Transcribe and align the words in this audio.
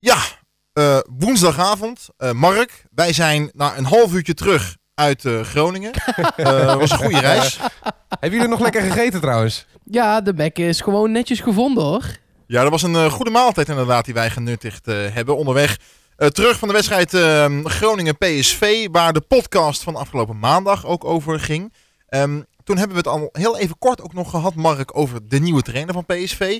Ja, 0.00 0.16
uh, 0.74 0.98
woensdagavond. 1.18 2.08
Uh, 2.18 2.32
Mark, 2.32 2.84
wij 2.94 3.12
zijn 3.12 3.50
na 3.54 3.76
een 3.76 3.84
half 3.84 4.12
uurtje 4.12 4.34
terug 4.34 4.76
uit 4.94 5.24
uh, 5.24 5.40
Groningen. 5.40 5.92
was 6.78 6.90
een 6.90 6.98
goede 6.98 7.20
reis. 7.20 7.58
Hebben 8.08 8.30
jullie 8.30 8.48
nog 8.48 8.60
lekker 8.60 8.82
gegeten 8.82 9.20
trouwens? 9.20 9.66
Ja, 9.84 10.20
de 10.20 10.34
bek 10.34 10.58
is 10.58 10.80
gewoon 10.80 11.12
netjes 11.12 11.40
gevonden 11.40 11.84
hoor. 11.84 12.04
Ja, 12.46 12.62
dat 12.62 12.70
was 12.70 12.82
een 12.82 13.10
goede 13.10 13.30
maaltijd 13.30 13.68
inderdaad 13.68 14.04
die 14.04 14.14
wij 14.14 14.30
genuttigd 14.30 14.86
hebben 14.86 15.36
onderweg. 15.36 15.76
terug 16.16 16.58
van 16.58 16.68
de 16.68 16.74
wedstrijd 16.74 17.14
ehm, 17.14 17.64
Groningen-PSV, 17.64 18.88
waar 18.90 19.12
de 19.12 19.20
podcast 19.20 19.82
van 19.82 19.96
afgelopen 19.96 20.38
maandag 20.38 20.86
ook 20.86 21.04
over 21.04 21.40
ging. 21.40 21.72
Um, 22.08 22.46
toen 22.64 22.76
hebben 22.78 22.96
we 22.96 23.10
het 23.10 23.20
al 23.20 23.28
heel 23.32 23.58
even 23.58 23.78
kort 23.78 24.02
ook 24.02 24.12
nog 24.12 24.30
gehad, 24.30 24.54
Mark, 24.54 24.96
over 24.96 25.28
de 25.28 25.40
nieuwe 25.40 25.62
trainer 25.62 25.94
van 25.94 26.06
PSV. 26.06 26.58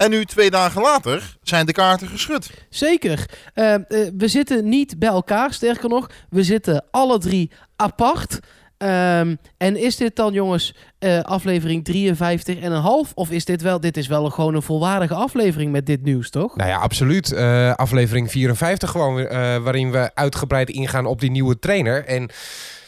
En 0.00 0.10
nu, 0.10 0.24
twee 0.24 0.50
dagen 0.50 0.82
later, 0.82 1.36
zijn 1.42 1.66
de 1.66 1.72
kaarten 1.72 2.08
geschud. 2.08 2.50
Zeker. 2.68 3.26
Uh, 3.54 3.74
we 4.16 4.28
zitten 4.28 4.68
niet 4.68 4.98
bij 4.98 5.08
elkaar, 5.08 5.52
sterker 5.52 5.88
nog. 5.88 6.10
We 6.30 6.42
zitten 6.42 6.84
alle 6.90 7.18
drie 7.18 7.50
apart. 7.76 8.40
Um, 8.78 9.38
en 9.56 9.76
is 9.76 9.96
dit 9.96 10.16
dan, 10.16 10.32
jongens, 10.32 10.74
uh, 10.98 11.20
aflevering 11.20 11.84
53 11.84 12.58
en 12.58 12.72
een 12.72 12.80
half? 12.80 13.12
Of 13.14 13.30
is 13.30 13.44
dit 13.44 13.62
wel, 13.62 13.80
dit 13.80 13.96
is 13.96 14.06
wel 14.06 14.30
gewoon 14.30 14.54
een 14.54 14.62
volwaardige 14.62 15.14
aflevering 15.14 15.72
met 15.72 15.86
dit 15.86 16.02
nieuws, 16.02 16.30
toch? 16.30 16.56
Nou 16.56 16.70
ja, 16.70 16.76
absoluut. 16.76 17.32
Uh, 17.32 17.74
aflevering 17.74 18.30
54 18.30 18.90
gewoon, 18.90 19.28
waarin 19.62 19.90
we 19.90 20.10
uitgebreid 20.14 20.70
ingaan 20.70 21.06
op 21.06 21.20
die 21.20 21.30
nieuwe 21.30 21.58
trainer. 21.58 22.04
En 22.04 22.30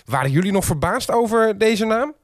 waren 0.04 0.30
jullie 0.30 0.52
nog 0.52 0.64
verbaasd 0.64 1.10
over 1.10 1.58
deze 1.58 1.84
naam? 1.84 2.14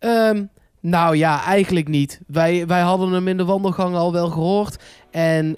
Um, 0.00 0.50
nou 0.90 1.16
ja, 1.16 1.44
eigenlijk 1.44 1.88
niet. 1.88 2.20
Wij, 2.26 2.66
wij 2.66 2.80
hadden 2.80 3.12
hem 3.12 3.28
in 3.28 3.36
de 3.36 3.44
wandelgang 3.44 3.94
al 3.94 4.12
wel 4.12 4.28
gehoord. 4.28 4.76
En 5.10 5.56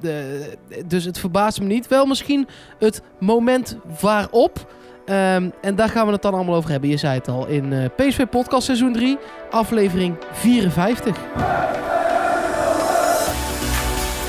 de, 0.00 0.56
dus 0.86 1.04
het 1.04 1.18
verbaast 1.18 1.60
me 1.60 1.66
niet. 1.66 1.88
Wel 1.88 2.06
misschien 2.06 2.46
het 2.78 3.02
moment 3.18 3.76
waarop. 4.00 4.66
Um, 5.08 5.52
en 5.60 5.74
daar 5.74 5.88
gaan 5.88 6.06
we 6.06 6.12
het 6.12 6.22
dan 6.22 6.34
allemaal 6.34 6.54
over 6.54 6.70
hebben. 6.70 6.90
Je 6.90 6.96
zei 6.96 7.18
het 7.18 7.28
al 7.28 7.46
in 7.46 7.72
uh, 7.72 7.84
PSV 7.96 8.26
Podcast 8.26 8.64
seizoen 8.64 8.92
3, 8.92 9.18
aflevering 9.50 10.16
54. 10.32 11.16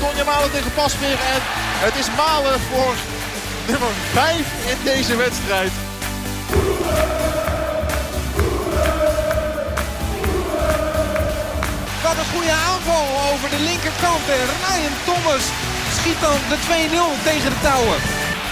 Tonja 0.00 0.24
Malen 0.24 0.50
tegen 0.50 0.72
Pasveer. 0.74 1.18
En 1.34 1.40
het 1.84 1.98
is 1.98 2.16
Malen 2.16 2.60
voor 2.60 2.94
nummer 3.66 3.90
5 3.90 4.78
in 4.78 4.84
deze 4.84 5.16
wedstrijd. 5.16 5.87
Wat 12.08 12.16
een 12.16 12.34
goede 12.36 12.56
aanval 12.70 13.06
over 13.32 13.48
de 13.50 13.62
linkerkant. 13.70 14.24
En 14.36 14.46
Ryan 14.64 14.96
Thomas 15.08 15.44
schiet 15.96 16.20
dan 16.26 16.38
de 16.52 16.58
2-0 16.66 17.24
tegen 17.28 17.50
de 17.54 17.60
touwen. 17.68 17.98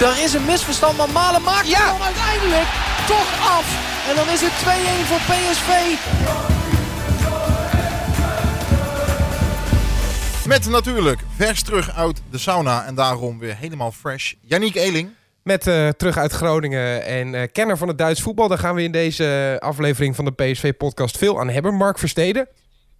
Er 0.08 0.24
is 0.24 0.32
een 0.32 0.44
misverstand, 0.44 0.96
maar 0.96 1.10
Malen 1.10 1.42
maakt 1.42 1.68
ja. 1.68 1.86
dan 1.92 2.02
uiteindelijk 2.02 2.68
toch 3.06 3.30
af. 3.56 3.66
En 4.08 4.14
dan 4.16 4.28
is 4.34 4.40
het 4.46 4.56
2-1 4.62 4.66
voor 5.08 5.22
PSV. 5.30 5.70
Met 10.46 10.68
natuurlijk 10.68 11.20
vers 11.36 11.62
terug 11.62 11.96
uit 11.96 12.22
de 12.30 12.38
sauna 12.38 12.84
en 12.84 12.94
daarom 12.94 13.38
weer 13.38 13.56
helemaal 13.56 13.92
fresh. 13.92 14.32
Yannick 14.40 14.74
Eeling. 14.74 15.08
Met 15.42 15.66
uh, 15.66 15.88
terug 15.88 16.16
uit 16.16 16.32
Groningen 16.32 17.04
en 17.04 17.34
uh, 17.34 17.42
kenner 17.52 17.76
van 17.76 17.88
het 17.88 17.98
Duits 17.98 18.22
voetbal. 18.22 18.48
Daar 18.48 18.58
gaan 18.58 18.74
we 18.74 18.82
in 18.82 18.92
deze 18.92 19.56
aflevering 19.60 20.16
van 20.16 20.24
de 20.24 20.32
PSV-podcast 20.32 21.18
veel 21.18 21.40
aan 21.40 21.48
hebben. 21.48 21.74
Mark 21.74 21.98
Versteden. 21.98 22.48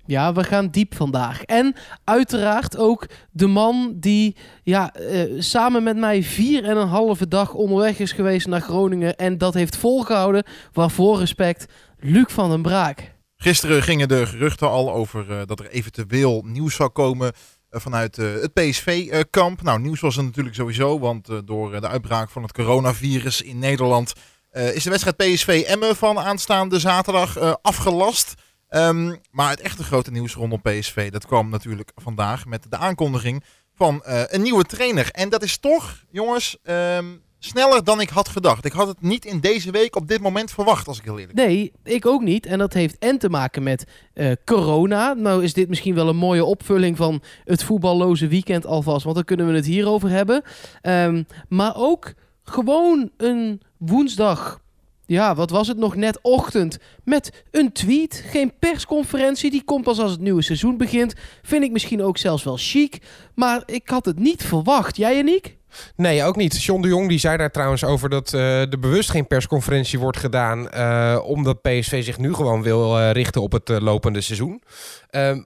Ja, 0.06 0.32
we 0.32 0.44
gaan 0.44 0.68
diep 0.68 0.94
vandaag. 0.94 1.42
En 1.42 1.74
uiteraard 2.04 2.76
ook 2.76 3.06
de 3.30 3.46
man 3.46 3.94
die 3.96 4.36
ja, 4.62 4.94
uh, 5.00 5.40
samen 5.40 5.82
met 5.82 5.96
mij 5.96 6.22
vier 6.22 6.64
en 6.64 6.76
een 6.76 6.88
halve 6.88 7.28
dag 7.28 7.54
onderweg 7.54 7.98
is 7.98 8.12
geweest 8.12 8.46
naar 8.46 8.60
Groningen. 8.60 9.16
En 9.16 9.38
dat 9.38 9.54
heeft 9.54 9.76
volgehouden. 9.76 10.44
Waarvoor 10.72 11.18
respect, 11.18 11.66
Luc 11.98 12.26
van 12.28 12.50
den 12.50 12.62
Braak. 12.62 13.14
Gisteren 13.36 13.82
gingen 13.82 14.08
de 14.08 14.26
geruchten 14.26 14.70
al 14.70 14.92
over 14.92 15.30
uh, 15.30 15.40
dat 15.46 15.60
er 15.60 15.70
eventueel 15.70 16.42
nieuws 16.46 16.74
zou 16.74 16.88
komen 16.88 17.32
uh, 17.70 17.80
vanuit 17.80 18.16
het 18.16 18.52
PSV-kamp. 18.52 19.62
nou, 19.62 19.80
nieuws 19.80 20.00
was 20.00 20.16
er 20.16 20.24
natuurlijk 20.24 20.54
sowieso, 20.54 20.98
want 20.98 21.28
door 21.44 21.80
de 21.80 21.88
uitbraak 21.88 22.30
van 22.30 22.42
het 22.42 22.52
coronavirus 22.52 23.42
in 23.42 23.58
Nederland 23.58 24.12
is 24.52 24.82
de 24.82 24.90
wedstrijd 24.90 25.16
PSV-Emmen 25.16 25.96
van 25.96 26.18
aanstaande 26.18 26.78
zaterdag 26.78 27.58
afgelast. 27.62 28.34
Um, 28.76 29.20
maar 29.30 29.50
het 29.50 29.60
echte 29.60 29.82
grote 29.82 30.10
nieuws 30.10 30.34
rondom 30.34 30.62
PSV, 30.62 31.10
dat 31.10 31.26
kwam 31.26 31.48
natuurlijk 31.48 31.92
vandaag 31.94 32.46
met 32.46 32.66
de 32.70 32.76
aankondiging 32.76 33.44
van 33.74 34.02
uh, 34.06 34.22
een 34.26 34.42
nieuwe 34.42 34.64
trainer. 34.64 35.10
En 35.10 35.28
dat 35.28 35.42
is 35.42 35.58
toch, 35.58 36.04
jongens, 36.10 36.58
um, 36.64 37.22
sneller 37.38 37.84
dan 37.84 38.00
ik 38.00 38.08
had 38.08 38.28
gedacht. 38.28 38.64
Ik 38.64 38.72
had 38.72 38.88
het 38.88 39.00
niet 39.00 39.24
in 39.24 39.40
deze 39.40 39.70
week 39.70 39.96
op 39.96 40.08
dit 40.08 40.20
moment 40.20 40.50
verwacht, 40.50 40.88
als 40.88 40.98
ik 40.98 41.04
heel 41.04 41.18
eerlijk 41.18 41.36
ben. 41.36 41.46
Nee, 41.46 41.72
ik 41.84 42.06
ook 42.06 42.22
niet. 42.22 42.46
En 42.46 42.58
dat 42.58 42.72
heeft 42.72 42.98
en 42.98 43.18
te 43.18 43.28
maken 43.28 43.62
met 43.62 43.84
uh, 44.14 44.32
corona. 44.44 45.12
Nou 45.12 45.44
is 45.44 45.52
dit 45.52 45.68
misschien 45.68 45.94
wel 45.94 46.08
een 46.08 46.16
mooie 46.16 46.44
opvulling 46.44 46.96
van 46.96 47.22
het 47.44 47.62
voetballoze 47.62 48.28
weekend 48.28 48.66
alvast. 48.66 49.04
Want 49.04 49.16
dan 49.16 49.24
kunnen 49.24 49.46
we 49.46 49.54
het 49.54 49.66
hierover 49.66 50.10
hebben. 50.10 50.42
Um, 50.82 51.26
maar 51.48 51.76
ook 51.76 52.12
gewoon 52.42 53.10
een 53.16 53.62
woensdag 53.78 54.60
ja, 55.06 55.34
wat 55.34 55.50
was 55.50 55.68
het 55.68 55.76
nog 55.76 55.96
net 55.96 56.18
ochtend 56.22 56.78
met 57.04 57.44
een 57.50 57.72
tweet. 57.72 58.24
Geen 58.26 58.52
persconferentie, 58.58 59.50
die 59.50 59.64
komt 59.64 59.84
pas 59.84 59.98
als 59.98 60.10
het 60.10 60.20
nieuwe 60.20 60.42
seizoen 60.42 60.76
begint. 60.76 61.14
Vind 61.42 61.64
ik 61.64 61.70
misschien 61.70 62.02
ook 62.02 62.18
zelfs 62.18 62.44
wel 62.44 62.56
chic. 62.56 62.98
Maar 63.34 63.62
ik 63.66 63.88
had 63.88 64.04
het 64.04 64.18
niet 64.18 64.42
verwacht. 64.42 64.96
Jij, 64.96 65.18
Aniek? 65.18 65.55
Nee, 65.96 66.24
ook 66.24 66.36
niet. 66.36 66.62
John 66.62 66.82
de 66.82 66.88
Jong 66.88 67.08
die 67.08 67.18
zei 67.18 67.36
daar 67.36 67.50
trouwens 67.50 67.84
over 67.84 68.08
dat 68.08 68.32
uh, 68.32 68.60
er 68.60 68.78
bewust 68.78 69.10
geen 69.10 69.26
persconferentie 69.26 69.98
wordt 69.98 70.18
gedaan. 70.18 70.68
Uh, 70.74 71.18
omdat 71.24 71.62
PSV 71.62 72.04
zich 72.04 72.18
nu 72.18 72.34
gewoon 72.34 72.62
wil 72.62 72.98
uh, 72.98 73.10
richten 73.10 73.42
op 73.42 73.52
het 73.52 73.68
lopende 73.68 74.20
seizoen. 74.20 74.62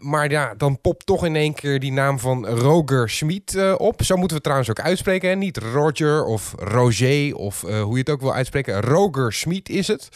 maar 0.00 0.31
ja, 0.31 0.54
dan 0.54 0.81
popt 0.81 1.06
toch 1.06 1.25
in 1.25 1.36
één 1.36 1.54
keer 1.54 1.81
die 1.81 1.92
naam 1.92 2.19
van 2.19 2.47
Roger 2.47 3.10
Schmid 3.10 3.76
op. 3.76 4.03
Zo 4.03 4.16
moeten 4.16 4.36
we 4.36 4.42
trouwens 4.42 4.70
ook 4.70 4.81
uitspreken. 4.81 5.38
Niet 5.38 5.56
Roger 5.56 6.25
of 6.25 6.54
Roger 6.58 7.34
of 7.34 7.60
hoe 7.60 7.92
je 7.92 7.98
het 7.98 8.10
ook 8.10 8.20
wil 8.20 8.34
uitspreken. 8.34 8.81
Roger 8.81 9.32
Schmid 9.32 9.69
is 9.69 9.87
het. 9.87 10.08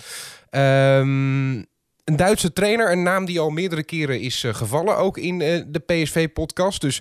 Um, 0.51 1.67
een 2.05 2.17
Duitse 2.17 2.53
trainer, 2.53 2.93
een 2.93 3.03
naam 3.03 3.25
die 3.25 3.41
al 3.41 3.51
meerdere 3.51 3.85
keren 3.85 4.21
is 4.21 4.45
gevallen, 4.47 4.97
ook 4.97 5.19
in 5.19 5.39
de 5.39 5.83
PSV-podcast. 5.87 6.81
Dus 6.81 7.01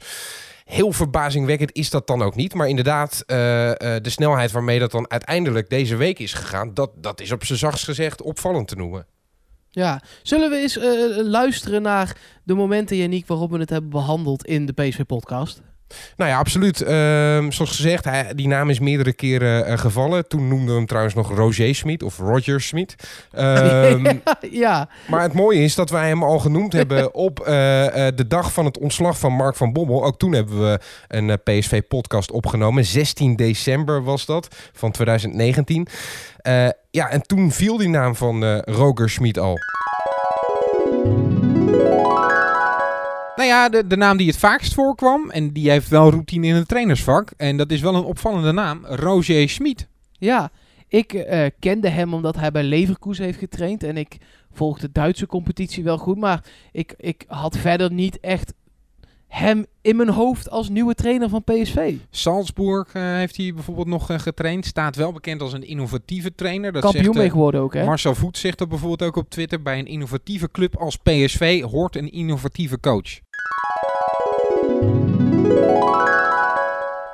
Heel 0.64 0.92
verbazingwekkend 0.92 1.72
is 1.74 1.90
dat 1.90 2.08
dan 2.08 2.22
ook 2.22 2.36
niet. 2.36 2.54
Maar 2.54 2.70
inderdaad, 2.70 3.24
uh, 3.28 3.38
uh, 3.38 3.74
de 3.78 4.10
snelheid 4.10 4.52
waarmee 4.52 4.80
dat 4.80 4.92
dan 4.92 5.10
uiteindelijk 5.10 5.70
deze 5.70 5.96
week 5.96 6.20
is 6.20 6.34
gegaan, 6.34 6.74
dat, 6.74 6.92
dat 6.96 7.22
is 7.22 7.32
op 7.32 7.46
zijn 7.46 7.60
zachtst 7.60 7.84
gezegd 7.84 8.22
opvallend 8.22 8.68
te 8.68 8.76
noemen. 8.76 9.06
Ja, 9.70 10.02
zullen 10.24 10.50
we 10.50 10.56
eens 10.56 10.78
uh, 10.78 10.84
luisteren 11.18 11.82
naar 11.82 12.18
de 12.44 12.54
momenten, 12.54 12.98
Janiek, 12.98 13.28
waarop 13.28 13.52
we 13.52 13.58
het 13.58 13.70
hebben 13.70 13.90
behandeld 13.90 14.46
in 14.46 14.66
de 14.66 14.74
PSV-podcast? 14.74 15.62
Nou 16.18 16.32
ja, 16.32 16.38
absoluut. 16.38 16.82
Ehm, 16.82 17.52
zoals 17.52 17.76
gezegd, 17.76 18.06
hij, 18.06 18.34
die 18.36 18.48
naam 18.48 18.70
is 18.70 18.80
meerdere 18.80 19.14
keren 19.14 19.70
uh, 19.70 19.78
gevallen. 19.78 20.28
Toen 20.28 20.48
noemden 20.48 20.68
we 20.68 20.74
hem 20.74 20.86
trouwens 20.86 21.16
nog 21.16 21.36
Roger 21.36 21.76
Smit 21.76 22.04
of 22.04 22.18
Roger 22.18 22.62
Smit. 22.62 22.96
Um, 23.38 24.22
ja. 24.52 24.90
Maar 25.08 25.22
het 25.22 25.34
mooie 25.34 25.60
is 25.60 25.76
dat 25.76 25.90
wij 25.90 26.08
hem 26.08 26.24
al 26.24 26.40
genoemd 26.40 26.74
hebben 26.80 27.14
op 27.14 27.48
uh, 27.48 27.84
uh, 27.84 28.08
de 28.16 28.28
dag 28.28 28.54
van 28.54 28.66
het 28.66 28.78
ontslag 28.78 29.20
van 29.20 29.34
Mark 29.34 29.56
van 29.56 29.74
Bommel. 29.74 30.06
Ook 30.06 30.18
toen 30.18 30.34
hebben 30.34 30.62
we 30.62 30.80
een 31.08 31.40
PSV-podcast 31.44 32.32
opgenomen. 32.32 32.86
16 32.86 33.36
december 33.36 34.04
was 34.04 34.26
dat, 34.26 34.48
van 34.74 34.92
2019. 34.92 35.88
ja, 36.92 37.10
en 37.10 37.22
toen 37.22 37.52
viel 37.52 37.78
die 37.78 37.90
naam 37.90 38.16
van 38.16 38.60
Roger 38.60 39.10
Smit 39.10 39.40
al. 39.40 39.58
Nou 43.36 43.48
ja, 43.48 43.70
de, 43.70 43.88
de 43.88 43.98
naam 43.98 44.18
die 44.18 44.28
het 44.28 44.38
vaakst 44.38 44.74
voorkwam. 44.74 45.30
En 45.30 45.52
die 45.52 45.70
heeft 45.70 45.90
wel 45.90 46.10
routine 46.10 46.48
in 46.48 46.56
het 46.56 46.68
trainersvak. 46.68 47.32
En 47.38 47.58
dat 47.58 47.72
is 47.72 47.82
wel 47.82 47.96
een 47.96 48.04
opvallende 48.04 48.52
naam. 48.52 48.86
Roger 48.86 49.50
Schmid. 49.50 49.88
Ja, 50.12 50.52
ik 50.88 51.14
uh, 51.14 51.46
kende 51.60 51.90
hem 51.90 52.14
omdat 52.14 52.36
hij 52.36 52.52
bij 52.52 52.64
Leverkusen 52.64 53.26
heeft 53.26 53.40
getraind. 53.40 53.84
En 53.84 53.98
ik 53.98 54.18
volg 54.52 54.80
de 54.80 54.92
Duitse 54.92 55.26
competitie 55.26 55.84
wel 55.84 55.98
goed. 55.98 56.18
Maar 56.18 56.44
ik, 56.72 56.94
ik 56.98 57.24
had 57.28 57.58
verder 57.58 57.92
niet 57.92 58.20
echt 58.20 58.54
hem 59.34 59.66
in 59.82 59.96
mijn 59.96 60.10
hoofd 60.10 60.50
als 60.50 60.70
nieuwe 60.70 60.94
trainer 60.94 61.30
van 61.30 61.44
PSV. 61.44 61.94
Salzburg 62.10 62.94
uh, 62.94 63.04
heeft 63.04 63.38
hij 63.38 63.54
bijvoorbeeld 63.54 63.88
nog 63.88 64.12
uh, 64.12 64.20
getraind. 64.20 64.66
Staat 64.66 64.96
wel 64.96 65.12
bekend 65.12 65.42
als 65.42 65.54
een 65.54 65.68
innovatieve 65.68 66.36
trainer. 66.36 66.72
Dat 66.72 66.82
Kampioen 66.82 67.04
zegt, 67.04 67.16
uh, 67.16 67.22
mee 67.22 67.32
geworden 67.32 67.62
ook, 67.62 67.74
hè? 67.74 67.86
Marcel 67.86 68.16
Voet 68.16 68.38
zegt 68.38 68.58
dat 68.58 68.70
bijvoorbeeld 68.70 69.10
ook 69.10 69.16
op 69.16 69.30
Twitter. 69.30 69.62
Bij 69.62 69.80
een 69.80 69.86
innovatieve 69.86 70.52
club 70.52 70.78
als 70.78 70.98
PSV 70.98 71.62
hoort 71.62 71.96
een 71.96 72.12
innovatieve 72.12 72.80
coach. 72.80 73.20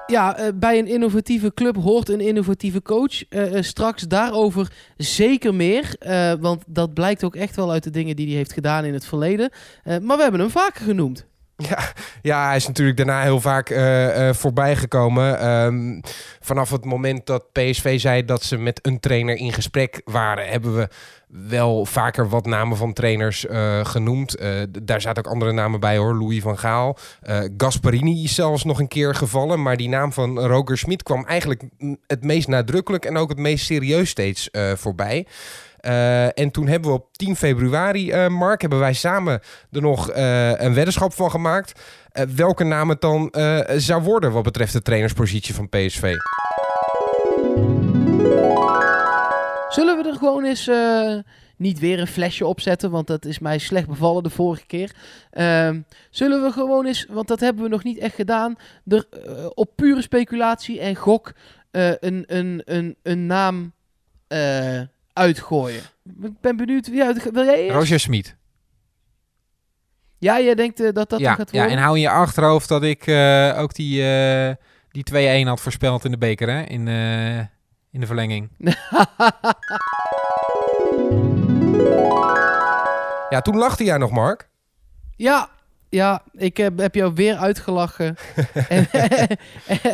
Ja, 0.07 0.39
uh, 0.39 0.48
bij 0.56 0.80
een 0.80 0.88
innovatieve 0.88 1.54
club 1.54 1.75
hoort 1.75 2.10
een 2.10 2.22
innovatieve 2.22 2.81
coach. 2.81 3.30
Uh, 3.30 3.54
uh, 3.54 3.62
straks 3.62 4.04
daarover 4.04 4.72
zeker 4.98 5.54
meer. 5.56 5.95
want 6.39 6.63
dat 6.68 6.94
blijkt 6.94 7.24
ook 7.24 7.36
echt 7.36 7.56
wel 7.56 7.72
uit 7.72 7.83
de 7.83 7.89
dingen 7.89 8.15
die 8.15 8.27
hij 8.27 8.36
heeft 8.36 8.54
gedaan 8.54 8.86
in 8.86 8.94
het 8.94 9.06
verleden. 9.06 9.51
maar 9.83 10.18
we 10.18 10.24
hebben 10.24 10.39
hem 10.39 10.50
vaker 10.50 10.83
genoemd. 10.83 11.27
Ja, 11.67 11.91
ja, 12.21 12.47
hij 12.47 12.56
is 12.56 12.67
natuurlijk 12.67 12.97
daarna 12.97 13.21
heel 13.21 13.41
vaak 13.41 13.69
uh, 13.69 14.27
uh, 14.27 14.33
voorbij 14.33 14.75
gekomen. 14.75 15.50
Um, 15.50 16.01
vanaf 16.39 16.69
het 16.69 16.85
moment 16.85 17.25
dat 17.25 17.51
PSV 17.51 18.00
zei 18.00 18.25
dat 18.25 18.44
ze 18.44 18.57
met 18.57 18.79
een 18.81 19.00
trainer 19.00 19.35
in 19.35 19.53
gesprek 19.53 20.01
waren, 20.06 20.50
hebben 20.50 20.75
we 20.75 20.88
wel 21.27 21.85
vaker 21.85 22.29
wat 22.29 22.45
namen 22.45 22.77
van 22.77 22.94
trainers 22.94 23.45
uh, 23.45 23.85
genoemd. 23.85 24.38
daar 24.81 25.01
zaten 25.01 25.25
ook 25.25 25.31
andere 25.31 25.51
namen 25.51 25.79
bij 25.79 25.97
hoor. 25.97 26.15
Louis 26.15 26.41
van 26.41 26.57
Gaal. 26.57 26.97
Gasparini 27.57 28.23
is 28.23 28.35
zelfs 28.35 28.63
nog 28.63 28.79
een 28.79 28.88
keer 28.88 29.15
gevallen. 29.15 29.62
Maar 29.62 29.77
die 29.77 29.89
naam 29.89 30.13
van 30.13 30.39
Roger 30.39 30.77
Smit 30.77 31.03
kwam 31.03 31.25
eigenlijk 31.25 31.63
het 32.07 32.23
meest 32.23 32.47
nadrukkelijk 32.47 33.05
en 33.05 33.17
ook 33.17 33.29
het 33.29 33.38
meest 33.38 33.65
serieus 33.65 34.09
steeds 34.09 34.50
voorbij. 34.75 35.25
Uh, 35.81 36.39
en 36.39 36.51
toen 36.51 36.67
hebben 36.67 36.89
we 36.89 36.95
op 36.95 37.17
10 37.17 37.35
februari, 37.35 38.13
uh, 38.13 38.27
Mark, 38.27 38.61
hebben 38.61 38.79
wij 38.79 38.93
samen 38.93 39.41
er 39.71 39.81
nog 39.81 40.11
uh, 40.11 40.59
een 40.59 40.73
weddenschap 40.73 41.13
van 41.13 41.31
gemaakt. 41.31 41.81
welke 42.35 42.63
naam 42.63 42.89
het 42.89 43.01
dan 43.01 43.33
zou 43.77 44.03
worden 44.03 44.31
wat 44.31 44.43
betreft 44.43 44.73
de 44.73 44.81
trainerspositie 44.81 45.53
van 45.53 45.69
PSV. 45.69 46.13
Zullen 49.69 49.97
we 49.97 50.09
er 50.09 50.15
gewoon 50.15 50.45
eens 50.45 50.69
niet 51.57 51.79
weer 51.79 51.99
een 51.99 52.07
flesje 52.07 52.45
opzetten, 52.45 52.91
want 52.91 53.07
dat 53.07 53.25
is 53.25 53.39
mij 53.39 53.57
slecht 53.57 53.87
bevallen 53.87 54.23
de 54.23 54.29
vorige 54.29 54.65
keer. 54.65 54.95
Ehm, 55.31 55.81
zullen 56.09 56.43
we 56.43 56.51
gewoon 56.51 56.85
eens, 56.85 57.05
want 57.09 57.27
dat 57.27 57.39
hebben 57.39 57.63
we 57.63 57.69
nog 57.69 57.83
niet 57.83 57.97
echt 57.97 58.15
gedaan, 58.15 58.55
er 58.87 59.07
op 59.53 59.71
pure 59.75 60.01
speculatie 60.01 60.79
en 60.79 60.95
gok 60.95 61.33
een, 61.71 62.23
een, 62.27 62.61
een, 62.65 62.95
een 63.03 63.25
naam 63.25 63.73
uitgooien. 65.19 65.81
Ik 66.21 66.39
ben 66.42 66.57
benieuwd 66.57 66.88
wie 66.88 67.04
uit. 67.04 67.31
Wil 67.31 67.45
jij 67.45 67.63
eerst? 67.63 67.75
Roger 67.75 68.00
Smit. 68.00 68.36
Ja, 70.18 70.39
jij 70.39 70.56
denkt 70.56 70.81
uh, 70.81 70.94
dat 70.94 71.10
dat 71.10 71.19
ja, 71.19 71.33
gaat 71.33 71.51
worden? 71.51 71.69
Ja, 71.69 71.75
en 71.75 71.81
hou 71.81 71.95
in 71.95 72.01
je 72.01 72.10
achterhoofd 72.10 72.68
dat 72.68 72.83
ik 72.83 73.07
uh, 73.07 73.60
ook 73.60 73.74
die, 73.74 74.01
uh, 74.01 74.51
die 74.92 75.44
2-1 75.44 75.48
had 75.48 75.62
voorspeld 75.62 76.06
in 76.06 76.12
de 76.12 76.18
beker, 76.18 76.50
hè? 76.50 76.62
In, 76.62 76.88
in 77.92 78.00
de 78.00 78.06
verlenging. 78.06 78.50
ja, 83.30 83.42
toen 83.42 83.57
lachte 83.57 83.83
jij 83.83 83.98
nog, 83.98 84.12
Mark. 84.12 84.50
Ja, 85.15 85.50
ja, 85.89 86.24
ik 86.33 86.57
heb, 86.57 86.77
heb 86.77 86.95
jou 86.95 87.13
weer 87.13 87.36
uitgelachen. 87.36 88.15
en, 88.69 88.88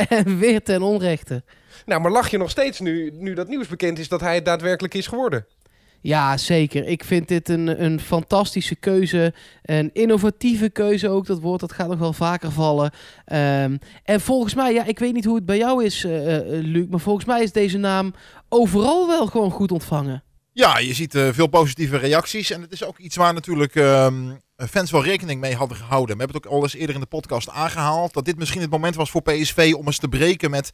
en, 0.10 0.40
weer 0.40 0.64
ten 0.64 0.82
onrechte. 0.82 1.44
Nou, 1.86 2.02
maar 2.02 2.12
lach 2.12 2.30
je 2.30 2.38
nog 2.38 2.50
steeds 2.50 2.80
nu, 2.80 3.12
nu 3.14 3.34
dat 3.34 3.48
nieuws 3.48 3.68
bekend 3.68 4.00
is 4.00 4.08
dat 4.08 4.22
hij 4.22 4.36
het 4.36 4.46
daadwerkelijk 4.46 4.94
is 4.94 5.08
geworden? 5.08 5.46
Ja, 6.06 6.38
zeker. 6.38 6.88
Ik 6.88 7.04
vind 7.04 7.28
dit 7.28 7.50
een, 7.50 7.84
een 7.84 8.00
fantastische 8.00 8.76
keuze. 8.76 9.34
Een 9.64 9.90
innovatieve 9.94 10.70
keuze 10.70 11.10
ook. 11.10 11.26
Dat 11.26 11.40
woord 11.40 11.60
dat 11.60 11.72
gaat 11.72 11.88
nog 11.88 12.00
wel 12.00 12.14
vaker 12.14 12.52
vallen. 12.52 12.92
Um, 13.34 13.80
en 14.04 14.22
volgens 14.22 14.54
mij, 14.54 14.74
ja, 14.74 14.86
ik 14.86 15.00
weet 15.00 15.14
niet 15.14 15.26
hoe 15.26 15.36
het 15.36 15.46
bij 15.46 15.58
jou 15.58 15.84
is, 15.84 16.04
uh, 16.04 16.38
uh, 16.38 16.44
Luc. 16.48 16.86
Maar 16.90 17.00
volgens 17.00 17.26
mij 17.26 17.44
is 17.44 17.52
deze 17.52 17.78
naam 17.78 18.14
overal 18.50 19.08
wel 19.08 19.28
gewoon 19.28 19.52
goed 19.52 19.72
ontvangen. 19.72 20.24
Ja, 20.52 20.78
je 20.78 20.94
ziet 20.94 21.16
uh, 21.16 21.28
veel 21.32 21.48
positieve 21.48 21.98
reacties. 21.98 22.52
En 22.52 22.62
het 22.62 22.72
is 22.72 22.84
ook 22.84 22.98
iets 22.98 23.16
waar 23.16 23.34
natuurlijk 23.34 23.76
um, 23.76 24.40
fans 24.70 24.92
wel 24.92 25.04
rekening 25.04 25.42
mee 25.42 25.56
hadden 25.56 25.78
gehouden. 25.78 26.16
We 26.16 26.22
hebben 26.22 26.38
het 26.38 26.48
ook 26.48 26.54
al 26.54 26.64
eens 26.64 26.76
eerder 26.76 26.96
in 26.96 27.02
de 27.02 27.08
podcast 27.08 27.50
aangehaald. 27.50 28.14
Dat 28.14 28.26
dit 28.26 28.38
misschien 28.38 28.62
het 28.62 28.70
moment 28.70 28.96
was 28.96 29.12
voor 29.12 29.22
PSV 29.22 29.74
om 29.78 29.86
eens 29.86 30.00
te 30.00 30.08
breken 30.08 30.50
met 30.50 30.72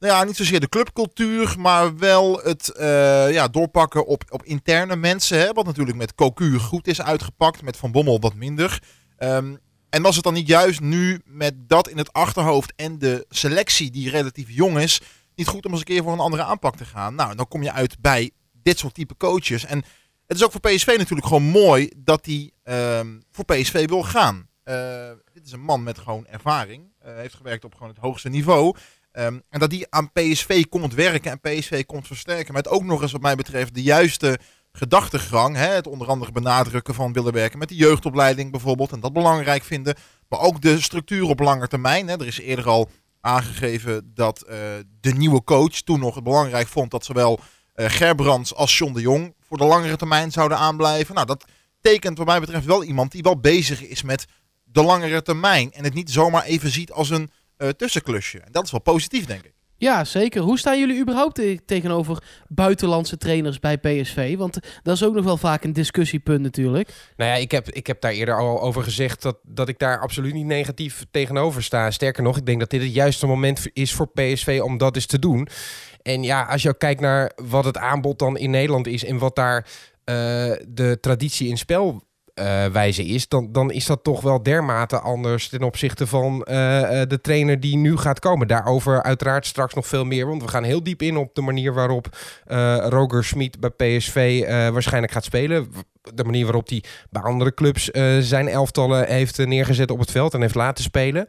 nou 0.00 0.12
ja, 0.12 0.24
niet 0.24 0.36
zozeer 0.36 0.60
de 0.60 0.68
clubcultuur, 0.68 1.54
maar 1.58 1.96
wel 1.96 2.40
het 2.42 2.72
uh, 2.76 3.32
ja, 3.32 3.48
doorpakken 3.48 4.06
op, 4.06 4.24
op 4.28 4.44
interne 4.44 4.96
mensen. 4.96 5.38
Hè, 5.38 5.52
wat 5.52 5.66
natuurlijk 5.66 5.96
met 5.96 6.14
Cocu 6.14 6.58
goed 6.58 6.86
is 6.86 7.02
uitgepakt, 7.02 7.62
met 7.62 7.76
Van 7.76 7.92
Bommel 7.92 8.20
wat 8.20 8.34
minder. 8.34 8.82
Um, 9.18 9.58
en 9.90 10.02
was 10.02 10.14
het 10.14 10.24
dan 10.24 10.34
niet 10.34 10.46
juist 10.46 10.80
nu 10.80 11.20
met 11.24 11.54
dat 11.68 11.88
in 11.88 11.98
het 11.98 12.12
achterhoofd 12.12 12.72
en 12.76 12.98
de 12.98 13.26
selectie 13.28 13.90
die 13.90 14.10
relatief 14.10 14.50
jong 14.50 14.78
is, 14.78 15.00
niet 15.34 15.48
goed 15.48 15.64
om 15.64 15.70
eens 15.70 15.80
een 15.80 15.86
keer 15.86 16.02
voor 16.02 16.12
een 16.12 16.18
andere 16.18 16.42
aanpak 16.42 16.76
te 16.76 16.84
gaan? 16.84 17.14
Nou, 17.14 17.36
dan 17.36 17.48
kom 17.48 17.62
je 17.62 17.72
uit 17.72 18.00
bij 18.00 18.30
dit 18.52 18.78
soort 18.78 18.94
type 18.94 19.16
coaches. 19.16 19.64
En 19.64 19.84
het 20.26 20.36
is 20.36 20.44
ook 20.44 20.52
voor 20.52 20.60
PSV 20.60 20.94
natuurlijk 20.98 21.26
gewoon 21.26 21.42
mooi 21.42 21.90
dat 21.96 22.26
hij 22.26 22.50
um, 22.98 23.22
voor 23.30 23.44
PSV 23.44 23.88
wil 23.88 24.02
gaan. 24.02 24.48
Uh, 24.64 25.10
dit 25.32 25.46
is 25.46 25.52
een 25.52 25.60
man 25.60 25.82
met 25.82 25.98
gewoon 25.98 26.26
ervaring. 26.26 26.92
Uh, 27.06 27.14
heeft 27.14 27.34
gewerkt 27.34 27.64
op 27.64 27.74
gewoon 27.74 27.88
het 27.88 27.98
hoogste 27.98 28.28
niveau. 28.28 28.76
Um, 29.12 29.42
en 29.48 29.60
dat 29.60 29.70
die 29.70 29.86
aan 29.90 30.12
PSV 30.12 30.64
komt 30.68 30.94
werken 30.94 31.30
en 31.30 31.40
PSV 31.40 31.84
komt 31.84 32.06
versterken. 32.06 32.54
Met 32.54 32.68
ook 32.68 32.84
nog 32.84 33.02
eens 33.02 33.12
wat 33.12 33.20
mij 33.20 33.34
betreft 33.34 33.74
de 33.74 33.82
juiste 33.82 34.38
gedachtegang. 34.72 35.56
Hè? 35.56 35.66
Het 35.66 35.86
onder 35.86 36.08
andere 36.08 36.32
benadrukken 36.32 36.94
van 36.94 37.12
willen 37.12 37.32
werken 37.32 37.58
met 37.58 37.68
de 37.68 37.74
jeugdopleiding 37.74 38.50
bijvoorbeeld. 38.50 38.92
En 38.92 39.00
dat 39.00 39.12
belangrijk 39.12 39.62
vinden. 39.62 39.94
Maar 40.28 40.40
ook 40.40 40.60
de 40.60 40.80
structuur 40.80 41.28
op 41.28 41.40
lange 41.40 41.68
termijn. 41.68 42.08
Hè? 42.08 42.14
Er 42.14 42.26
is 42.26 42.40
eerder 42.40 42.68
al 42.68 42.90
aangegeven 43.20 44.10
dat 44.14 44.44
uh, 44.48 44.54
de 45.00 45.12
nieuwe 45.12 45.44
coach 45.44 45.72
toen 45.72 46.00
nog 46.00 46.14
het 46.14 46.24
belangrijk 46.24 46.66
vond 46.66 46.90
dat 46.90 47.04
zowel 47.04 47.40
uh, 47.76 47.86
Gerbrands 47.88 48.54
als 48.54 48.78
John 48.78 48.92
de 48.92 49.00
Jong 49.00 49.34
voor 49.40 49.58
de 49.58 49.64
langere 49.64 49.96
termijn 49.96 50.30
zouden 50.30 50.58
aanblijven. 50.58 51.14
Nou, 51.14 51.26
dat 51.26 51.44
tekent 51.80 52.18
wat 52.18 52.26
mij 52.26 52.40
betreft 52.40 52.66
wel 52.66 52.84
iemand 52.84 53.12
die 53.12 53.22
wel 53.22 53.40
bezig 53.40 53.82
is 53.82 54.02
met 54.02 54.26
de 54.64 54.82
langere 54.82 55.22
termijn. 55.22 55.72
En 55.72 55.84
het 55.84 55.94
niet 55.94 56.10
zomaar 56.10 56.44
even 56.44 56.70
ziet 56.70 56.92
als 56.92 57.10
een 57.10 57.30
tussenklusje. 57.68 58.38
En 58.38 58.52
dat 58.52 58.64
is 58.64 58.70
wel 58.70 58.80
positief, 58.80 59.26
denk 59.26 59.44
ik. 59.44 59.52
Ja, 59.80 60.04
zeker. 60.04 60.42
Hoe 60.42 60.58
staan 60.58 60.78
jullie 60.78 61.00
überhaupt 61.00 61.34
te 61.34 61.60
tegenover 61.66 62.22
buitenlandse 62.48 63.16
trainers 63.16 63.58
bij 63.58 63.78
PSV? 63.78 64.36
Want 64.36 64.58
dat 64.82 64.94
is 64.94 65.04
ook 65.04 65.14
nog 65.14 65.24
wel 65.24 65.36
vaak 65.36 65.64
een 65.64 65.72
discussiepunt 65.72 66.40
natuurlijk. 66.40 66.90
Nou 67.16 67.30
ja, 67.30 67.36
ik 67.36 67.50
heb, 67.50 67.70
ik 67.70 67.86
heb 67.86 68.00
daar 68.00 68.12
eerder 68.12 68.38
al 68.38 68.60
over 68.60 68.82
gezegd 68.82 69.22
dat, 69.22 69.38
dat 69.42 69.68
ik 69.68 69.78
daar 69.78 70.00
absoluut 70.00 70.32
niet 70.32 70.46
negatief 70.46 71.06
tegenover 71.10 71.62
sta. 71.62 71.90
Sterker 71.90 72.22
nog, 72.22 72.36
ik 72.36 72.46
denk 72.46 72.60
dat 72.60 72.70
dit 72.70 72.82
het 72.82 72.94
juiste 72.94 73.26
moment 73.26 73.66
is 73.72 73.92
voor 73.92 74.08
PSV 74.08 74.60
om 74.62 74.78
dat 74.78 74.94
eens 74.94 75.06
te 75.06 75.18
doen. 75.18 75.48
En 76.02 76.22
ja, 76.22 76.42
als 76.42 76.62
je 76.62 76.68
ook 76.68 76.78
kijkt 76.78 77.00
naar 77.00 77.32
wat 77.36 77.64
het 77.64 77.78
aanbod 77.78 78.18
dan 78.18 78.38
in 78.38 78.50
Nederland 78.50 78.86
is 78.86 79.04
en 79.04 79.18
wat 79.18 79.36
daar 79.36 79.66
uh, 80.04 80.14
de 80.68 80.98
traditie 81.00 81.48
in 81.48 81.58
spel 81.58 82.02
uh, 82.40 82.66
wijze 82.66 83.04
is, 83.04 83.28
dan, 83.28 83.52
dan 83.52 83.70
is 83.70 83.86
dat 83.86 84.04
toch 84.04 84.20
wel 84.20 84.42
dermate 84.42 84.98
anders 84.98 85.48
ten 85.48 85.62
opzichte 85.62 86.06
van 86.06 86.34
uh, 86.34 86.46
de 87.08 87.18
trainer 87.22 87.60
die 87.60 87.76
nu 87.76 87.96
gaat 87.96 88.18
komen. 88.18 88.48
Daarover 88.48 89.02
uiteraard 89.02 89.46
straks 89.46 89.74
nog 89.74 89.86
veel 89.86 90.04
meer, 90.04 90.26
want 90.26 90.42
we 90.42 90.48
gaan 90.48 90.62
heel 90.62 90.82
diep 90.82 91.02
in 91.02 91.16
op 91.16 91.34
de 91.34 91.40
manier 91.40 91.74
waarop 91.74 92.16
uh, 92.48 92.86
Roger 92.88 93.24
Smit 93.24 93.60
bij 93.60 93.70
PSV 93.70 94.44
waarschijnlijk 94.72 95.12
gaat 95.12 95.24
spelen. 95.24 95.72
De 96.14 96.24
manier 96.24 96.44
waarop 96.44 96.68
hij 96.68 96.84
bij 97.10 97.22
andere 97.22 97.54
clubs 97.54 97.84
zijn 98.20 98.48
elftallen 98.48 99.06
heeft 99.06 99.38
neergezet 99.38 99.90
op 99.90 99.98
het 99.98 100.10
veld 100.10 100.34
en 100.34 100.40
heeft 100.40 100.54
laten 100.54 100.84
spelen. 100.84 101.28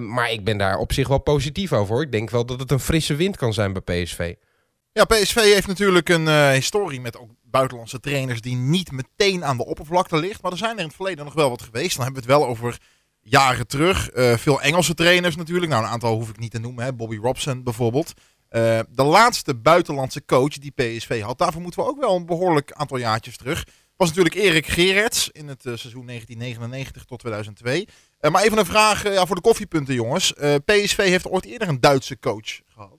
maar 0.00 0.32
ik 0.32 0.44
ben 0.44 0.58
daar 0.58 0.76
op 0.78 0.92
zich 0.92 1.08
wel 1.08 1.18
positief 1.18 1.72
over. 1.72 2.02
Ik 2.02 2.12
denk 2.12 2.30
wel 2.30 2.46
dat 2.46 2.60
het 2.60 2.70
een 2.70 2.80
frisse 2.80 3.14
wind 3.14 3.36
kan 3.36 3.52
zijn 3.52 3.72
bij 3.72 4.02
PSV. 4.02 4.34
Ja, 4.92 5.04
PSV 5.04 5.34
heeft 5.34 5.66
natuurlijk 5.66 6.08
een 6.08 6.52
historie 6.52 7.00
met 7.00 7.18
ook 7.18 7.30
buitenlandse 7.52 8.00
trainers 8.00 8.40
die 8.40 8.56
niet 8.56 8.92
meteen 8.92 9.44
aan 9.44 9.56
de 9.56 9.66
oppervlakte 9.66 10.16
ligt. 10.16 10.42
Maar 10.42 10.52
er 10.52 10.58
zijn 10.58 10.72
er 10.72 10.78
in 10.78 10.86
het 10.86 10.94
verleden 10.94 11.24
nog 11.24 11.34
wel 11.34 11.50
wat 11.50 11.62
geweest. 11.62 11.96
Dan 11.96 12.04
hebben 12.04 12.22
we 12.22 12.28
het 12.28 12.38
wel 12.38 12.48
over 12.48 12.78
jaren 13.22 13.66
terug. 13.66 14.14
Uh, 14.14 14.36
veel 14.36 14.60
Engelse 14.60 14.94
trainers 14.94 15.36
natuurlijk. 15.36 15.72
Nou, 15.72 15.84
een 15.84 15.90
aantal 15.90 16.14
hoef 16.14 16.28
ik 16.28 16.38
niet 16.38 16.50
te 16.50 16.58
noemen. 16.58 16.84
Hè. 16.84 16.92
Bobby 16.92 17.16
Robson 17.16 17.62
bijvoorbeeld. 17.62 18.12
Uh, 18.50 18.78
de 18.90 19.02
laatste 19.02 19.54
buitenlandse 19.54 20.24
coach 20.24 20.58
die 20.58 20.70
PSV 20.70 21.22
had, 21.22 21.38
daarvoor 21.38 21.62
moeten 21.62 21.80
we 21.80 21.88
ook 21.88 22.00
wel 22.00 22.16
een 22.16 22.26
behoorlijk 22.26 22.72
aantal 22.72 22.96
jaartjes 22.96 23.36
terug. 23.36 23.66
Was 23.96 24.08
natuurlijk 24.08 24.34
Erik 24.34 24.66
Gerets 24.66 25.28
in 25.30 25.48
het 25.48 25.64
uh, 25.64 25.76
seizoen 25.76 26.06
1999 26.06 27.04
tot 27.04 27.18
2002. 27.18 27.88
maar 28.30 28.42
even 28.42 28.58
een 28.58 28.66
vraag 28.66 29.02
ja, 29.02 29.26
voor 29.26 29.36
de 29.36 29.42
koffiepunten, 29.42 29.94
jongens. 29.94 30.32
PSV 30.64 30.96
heeft 30.96 31.28
ooit 31.28 31.44
eerder 31.44 31.68
een 31.68 31.80
Duitse 31.80 32.18
coach 32.18 32.60
gehad. 32.66 32.98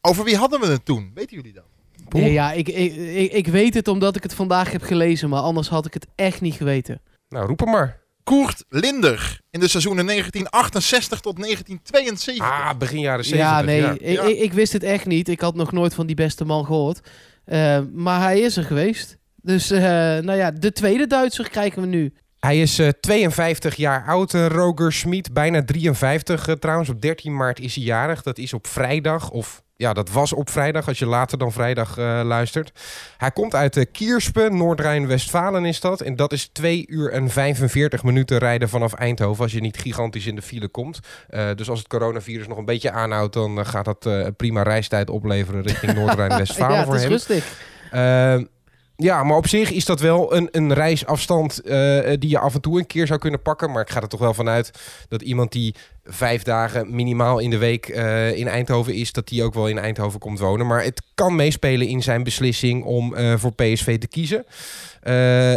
over 0.00 0.24
wie 0.24 0.36
hadden 0.36 0.60
we 0.60 0.66
het 0.66 0.84
toen? 0.84 1.10
Weten 1.14 1.36
jullie 1.36 1.52
dat? 1.52 1.69
Nee, 2.12 2.32
ja, 2.32 2.52
ik, 2.52 2.68
ik, 2.68 2.94
ik, 2.96 3.32
ik, 3.32 3.46
weet 3.46 3.74
het 3.74 3.88
omdat 3.88 4.16
ik 4.16 4.22
het 4.22 4.34
vandaag 4.34 4.72
heb 4.72 4.82
gelezen, 4.82 5.28
maar 5.28 5.40
anders 5.40 5.68
had 5.68 5.86
ik 5.86 5.94
het 5.94 6.06
echt 6.14 6.40
niet 6.40 6.54
geweten. 6.54 7.00
Nou, 7.28 7.46
roep 7.46 7.60
hem 7.60 7.70
maar. 7.70 8.00
Koert 8.24 8.64
Linder 8.68 9.40
in 9.50 9.60
de 9.60 9.68
seizoenen 9.68 10.06
1968 10.06 11.20
tot 11.20 11.36
1972. 11.36 12.46
Ah, 12.46 12.78
begin 12.78 13.00
jaren 13.00 13.24
70. 13.24 13.50
Ja, 13.50 13.62
nee, 13.62 13.80
ja. 13.80 13.90
Ik, 13.90 14.28
ik, 14.28 14.38
ik, 14.38 14.52
wist 14.52 14.72
het 14.72 14.82
echt 14.82 15.06
niet. 15.06 15.28
Ik 15.28 15.40
had 15.40 15.54
nog 15.54 15.72
nooit 15.72 15.94
van 15.94 16.06
die 16.06 16.16
beste 16.16 16.44
man 16.44 16.64
gehoord. 16.64 17.00
Uh, 17.46 17.78
maar 17.92 18.20
hij 18.20 18.40
is 18.40 18.56
er 18.56 18.64
geweest. 18.64 19.18
Dus, 19.42 19.72
uh, 19.72 19.80
nou 19.80 20.34
ja, 20.34 20.50
de 20.50 20.72
tweede 20.72 21.06
Duitser 21.06 21.50
krijgen 21.50 21.82
we 21.82 21.88
nu. 21.88 22.12
Hij 22.38 22.60
is 22.60 22.78
uh, 22.78 22.88
52 22.88 23.76
jaar 23.76 24.04
oud, 24.06 24.32
Roger 24.32 24.92
Schmid. 24.92 25.32
Bijna 25.32 25.64
53 25.64 26.56
trouwens. 26.58 26.88
Op 26.88 27.00
13 27.00 27.36
maart 27.36 27.60
is 27.60 27.74
hij 27.74 27.84
jarig. 27.84 28.22
Dat 28.22 28.38
is 28.38 28.52
op 28.52 28.66
vrijdag 28.66 29.30
of 29.30 29.62
ja, 29.80 29.92
dat 29.92 30.10
was 30.10 30.32
op 30.32 30.50
vrijdag, 30.50 30.88
als 30.88 30.98
je 30.98 31.06
later 31.06 31.38
dan 31.38 31.52
vrijdag 31.52 31.98
uh, 31.98 32.20
luistert. 32.24 32.72
Hij 33.16 33.30
komt 33.30 33.54
uit 33.54 33.76
uh, 33.76 33.84
Kierspe, 33.92 34.48
Noord-Rijn-Westfalen 34.50 35.64
is 35.64 35.80
dat. 35.80 36.00
En 36.00 36.16
dat 36.16 36.32
is 36.32 36.48
2 36.52 36.84
uur 36.88 37.12
en 37.12 37.30
45 37.30 38.02
minuten 38.02 38.38
rijden 38.38 38.68
vanaf 38.68 38.92
Eindhoven... 38.92 39.42
als 39.42 39.52
je 39.52 39.60
niet 39.60 39.78
gigantisch 39.78 40.26
in 40.26 40.34
de 40.34 40.42
file 40.42 40.68
komt. 40.68 41.00
Uh, 41.30 41.48
dus 41.54 41.70
als 41.70 41.78
het 41.78 41.88
coronavirus 41.88 42.46
nog 42.46 42.58
een 42.58 42.64
beetje 42.64 42.90
aanhoudt... 42.90 43.32
dan 43.32 43.66
gaat 43.66 43.84
dat 43.84 44.36
prima 44.36 44.62
reistijd 44.62 45.10
opleveren 45.10 45.62
richting 45.62 45.94
Noord-Rijn-Westfalen 45.98 46.76
ja, 46.76 46.84
voor 46.84 46.96
hem. 46.96 47.08
rustig. 47.08 47.44
Ja, 49.02 49.22
maar 49.22 49.36
op 49.36 49.46
zich 49.46 49.70
is 49.70 49.84
dat 49.84 50.00
wel 50.00 50.34
een, 50.34 50.48
een 50.50 50.72
reisafstand 50.72 51.60
eh, 51.60 51.98
die 52.18 52.30
je 52.30 52.38
af 52.38 52.54
en 52.54 52.60
toe 52.60 52.78
een 52.78 52.86
keer 52.86 53.06
zou 53.06 53.18
kunnen 53.18 53.42
pakken. 53.42 53.70
Maar 53.70 53.82
ik 53.82 53.90
ga 53.90 54.00
er 54.00 54.08
toch 54.08 54.20
wel 54.20 54.34
vanuit 54.34 54.70
dat 55.08 55.22
iemand 55.22 55.52
die 55.52 55.74
vijf 56.04 56.42
dagen 56.42 56.94
minimaal 56.94 57.38
in 57.38 57.50
de 57.50 57.58
week 57.58 57.88
eh, 57.88 58.36
in 58.36 58.48
Eindhoven 58.48 58.94
is, 58.94 59.12
dat 59.12 59.28
die 59.28 59.42
ook 59.42 59.54
wel 59.54 59.68
in 59.68 59.78
Eindhoven 59.78 60.20
komt 60.20 60.38
wonen. 60.38 60.66
Maar 60.66 60.84
het 60.84 61.02
kan 61.14 61.36
meespelen 61.36 61.86
in 61.86 62.02
zijn 62.02 62.22
beslissing 62.22 62.84
om 62.84 63.14
eh, 63.14 63.34
voor 63.36 63.52
PSV 63.52 63.98
te 63.98 64.08
kiezen. 64.08 64.44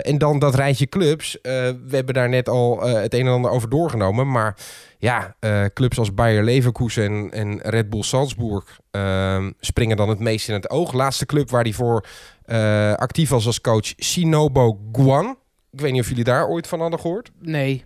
En 0.03 0.17
dan 0.17 0.39
dat 0.39 0.55
rijtje 0.55 0.87
clubs. 0.87 1.37
We 1.41 1.89
hebben 1.89 2.13
daar 2.13 2.29
net 2.29 2.49
al 2.49 2.81
het 2.81 3.13
een 3.13 3.25
en 3.25 3.33
ander 3.33 3.51
over 3.51 3.69
doorgenomen. 3.69 4.31
Maar 4.31 4.55
ja, 4.97 5.35
clubs 5.73 5.97
als 5.97 6.13
Bayer 6.13 6.43
Leverkusen 6.43 7.03
en, 7.03 7.31
en 7.31 7.59
Red 7.61 7.89
Bull 7.89 8.01
Salzburg 8.01 8.79
ehm, 8.91 9.51
springen 9.59 9.97
dan 9.97 10.09
het 10.09 10.19
meest 10.19 10.47
in 10.47 10.53
het 10.53 10.69
oog. 10.69 10.93
Laatste 10.93 11.25
club 11.25 11.49
waar 11.49 11.63
hij 11.63 11.73
voor 11.73 12.05
eh, 12.45 12.93
actief 12.93 13.29
was 13.29 13.45
als 13.45 13.61
coach, 13.61 13.93
Shinobu 14.03 14.75
Guan. 14.91 15.37
Ik 15.71 15.81
weet 15.81 15.91
niet 15.91 16.01
of 16.01 16.09
jullie 16.09 16.23
daar 16.23 16.47
ooit 16.47 16.67
van 16.67 16.79
hadden 16.79 16.99
gehoord. 16.99 17.31
Nee. 17.41 17.85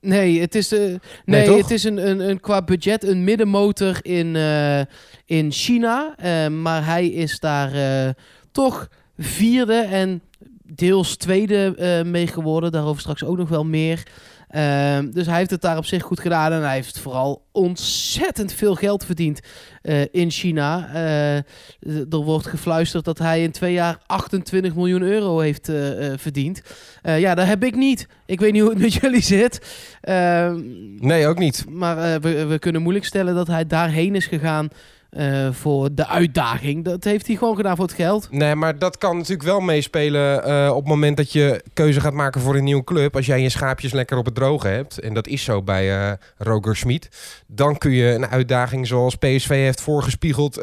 Nee, 0.00 0.40
het 0.40 0.54
is, 0.54 0.72
eh, 0.72 0.94
nee, 1.24 1.56
het 1.56 1.70
is 1.70 1.84
een, 1.84 2.08
een, 2.08 2.28
een, 2.28 2.40
qua 2.40 2.62
budget 2.62 3.04
een 3.04 3.24
middenmotor 3.24 3.98
in, 4.02 4.36
eh, 4.36 4.80
in 5.24 5.52
China. 5.52 6.14
Maar 6.48 6.84
hij 6.84 7.06
is 7.06 7.40
daar 7.40 7.72
toch 8.52 8.88
vierde 9.18 9.80
en 9.80 10.22
deels 10.62 11.16
tweede 11.16 12.02
mee 12.06 12.26
geworden. 12.26 12.72
Daarover 12.72 13.00
straks 13.00 13.24
ook 13.24 13.36
nog 13.36 13.48
wel 13.48 13.64
meer. 13.64 14.02
Ehm, 14.50 15.10
dus 15.10 15.26
hij 15.26 15.36
heeft 15.36 15.50
het 15.50 15.60
daar 15.60 15.76
op 15.76 15.84
zich 15.84 16.02
goed 16.02 16.20
gedaan. 16.20 16.52
En 16.52 16.62
hij 16.62 16.74
heeft 16.74 16.98
vooral 16.98 17.42
ontzettend 17.52 18.52
veel 18.52 18.74
geld 18.74 19.04
verdiend 19.04 19.40
eh, 19.82 20.02
in 20.10 20.30
China. 20.30 20.88
Eh, 20.92 21.36
er 21.86 22.16
wordt 22.24 22.46
gefluisterd 22.46 23.04
dat 23.04 23.18
hij 23.18 23.42
in 23.42 23.50
twee 23.50 23.72
jaar 23.72 23.98
28 24.06 24.74
miljoen 24.74 25.02
euro 25.02 25.38
heeft 25.38 25.68
eh, 25.68 25.76
verdiend. 26.16 26.62
Ja, 27.02 27.34
dat 27.34 27.46
heb 27.46 27.64
ik 27.64 27.74
niet. 27.74 28.06
Ik 28.26 28.40
weet 28.40 28.52
niet 28.52 28.60
hoe 28.60 28.70
het 28.70 28.80
met 28.80 28.94
jullie 29.02 29.22
zit. 29.22 29.60
Ehm, 30.00 30.60
Nee, 31.06 31.26
ook 31.26 31.38
niet. 31.38 31.64
maar 31.68 32.20
we, 32.20 32.46
we 32.46 32.58
kunnen 32.58 32.82
moeilijk 32.82 33.06
stellen 33.06 33.34
dat 33.34 33.46
hij 33.46 33.66
daarheen 33.66 34.14
is 34.14 34.26
gegaan 34.26 34.68
eh, 35.10 35.48
voor 35.52 35.94
de 35.94 36.06
uitdaging. 36.06 36.84
Dat 36.84 37.04
heeft 37.04 37.26
hij 37.26 37.36
gewoon 37.36 37.56
gedaan 37.56 37.76
voor 37.76 37.84
het 37.84 37.94
geld. 37.94 38.28
Nee, 38.30 38.54
maar 38.54 38.78
dat 38.78 38.98
kan 38.98 39.16
natuurlijk 39.16 39.42
wel 39.42 39.60
meespelen 39.60 40.44
eh, 40.44 40.70
op 40.70 40.80
het 40.80 40.88
moment 40.88 41.16
dat 41.16 41.32
je 41.32 41.64
keuze 41.74 42.00
gaat 42.00 42.12
maken 42.12 42.40
voor 42.40 42.56
een 42.56 42.64
nieuwe 42.64 42.84
club. 42.84 43.16
Als 43.16 43.26
jij 43.26 43.42
je 43.42 43.48
schaapjes 43.48 43.92
lekker 43.92 44.18
op 44.18 44.24
het 44.24 44.34
droge 44.34 44.68
hebt, 44.68 44.98
en 44.98 45.14
dat 45.14 45.26
is 45.26 45.44
zo 45.44 45.62
bij 45.62 45.98
eh 45.98 46.12
Roger 46.36 46.76
Smit, 46.76 47.08
dan 47.46 47.78
kun 47.78 47.90
je 47.90 48.14
een 48.14 48.26
uitdaging 48.26 48.86
zoals 48.86 49.14
PSV 49.14 49.48
heeft 49.48 49.80
voorgespiegeld 49.80 50.54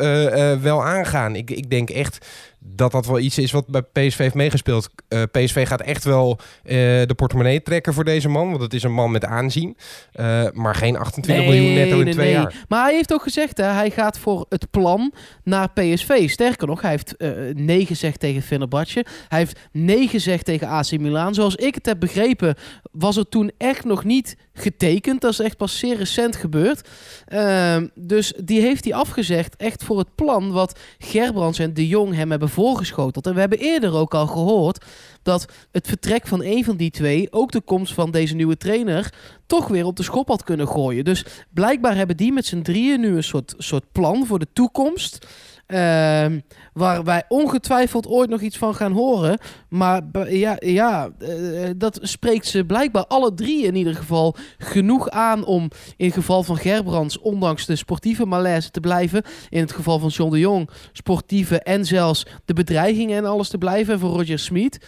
wel 0.61 0.85
aangaan. 0.85 1.35
Ik, 1.35 1.51
ik 1.51 1.69
denk 1.69 1.89
echt 1.89 2.25
dat 2.59 2.91
dat 2.91 3.05
wel 3.05 3.19
iets 3.19 3.37
is 3.37 3.51
wat 3.51 3.67
bij 3.67 3.81
PSV 3.81 4.17
heeft 4.17 4.33
meegespeeld. 4.33 4.89
Eh, 5.07 5.23
PSV 5.31 5.67
gaat 5.67 5.81
echt 5.81 6.03
wel 6.03 6.39
eh, 6.63 6.75
de 7.05 7.13
portemonnee 7.15 7.61
trekken 7.61 7.93
voor 7.93 8.03
deze 8.03 8.29
man, 8.29 8.49
want 8.49 8.61
het 8.61 8.73
is 8.73 8.83
een 8.83 8.93
man 8.93 9.11
met 9.11 9.25
aanzien. 9.25 9.77
Eh, 10.11 10.45
maar 10.53 10.75
geen 10.75 10.97
28 10.97 11.45
miljoen 11.45 11.73
netto 11.73 11.97
in 11.97 12.03
nee, 12.03 12.13
twee 12.13 12.25
nee. 12.25 12.35
jaar. 12.35 12.65
Maar 12.67 12.83
hij 12.83 12.93
heeft 12.93 13.13
ook 13.13 13.21
gezegd, 13.21 13.57
hè, 13.57 13.63
hij 13.63 13.89
gaat 13.89 14.19
voor 14.19 14.45
het 14.49 14.71
plan 14.71 15.13
naar 15.43 15.71
PSV. 15.73 16.29
Sterker 16.29 16.67
nog, 16.67 16.81
hij 16.81 16.91
heeft 16.91 17.15
nee 17.57 17.85
gezegd 17.85 18.19
tegen 18.19 18.41
Fenerbahce. 18.41 19.05
Hij 19.27 19.39
heeft 19.39 19.59
nee 19.71 20.07
gezegd 20.07 20.45
tegen 20.45 20.67
AC 20.67 20.91
Milan. 20.91 21.33
Zoals 21.33 21.55
ik 21.55 21.75
het 21.75 21.85
heb 21.85 21.99
begrepen, 21.99 22.55
was 22.91 23.15
het 23.15 23.31
toen 23.31 23.51
echt 23.57 23.83
nog 23.83 24.03
niet 24.03 24.35
getekend. 24.57 25.21
Dat 25.21 25.31
is 25.31 25.39
echt 25.39 25.57
pas 25.57 25.79
zeer 25.79 25.97
recent 25.97 26.35
gebeurd. 26.35 26.87
Ehm, 27.25 27.87
dus 27.95 28.33
die 28.43 28.61
heeft 28.61 28.83
hij 28.83 28.93
afgezegd 28.93 29.55
echt 29.55 29.83
voor 29.83 29.97
het 29.97 30.15
plan 30.15 30.51
wat 30.51 30.79
Gerbrands 30.97 31.59
en 31.59 31.73
De 31.73 31.87
Jong 31.87 32.15
hem 32.15 32.29
hebben 32.29 32.49
voorgeschoteld. 32.49 33.27
En 33.27 33.33
we 33.33 33.39
hebben 33.39 33.59
eerder 33.59 33.93
ook 33.93 34.13
al 34.13 34.27
gehoord 34.27 34.85
dat 35.23 35.45
het 35.71 35.87
vertrek 35.87 36.27
van 36.27 36.43
een 36.43 36.63
van 36.63 36.77
die 36.77 36.91
twee, 36.91 37.27
ook 37.31 37.51
de 37.51 37.61
komst 37.61 37.93
van 37.93 38.11
deze 38.11 38.35
nieuwe 38.35 38.57
trainer, 38.57 39.13
toch 39.45 39.67
weer 39.67 39.85
op 39.85 39.95
de 39.95 40.03
schop 40.03 40.27
had 40.27 40.43
kunnen 40.43 40.67
gooien. 40.67 41.05
Dus 41.05 41.25
blijkbaar 41.53 41.95
hebben 41.95 42.17
die 42.17 42.33
met 42.33 42.45
z'n 42.45 42.61
drieën 42.61 42.99
nu 42.99 43.15
een 43.15 43.23
soort, 43.23 43.53
soort 43.57 43.91
plan 43.91 44.25
voor 44.25 44.39
de 44.39 44.47
toekomst. 44.53 45.27
Ehm, 45.67 46.39
waar 46.73 47.03
wij 47.03 47.23
ongetwijfeld 47.27 48.07
ooit 48.07 48.29
nog 48.29 48.41
iets 48.41 48.57
van 48.57 48.75
gaan 48.75 48.91
horen. 48.91 49.39
Maar 49.69 50.31
ja, 50.33 50.55
ja 50.59 51.09
eh, 51.19 51.69
dat 51.77 51.99
spreekt 52.01 52.47
ze 52.47 52.65
blijkbaar 52.65 53.05
alle 53.05 53.33
drie 53.33 53.65
in 53.65 53.75
ieder 53.75 53.95
geval 53.95 54.35
genoeg 54.57 55.09
aan 55.09 55.45
om 55.45 55.69
in 55.97 56.11
geval 56.11 56.43
van 56.43 56.57
Gerbrands, 56.57 57.19
ondanks 57.19 57.65
de 57.65 57.75
sportieve 57.75 58.25
malaise 58.25 58.71
te 58.71 58.79
blijven. 58.79 59.23
In 59.49 59.59
het 59.59 59.71
geval 59.71 59.99
van 59.99 60.09
John 60.09 60.31
de 60.31 60.39
Jong, 60.39 60.69
sportieve 60.91 61.59
en 61.59 61.85
zelfs 61.85 62.25
de 62.45 62.53
bedreigingen 62.53 63.17
en 63.17 63.25
alles 63.25 63.49
te 63.49 63.57
blijven. 63.57 63.93
En 63.93 63.99
voor 63.99 64.09
Roger 64.09 64.39
Smit. 64.39 64.79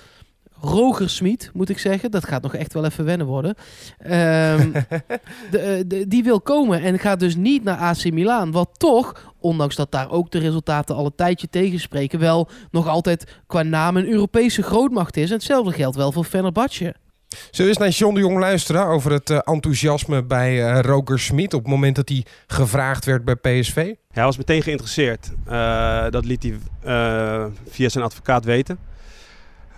Roger 0.61 1.09
Smit, 1.09 1.49
moet 1.53 1.69
ik 1.69 1.79
zeggen. 1.79 2.11
Dat 2.11 2.25
gaat 2.27 2.41
nog 2.41 2.55
echt 2.55 2.73
wel 2.73 2.85
even 2.85 3.05
wennen 3.05 3.27
worden. 3.27 3.55
Ehm, 3.97 4.71
de, 5.51 5.59
eh, 5.59 5.83
de- 5.87 6.07
die 6.07 6.23
wil 6.23 6.41
komen 6.41 6.81
en 6.81 6.99
gaat 6.99 7.19
dus 7.19 7.35
niet 7.35 7.63
naar 7.63 7.77
AC 7.77 8.11
Milan. 8.11 8.51
Wat 8.51 8.69
toch, 8.77 9.33
ondanks 9.39 9.75
dat 9.75 9.91
daar 9.91 10.11
ook 10.11 10.31
de 10.31 10.39
resultaten 10.39 10.95
al 10.95 11.05
een 11.05 11.15
tijdje 11.15 11.49
tegenspreken, 11.49 12.19
wel 12.19 12.49
nog 12.71 12.87
altijd 12.87 13.39
qua 13.47 13.63
naam 13.63 13.97
een 13.97 14.07
Europese 14.09 14.61
grootmacht 14.63 15.17
is. 15.17 15.29
En 15.29 15.35
hetzelfde 15.35 15.71
geldt 15.71 15.95
wel 15.95 16.11
voor 16.11 16.23
Fenerbahce. 16.23 16.95
Zullen 17.29 17.51
we 17.51 17.67
eens 17.67 17.77
naar 17.77 17.89
John 17.89 18.13
de 18.13 18.19
Jong 18.19 18.39
luisteren 18.39 18.85
over 18.85 19.11
het 19.11 19.29
eh, 19.29 19.39
enthousiasme 19.43 20.23
bij 20.23 20.65
eh, 20.71 20.79
Roger 20.81 21.19
Smit 21.19 21.53
op 21.53 21.61
het 21.61 21.69
moment 21.69 21.95
dat 21.95 22.09
hij 22.09 22.25
gevraagd 22.47 23.05
werd 23.05 23.25
bij 23.25 23.35
PSV? 23.35 23.75
Ja, 23.75 23.93
hij 24.09 24.23
was 24.23 24.37
meteen 24.37 24.61
geïnteresseerd. 24.61 25.31
Eh, 25.45 26.05
dat 26.09 26.25
liet 26.25 26.43
hij 26.43 26.53
eh, 26.83 27.45
via 27.69 27.89
zijn 27.89 28.03
advocaat 28.03 28.45
weten. 28.45 28.79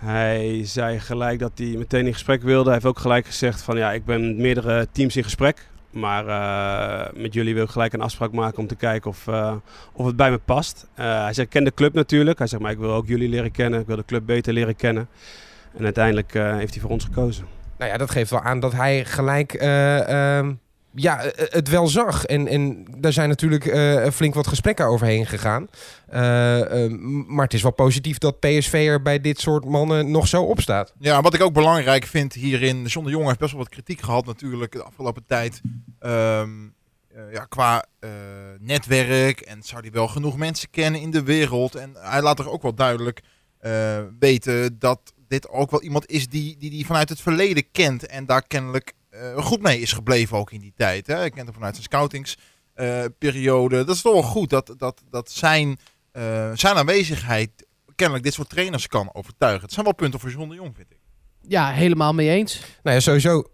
Hij 0.04 0.60
zei 0.64 1.00
gelijk 1.00 1.38
dat 1.38 1.52
hij 1.54 1.66
meteen 1.66 2.06
in 2.06 2.12
gesprek 2.12 2.42
wilde. 2.42 2.64
Hij 2.64 2.72
heeft 2.72 2.86
ook 2.86 2.98
gelijk 2.98 3.26
gezegd 3.26 3.62
van 3.62 3.76
ja, 3.76 3.92
ik 3.92 4.04
ben 4.04 4.26
met 4.26 4.36
meerdere 4.36 4.88
teams 4.92 5.16
in 5.16 5.22
gesprek. 5.22 5.66
Maar 5.90 6.26
eh, 6.26 7.22
met 7.22 7.34
jullie 7.34 7.54
wil 7.54 7.64
ik 7.64 7.70
gelijk 7.70 7.92
een 7.92 8.00
afspraak 8.00 8.32
maken 8.32 8.58
om 8.58 8.66
te 8.66 8.74
kijken 8.74 9.10
of, 9.10 9.26
eh, 9.26 9.54
of 9.92 10.06
het 10.06 10.16
bij 10.16 10.30
me 10.30 10.38
past. 10.38 10.86
Eh, 10.94 11.24
hij 11.24 11.32
ik 11.36 11.48
ken 11.48 11.64
de 11.64 11.74
club 11.74 11.94
natuurlijk. 11.94 12.38
Hij 12.38 12.46
zegt, 12.46 12.62
maar 12.62 12.70
ik 12.70 12.78
wil 12.78 12.92
ook 12.92 13.06
jullie 13.06 13.28
leren 13.28 13.50
kennen. 13.50 13.80
Ik 13.80 13.86
wil 13.86 13.96
de 13.96 14.04
club 14.04 14.26
beter 14.26 14.52
leren 14.52 14.76
kennen. 14.76 15.08
En 15.76 15.84
uiteindelijk 15.84 16.32
heeft 16.32 16.72
hij 16.72 16.82
voor 16.82 16.90
ons 16.90 17.04
gekozen. 17.04 17.46
Nou 17.82 17.94
ja, 17.94 17.98
dat 18.00 18.10
geeft 18.10 18.30
wel 18.30 18.40
aan 18.40 18.60
dat 18.60 18.72
hij 18.72 19.04
gelijk 19.04 19.54
eh, 19.54 20.38
ehm, 20.38 20.52
ja, 20.94 21.22
eh, 21.22 21.46
het 21.50 21.68
wel 21.68 21.88
zag. 21.88 22.24
En, 22.24 22.46
en 22.48 22.86
daar 22.96 23.12
zijn 23.12 23.28
natuurlijk 23.28 23.66
eh, 23.66 24.10
flink 24.10 24.34
wat 24.34 24.46
gesprekken 24.46 24.86
overheen 24.86 25.26
gegaan. 25.26 25.68
Eh, 26.06 26.84
eh, 26.84 26.90
maar 27.26 27.44
het 27.44 27.54
is 27.54 27.62
wel 27.62 27.72
positief 27.72 28.18
dat 28.18 28.40
PSV 28.40 28.72
er 28.88 29.02
bij 29.02 29.20
dit 29.20 29.40
soort 29.40 29.64
mannen 29.64 30.10
nog 30.10 30.28
zo 30.28 30.42
op 30.42 30.60
staat. 30.60 30.94
Ja, 30.98 31.20
wat 31.20 31.34
ik 31.34 31.42
ook 31.42 31.52
belangrijk 31.52 32.04
vind 32.04 32.32
hierin. 32.32 32.84
John 32.84 33.06
de 33.06 33.12
Jong 33.12 33.26
heeft 33.26 33.38
best 33.38 33.52
wel 33.52 33.60
wat 33.60 33.70
kritiek 33.70 34.00
gehad 34.00 34.26
natuurlijk 34.26 34.72
de 34.72 34.82
afgelopen 34.82 35.24
tijd. 35.26 35.60
Ehm, 35.98 36.50
eh, 37.14 37.32
ja, 37.32 37.44
qua 37.44 37.84
eh, 37.98 38.10
netwerk 38.58 39.40
en 39.40 39.62
zou 39.62 39.80
hij 39.80 39.90
wel 39.90 40.08
genoeg 40.08 40.36
mensen 40.36 40.70
kennen 40.70 41.00
in 41.00 41.10
de 41.10 41.22
wereld. 41.22 41.74
En 41.74 41.92
hij 41.98 42.22
laat 42.22 42.38
er 42.38 42.50
ook 42.50 42.62
wel 42.62 42.74
duidelijk 42.74 43.20
eh, 43.58 43.98
weten 44.18 44.78
dat 44.78 45.12
dit 45.28 45.48
ook 45.48 45.70
wel 45.70 45.82
iemand 45.82 46.06
is 46.06 46.28
die, 46.28 46.56
die, 46.58 46.70
die 46.70 46.86
vanuit 46.86 47.08
het 47.08 47.20
verleden 47.20 47.70
kent. 47.72 48.06
En 48.06 48.26
daar 48.26 48.42
kennelijk 48.46 48.88
eh, 48.88 49.01
goed 49.36 49.62
mee 49.62 49.80
is 49.80 49.92
gebleven 49.92 50.36
ook 50.38 50.52
in 50.52 50.60
die 50.60 50.72
tijd. 50.76 51.06
Hè. 51.06 51.14
Hij 51.14 51.30
kent 51.30 51.44
hem 51.46 51.54
vanuit 51.54 51.74
zijn 51.74 51.86
scoutingsperiode. 52.74 53.84
dat 53.84 53.94
is 53.96 54.02
toch 54.02 54.12
wel 54.12 54.22
goed 54.22 54.50
dat, 54.50 54.74
dat, 54.76 55.02
dat 55.10 55.30
zijn, 55.30 55.78
eh, 56.12 56.50
zijn 56.54 56.76
aanwezigheid 56.76 57.50
kennelijk 57.94 58.24
dit 58.24 58.34
soort 58.34 58.48
trainers 58.48 58.86
kan 58.86 59.10
overtuigen. 59.12 59.62
Het 59.62 59.72
zijn 59.72 59.84
wel 59.84 59.94
punten 59.94 60.20
voor 60.20 60.30
John 60.30 60.48
de 60.48 60.54
Jong, 60.54 60.72
vind 60.76 60.90
ik. 60.90 60.98
Ja, 61.48 61.70
helemaal 61.70 62.12
mee 62.14 62.28
eens. 62.30 62.60
Nou 62.82 62.96
ja, 62.96 63.02
sowieso. 63.02 63.44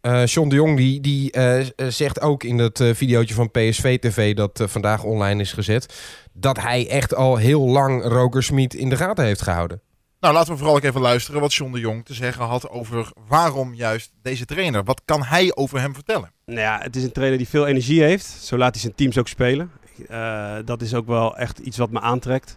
eh 0.00 0.26
John 0.26 0.48
de 0.48 0.54
Jong 0.54 0.76
die, 0.76 1.00
die 1.00 1.30
eh, 1.32 1.60
eh, 1.60 1.66
zegt 1.88 2.20
ook 2.20 2.42
in 2.44 2.56
dat 2.56 2.80
eh 2.80 2.94
videootje 2.94 3.34
van 3.34 3.50
PSV 3.50 3.98
TV 3.98 4.34
dat 4.34 4.60
eh, 4.60 4.66
vandaag 4.66 5.04
online 5.04 5.40
is 5.40 5.52
gezet, 5.52 5.94
dat 6.32 6.60
hij 6.60 6.88
echt 6.88 7.14
al 7.14 7.36
heel 7.36 7.68
lang 7.68 8.04
Roger 8.04 8.42
Smit 8.42 8.74
in 8.74 8.88
de 8.88 8.96
gaten 8.96 9.24
heeft 9.24 9.42
gehouden. 9.42 9.80
Nou, 10.20 10.34
laten 10.34 10.52
we 10.52 10.58
vooral 10.58 10.76
ook 10.76 10.82
even 10.82 11.00
luisteren 11.00 11.40
wat 11.40 11.54
John 11.54 11.72
de 11.72 11.80
Jong 11.80 12.04
te 12.04 12.14
zeggen 12.14 12.44
had 12.44 12.68
over 12.68 13.12
waarom 13.28 13.74
juist 13.74 14.12
deze 14.22 14.44
trainer. 14.44 14.84
Wat 14.84 15.02
kan 15.04 15.22
hij 15.22 15.54
over 15.54 15.80
hem 15.80 15.94
vertellen? 15.94 16.32
Nou 16.44 16.60
ja, 16.60 16.78
het 16.82 16.96
is 16.96 17.02
een 17.02 17.12
trainer 17.12 17.38
die 17.38 17.48
veel 17.48 17.66
energie 17.66 18.02
heeft. 18.02 18.24
Zo 18.26 18.56
laat 18.56 18.72
hij 18.72 18.80
zijn 18.80 18.94
teams 18.94 19.18
ook 19.18 19.28
spelen. 19.28 19.70
Eh, 20.08 20.56
dat 20.64 20.82
is 20.82 20.94
ook 20.94 21.06
wel 21.06 21.36
echt 21.36 21.58
iets 21.58 21.76
wat 21.76 21.90
me 21.90 22.00
aantrekt. 22.00 22.56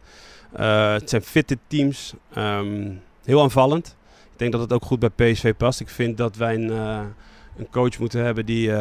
Eh, 0.54 0.92
het 0.92 1.10
zijn 1.10 1.22
fitte 1.22 1.58
teams. 1.68 2.14
ehm, 2.34 2.92
heel 3.24 3.42
aanvallend. 3.42 3.98
Ik 4.32 4.40
denk 4.40 4.52
dat 4.52 4.62
het 4.62 4.74
ook 4.74 4.86
goed 4.86 5.00
bij 5.00 5.10
PSV 5.10 5.54
past. 5.56 5.80
Ik 5.80 5.90
vind 5.90 6.18
dat 6.18 6.36
wij 6.36 6.56
een, 6.56 6.72
eh, 6.72 7.02
een 7.58 7.70
coach 7.70 8.00
moeten 8.00 8.24
hebben 8.24 8.46
die 8.46 8.72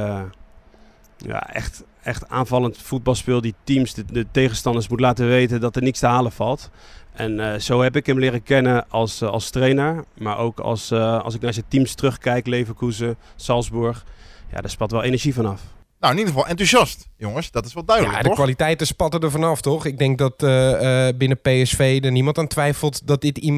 ja, 1.17 1.53
echt, 1.53 1.85
echt 2.03 2.29
aanvallend 2.29 2.79
voetbal 2.79 3.15
speelt. 3.15 3.43
Die 3.43 3.55
teams, 3.65 3.95
de, 3.95 4.05
de 4.05 4.27
tegenstanders 4.31 4.89
moet 4.89 5.01
laten 5.01 5.29
weten 5.29 5.61
dat 5.61 5.77
er 5.77 5.83
niks 5.83 5.99
te 5.99 6.07
halen 6.07 6.33
valt. 6.33 6.71
En 7.19 7.41
eh, 7.53 7.59
zo 7.61 7.81
heb 7.83 7.97
ik 7.97 8.07
hem 8.07 8.19
leren 8.19 8.43
kennen 8.43 8.89
als, 8.91 9.21
eh, 9.21 9.29
als 9.29 9.51
trainer. 9.51 10.05
Maar 10.19 10.39
ook 10.39 10.61
als, 10.61 10.91
eh, 10.91 11.23
als 11.23 11.35
ik 11.35 11.41
naar 11.41 11.53
zijn 11.53 11.65
teams 11.69 11.95
terugkijk. 11.95 12.47
Leverkusen, 12.47 13.17
Salzburg. 13.37 14.05
Ja, 14.53 14.61
daar 14.61 14.71
spat 14.71 14.91
wel 14.91 15.03
energie 15.03 15.35
vanaf. 15.35 15.63
nou, 16.01 16.13
in 16.13 16.19
ieder 16.19 16.35
geval 16.35 16.49
enthousiast, 16.49 17.09
jongens. 17.17 17.51
Dat 17.51 17.67
is 17.67 17.75
wel 17.75 17.85
duidelijk, 17.85 18.17
Ja, 18.17 18.23
de 18.23 18.29
toch? 18.29 18.37
kwaliteiten 18.39 18.87
spatten 18.87 19.21
er 19.21 19.31
vanaf, 19.31 19.61
toch? 19.61 19.85
Ik 19.85 19.99
denk 19.99 20.19
dat 20.19 20.43
eh, 20.43 21.09
eh, 21.09 21.17
binnen 21.17 21.41
PSV 21.41 22.01
er 22.05 22.13
niemand 22.13 22.39
aan 22.39 22.47
twijfelt 22.47 23.07
dat 23.07 23.21
dit, 23.21 23.53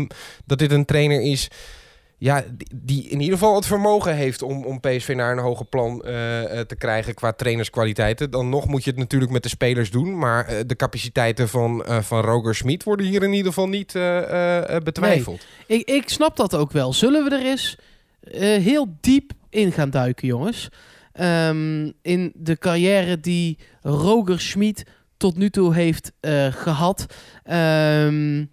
dat 0.46 0.58
dit 0.58 0.70
een 0.72 0.84
trainer 0.84 1.22
is... 1.22 1.48
Ja, 2.22 2.44
die- 2.74 3.08
in 3.08 3.20
ieder 3.20 3.38
geval 3.38 3.54
het 3.54 3.66
vermogen 3.66 4.14
heeft 4.14 4.42
om, 4.42 4.64
om 4.64 4.80
PSV 4.80 5.12
naar 5.16 5.32
een 5.32 5.42
hoger 5.42 5.66
plan 5.66 6.02
eh, 6.02 6.42
eh, 6.58 6.66
te 6.66 6.76
krijgen 6.76 7.14
qua 7.14 7.32
trainerskwaliteiten. 7.32 8.30
Dan 8.30 8.48
nog 8.48 8.66
moet 8.68 8.84
je 8.84 8.90
het 8.90 8.98
natuurlijk 8.98 9.32
met 9.32 9.42
de 9.42 9.48
spelers 9.48 9.90
doen. 9.90 10.18
Maar 10.18 10.46
eh, 10.46 10.58
de 10.66 10.76
capaciteiten 10.76 11.48
van, 11.48 11.84
van 12.00 12.20
Roger 12.20 12.54
Smit 12.54 12.84
worden 12.84 13.06
hier 13.06 13.22
in 13.22 13.32
ieder 13.32 13.52
geval 13.52 13.68
niet 13.68 13.92
betwijfeld. 14.84 15.46
Ik, 15.66 15.88
ik 15.88 16.08
snap 16.08 16.36
dat 16.36 16.54
ook 16.54 16.72
wel. 16.72 16.92
Zullen 16.92 17.24
we 17.24 17.30
er 17.36 17.46
eens 17.46 17.76
heel 18.62 18.86
diep 19.00 19.32
in 19.50 19.72
gaan 19.72 19.90
duiken, 19.90 20.26
jongens? 20.26 20.68
Ehm, 21.12 21.90
in 22.02 22.32
de 22.34 22.58
carrière 22.58 23.20
die 23.20 23.58
Roger 23.82 24.40
Schmid 24.40 24.84
tot 25.16 25.36
nu 25.36 25.50
toe 25.50 25.74
heeft 25.74 26.12
eh, 26.20 26.46
gehad. 26.52 27.06
Ehm, 27.44 28.44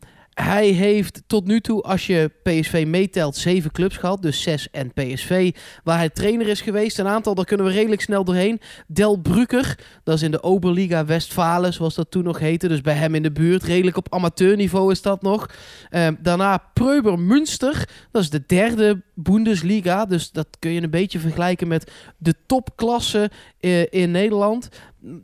hij 0.42 0.68
heeft 0.68 1.24
tot 1.28 1.46
nu 1.46 1.60
toe, 1.60 1.82
als 1.82 2.08
je 2.08 2.32
PSV 2.44 2.84
meetelt, 2.88 3.36
zeven 3.36 3.72
clubs 3.72 3.98
gehad. 3.98 4.22
Dus 4.22 4.42
zes 4.42 4.70
en 4.72 4.94
PSV, 4.94 5.56
waar 5.84 5.98
hij 5.98 6.10
trainer 6.10 6.48
is 6.48 6.62
geweest. 6.62 7.00
Een 7.00 7.08
aantal, 7.08 7.36
daar 7.36 7.46
kunnen 7.46 7.66
we 7.66 7.72
redelijk 7.72 8.02
snel 8.02 8.24
doorheen. 8.24 8.60
Del 8.88 9.18
Brücker, 9.18 9.80
dat 10.04 10.16
is 10.16 10.22
in 10.22 10.32
de 10.32 10.44
Oberliga 10.44 11.06
Westfalen, 11.06 11.74
zoals 11.74 11.96
dat 11.96 12.12
toen 12.12 12.24
nog 12.24 12.40
heette. 12.40 12.68
Dus 12.68 12.82
bij 12.82 12.94
hem 12.94 13.16
in 13.16 13.24
de 13.24 13.32
buurt, 13.32 13.64
redelijk 13.64 13.98
op 13.98 14.14
amateurniveau 14.14 14.92
is 14.92 15.02
dat 15.02 15.22
nog. 15.22 15.50
Ehm, 15.90 16.16
daarna 16.20 16.58
Preuber 16.74 17.20
Münster, 17.20 17.90
dat 18.12 18.22
is 18.22 18.30
de 18.30 18.44
derde 18.48 19.02
Bundesliga. 19.14 20.06
Dus 20.06 20.32
dat 20.32 20.48
kun 20.60 20.72
je 20.72 20.82
een 20.82 20.90
beetje 20.90 21.20
vergelijken 21.20 21.68
met 21.68 21.92
de 22.18 22.34
topklasse 22.46 23.30
eh, 23.60 23.94
in 23.94 24.12
Nederland. 24.12 24.70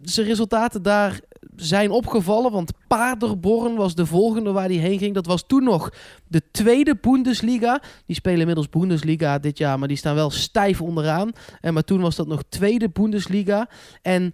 Zijn 0.02 0.28
resultaten 0.28 0.82
daar 0.82 1.20
zijn 1.56 1.92
opgevallen, 1.92 2.52
want 2.52 2.72
Paderborn 2.88 3.76
was 3.76 3.96
de 3.96 4.06
volgende 4.06 4.52
waar 4.52 4.68
hij 4.68 4.76
heen 4.76 4.98
ging. 4.98 5.14
Dat 5.14 5.26
was 5.26 5.44
toen 5.48 5.64
nog 5.64 5.94
de 6.28 6.42
tweede 6.52 6.96
Bundesliga. 7.02 7.82
Die 8.06 8.16
spelen 8.16 8.40
inmiddels 8.40 8.70
Bundesliga 8.70 9.40
dit 9.40 9.58
jaar, 9.58 9.80
maar 9.80 9.88
die 9.88 9.98
staan 9.98 10.16
wel 10.16 10.30
stijf 10.30 10.82
onderaan. 10.82 11.32
En 11.62 11.74
maar 11.74 11.84
toen 11.84 12.02
was 12.02 12.16
dat 12.16 12.28
nog 12.28 12.44
tweede 12.50 12.90
Bundesliga. 12.90 13.70
En 14.02 14.34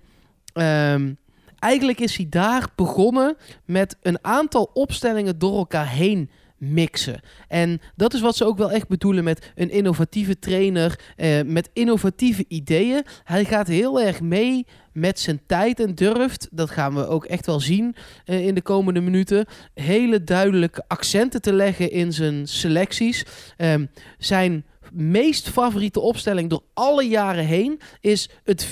ehm, 0.53 1.13
eigenlijk 1.59 1.99
is 1.99 2.17
hij 2.17 2.27
daar 2.29 2.67
begonnen 2.75 3.37
met 3.65 3.97
een 4.01 4.17
aantal 4.21 4.69
opstellingen 4.73 5.39
door 5.39 5.57
elkaar 5.57 5.89
heen 5.89 6.29
mixen. 6.59 7.19
En 7.47 7.81
dat 7.95 8.13
is 8.13 8.21
wat 8.21 8.35
ze 8.35 8.45
ook 8.45 8.57
wel 8.57 8.71
echt 8.71 8.87
bedoelen 8.87 9.23
met 9.23 9.51
een 9.55 9.71
innovatieve 9.71 10.39
trainer, 10.39 10.99
eh, 11.15 11.41
met 11.45 11.69
innovatieve 11.73 12.45
ideeën. 12.47 13.05
Hij 13.23 13.45
gaat 13.45 13.67
heel 13.67 14.01
erg 14.01 14.21
mee 14.21 14.65
met 14.93 15.19
zijn 15.19 15.39
tijd 15.45 15.79
en 15.79 15.95
durft, 15.95 16.47
dat 16.51 16.69
gaan 16.69 16.95
we 16.95 17.07
ook 17.07 17.25
echt 17.25 17.45
wel 17.45 17.59
zien 17.59 17.95
eh, 18.25 18.47
in 18.47 18.55
de 18.55 18.61
komende 18.61 19.01
minuten, 19.01 19.45
hele 19.73 20.23
duidelijke 20.23 20.83
accenten 20.87 21.41
te 21.41 21.53
leggen 21.53 21.91
in 21.91 22.13
zijn 22.13 22.47
selecties. 22.47 23.25
Ehm, 23.57 23.85
zijn 24.17 24.65
meest 24.93 25.49
favoriete 25.49 25.99
opstelling 25.99 26.49
door 26.49 26.63
alle 26.73 27.03
jaren 27.03 27.45
heen 27.45 27.79
is 28.01 28.29
het 28.43 28.67
4-2-3-1 28.67 28.71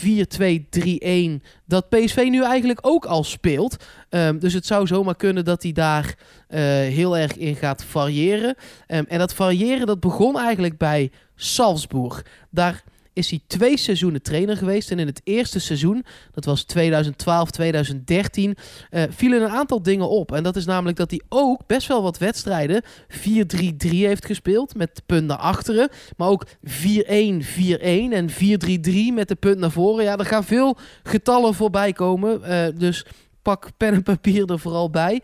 dat 1.66 1.90
PSV 1.90 2.28
nu 2.30 2.44
eigenlijk 2.44 2.80
ook 2.82 3.06
al 3.06 3.24
speelt. 3.24 3.76
Ehm, 4.10 4.40
dus 4.40 4.54
het 4.54 4.66
zou 4.66 4.88
zomaar 4.88 5.16
kunnen 5.16 5.46
dat 5.46 5.64
hij 5.64 5.72
daar 5.72 6.16
eh, 6.48 6.62
heel 6.70 7.18
erg 7.18 7.38
in 7.38 7.56
gaat 7.56 7.84
variëren. 7.84 8.56
Ehm, 8.88 9.04
en 9.08 9.20
dat 9.20 9.34
variëren 9.34 9.88
dat 9.88 10.00
begon 10.00 10.40
eigenlijk 10.40 10.78
bij 10.78 11.12
Salzburg. 11.36 12.26
Daar 12.50 12.84
is 13.18 13.30
hij 13.30 13.40
twee 13.48 13.78
seizoenen 13.78 14.22
trainer 14.22 14.58
geweest. 14.58 14.92
En 14.92 15.00
in 15.00 15.08
het 15.08 15.22
eerste 15.24 15.60
seizoen, 15.60 16.06
dat 16.32 16.46
was 16.46 16.64
2012, 16.64 17.52
2013, 17.52 18.58
eh, 18.90 19.04
vielen 19.10 19.42
een 19.42 19.50
aantal 19.50 19.82
dingen 19.82 20.10
op. 20.10 20.32
En 20.32 20.44
dat 20.44 20.56
is 20.56 20.66
namelijk 20.66 20.98
dat 20.98 21.12
hij 21.12 21.22
ook 21.30 21.62
best 21.68 21.88
wel 21.88 22.02
wat 22.04 22.18
wedstrijden 22.18 22.82
4-3-3 23.08 24.06
heeft 24.08 24.26
gespeeld 24.26 24.76
met 24.76 25.02
punt 25.06 25.28
naar 25.28 25.38
achteren. 25.38 25.90
Maar 26.18 26.28
ook 26.28 26.46
4-1-4-1 26.64 28.14
en 28.14 28.30
4-3-3 28.30 29.14
met 29.14 29.28
de 29.28 29.36
punt 29.40 29.58
naar 29.58 29.72
voren. 29.72 30.04
Ja, 30.04 30.18
er 30.18 30.26
gaan 30.26 30.44
veel 30.44 30.78
getallen 31.04 31.54
voorbij 31.54 31.94
komen. 31.94 32.44
eh, 32.44 32.68
dus 32.78 33.06
pak 33.42 33.70
pen 33.78 33.94
en 33.94 34.04
papier 34.04 34.52
er 34.52 34.60
vooral 34.60 34.90
bij. 34.90 35.22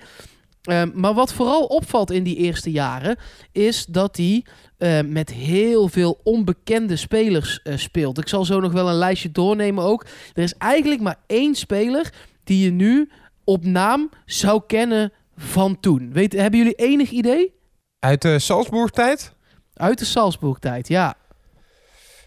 Ehm, 0.63 0.89
maar 0.93 1.13
wat 1.13 1.33
vooral 1.33 1.65
opvalt 1.65 2.11
in 2.11 2.23
die 2.23 2.35
eerste 2.35 2.71
jaren 2.71 3.17
is 3.51 3.85
dat 3.85 4.17
hij 4.17 4.45
eh, 4.77 4.99
met 5.05 5.29
heel 5.29 5.87
veel 5.87 6.19
onbekende 6.23 6.95
spelers 6.95 7.61
eh, 7.61 7.77
speelt. 7.77 8.17
Ik 8.17 8.27
zal 8.27 8.45
zo 8.45 8.59
nog 8.59 8.71
wel 8.71 8.89
een 8.89 8.95
lijstje 8.95 9.31
doornemen 9.31 9.83
ook. 9.83 10.05
Er 10.33 10.43
is 10.43 10.53
eigenlijk 10.57 11.01
maar 11.01 11.19
één 11.27 11.55
speler 11.55 12.13
die 12.43 12.63
je 12.63 12.71
nu 12.71 13.09
op 13.43 13.65
naam 13.65 14.09
zou 14.25 14.61
kennen 14.67 15.13
van 15.37 15.79
toen. 15.79 16.13
Weet, 16.13 16.33
hebben 16.33 16.59
jullie 16.59 16.75
enig 16.75 17.09
idee? 17.09 17.53
Uit 17.99 18.21
de 18.21 18.39
Salzburg-tijd? 18.39 19.33
Uit 19.73 19.99
de 19.99 20.05
Salzburg-tijd, 20.05 20.87
ja. 20.87 21.15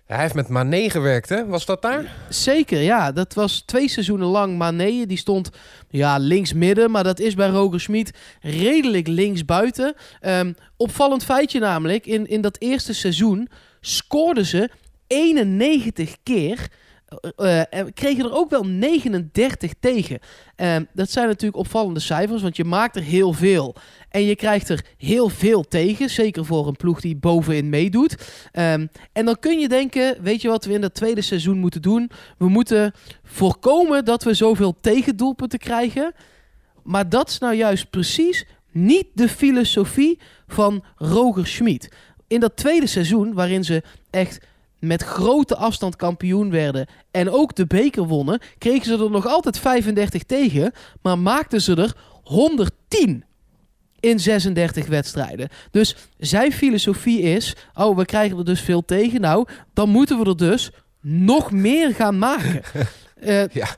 Hij 0.06 0.20
heeft 0.20 0.34
met 0.34 0.48
Mané 0.48 0.90
gewerkt, 0.90 1.28
hè? 1.28 1.46
Was 1.46 1.66
dat 1.66 1.82
daar? 1.82 2.14
Zeker, 2.28 2.80
ja. 2.80 3.12
Dat 3.12 3.34
was 3.34 3.60
twee 3.60 3.88
seizoenen 3.88 4.26
lang 4.26 4.58
Mané. 4.58 5.06
Die 5.06 5.18
stond 5.18 5.50
ja, 5.90 6.18
links 6.18 6.52
midden, 6.52 6.90
maar 6.90 7.04
dat 7.04 7.18
is 7.18 7.34
bij 7.34 7.48
Roger 7.48 7.80
Schmid 7.80 8.10
redelijk 8.40 9.06
links 9.06 9.44
buiten. 9.44 9.94
Ehm, 10.20 10.52
opvallend 10.76 11.24
feitje 11.24 11.60
namelijk, 11.60 12.06
in, 12.06 12.26
in 12.26 12.40
dat 12.40 12.56
eerste 12.60 12.94
seizoen 12.94 13.48
scoorden 13.80 14.46
ze 14.46 14.70
91 15.06 16.16
keer. 16.22 16.68
En 17.68 17.92
kregen 17.92 18.24
er 18.24 18.34
ook 18.34 18.50
wel 18.50 18.66
39 18.66 19.72
tegen. 19.80 20.18
Ehm, 20.56 20.84
dat 20.92 21.10
zijn 21.10 21.26
natuurlijk 21.26 21.56
opvallende 21.56 22.00
cijfers, 22.00 22.42
want 22.42 22.56
je 22.56 22.64
maakt 22.64 22.96
er 22.96 23.02
heel 23.02 23.32
veel. 23.32 23.76
En 24.08 24.22
je 24.22 24.36
krijgt 24.36 24.68
er 24.68 24.84
heel 24.96 25.28
veel 25.28 25.62
tegen, 25.62 26.10
zeker 26.10 26.44
voor 26.44 26.66
een 26.66 26.76
ploeg 26.76 27.00
die 27.00 27.16
bovenin 27.16 27.68
meedoet. 27.68 28.16
Ehm, 28.52 28.86
en 29.12 29.24
dan 29.24 29.38
kun 29.38 29.58
je 29.58 29.68
denken, 29.68 30.22
weet 30.22 30.42
je 30.42 30.48
wat 30.48 30.64
we 30.64 30.72
in 30.72 30.80
dat 30.80 30.94
tweede 30.94 31.20
seizoen 31.20 31.58
moeten 31.58 31.82
doen? 31.82 32.10
We 32.38 32.48
moeten 32.48 32.92
voorkomen 33.22 34.04
dat 34.04 34.24
we 34.24 34.34
zoveel 34.34 34.76
tegendoelpunten 34.80 35.58
krijgen. 35.58 36.12
Maar 36.82 37.08
dat 37.08 37.28
is 37.28 37.38
nou 37.38 37.54
juist 37.54 37.90
precies 37.90 38.46
niet 38.72 39.06
de 39.14 39.28
filosofie 39.28 40.18
van 40.46 40.84
Roger 40.96 41.46
Schmid. 41.46 41.92
In 42.26 42.40
dat 42.40 42.56
tweede 42.56 42.86
seizoen, 42.86 43.34
waarin 43.34 43.64
ze 43.64 43.82
echt 44.10 44.46
met 44.78 45.02
grote 45.02 45.56
afstand 45.56 45.96
kampioen 45.96 46.50
werden 46.50 46.86
en 47.10 47.30
ook 47.30 47.54
de 47.54 47.66
beker 47.66 48.06
wonnen, 48.06 48.40
kregen 48.58 48.84
ze 48.86 49.04
er 49.04 49.10
nog 49.10 49.26
altijd 49.26 49.58
35 49.58 50.22
tegen, 50.22 50.72
maar 51.02 51.18
maakten 51.18 51.60
ze 51.60 51.74
er 51.74 51.96
110 52.22 53.24
in 54.00 54.20
36 54.20 54.86
wedstrijden. 54.86 55.48
Dus 55.70 55.96
zijn 56.18 56.52
filosofie 56.52 57.20
is: 57.20 57.54
oh, 57.74 57.96
we 57.96 58.04
krijgen 58.04 58.38
er 58.38 58.44
dus 58.44 58.60
veel 58.60 58.84
tegen. 58.84 59.20
Nou, 59.20 59.46
dan 59.72 59.88
moeten 59.88 60.18
we 60.18 60.24
er 60.24 60.36
dus 60.36 60.70
nog 61.00 61.50
meer 61.50 61.94
gaan 61.94 62.18
maken. 62.18 62.62
Eh, 63.16 63.48
Ja. 63.48 63.76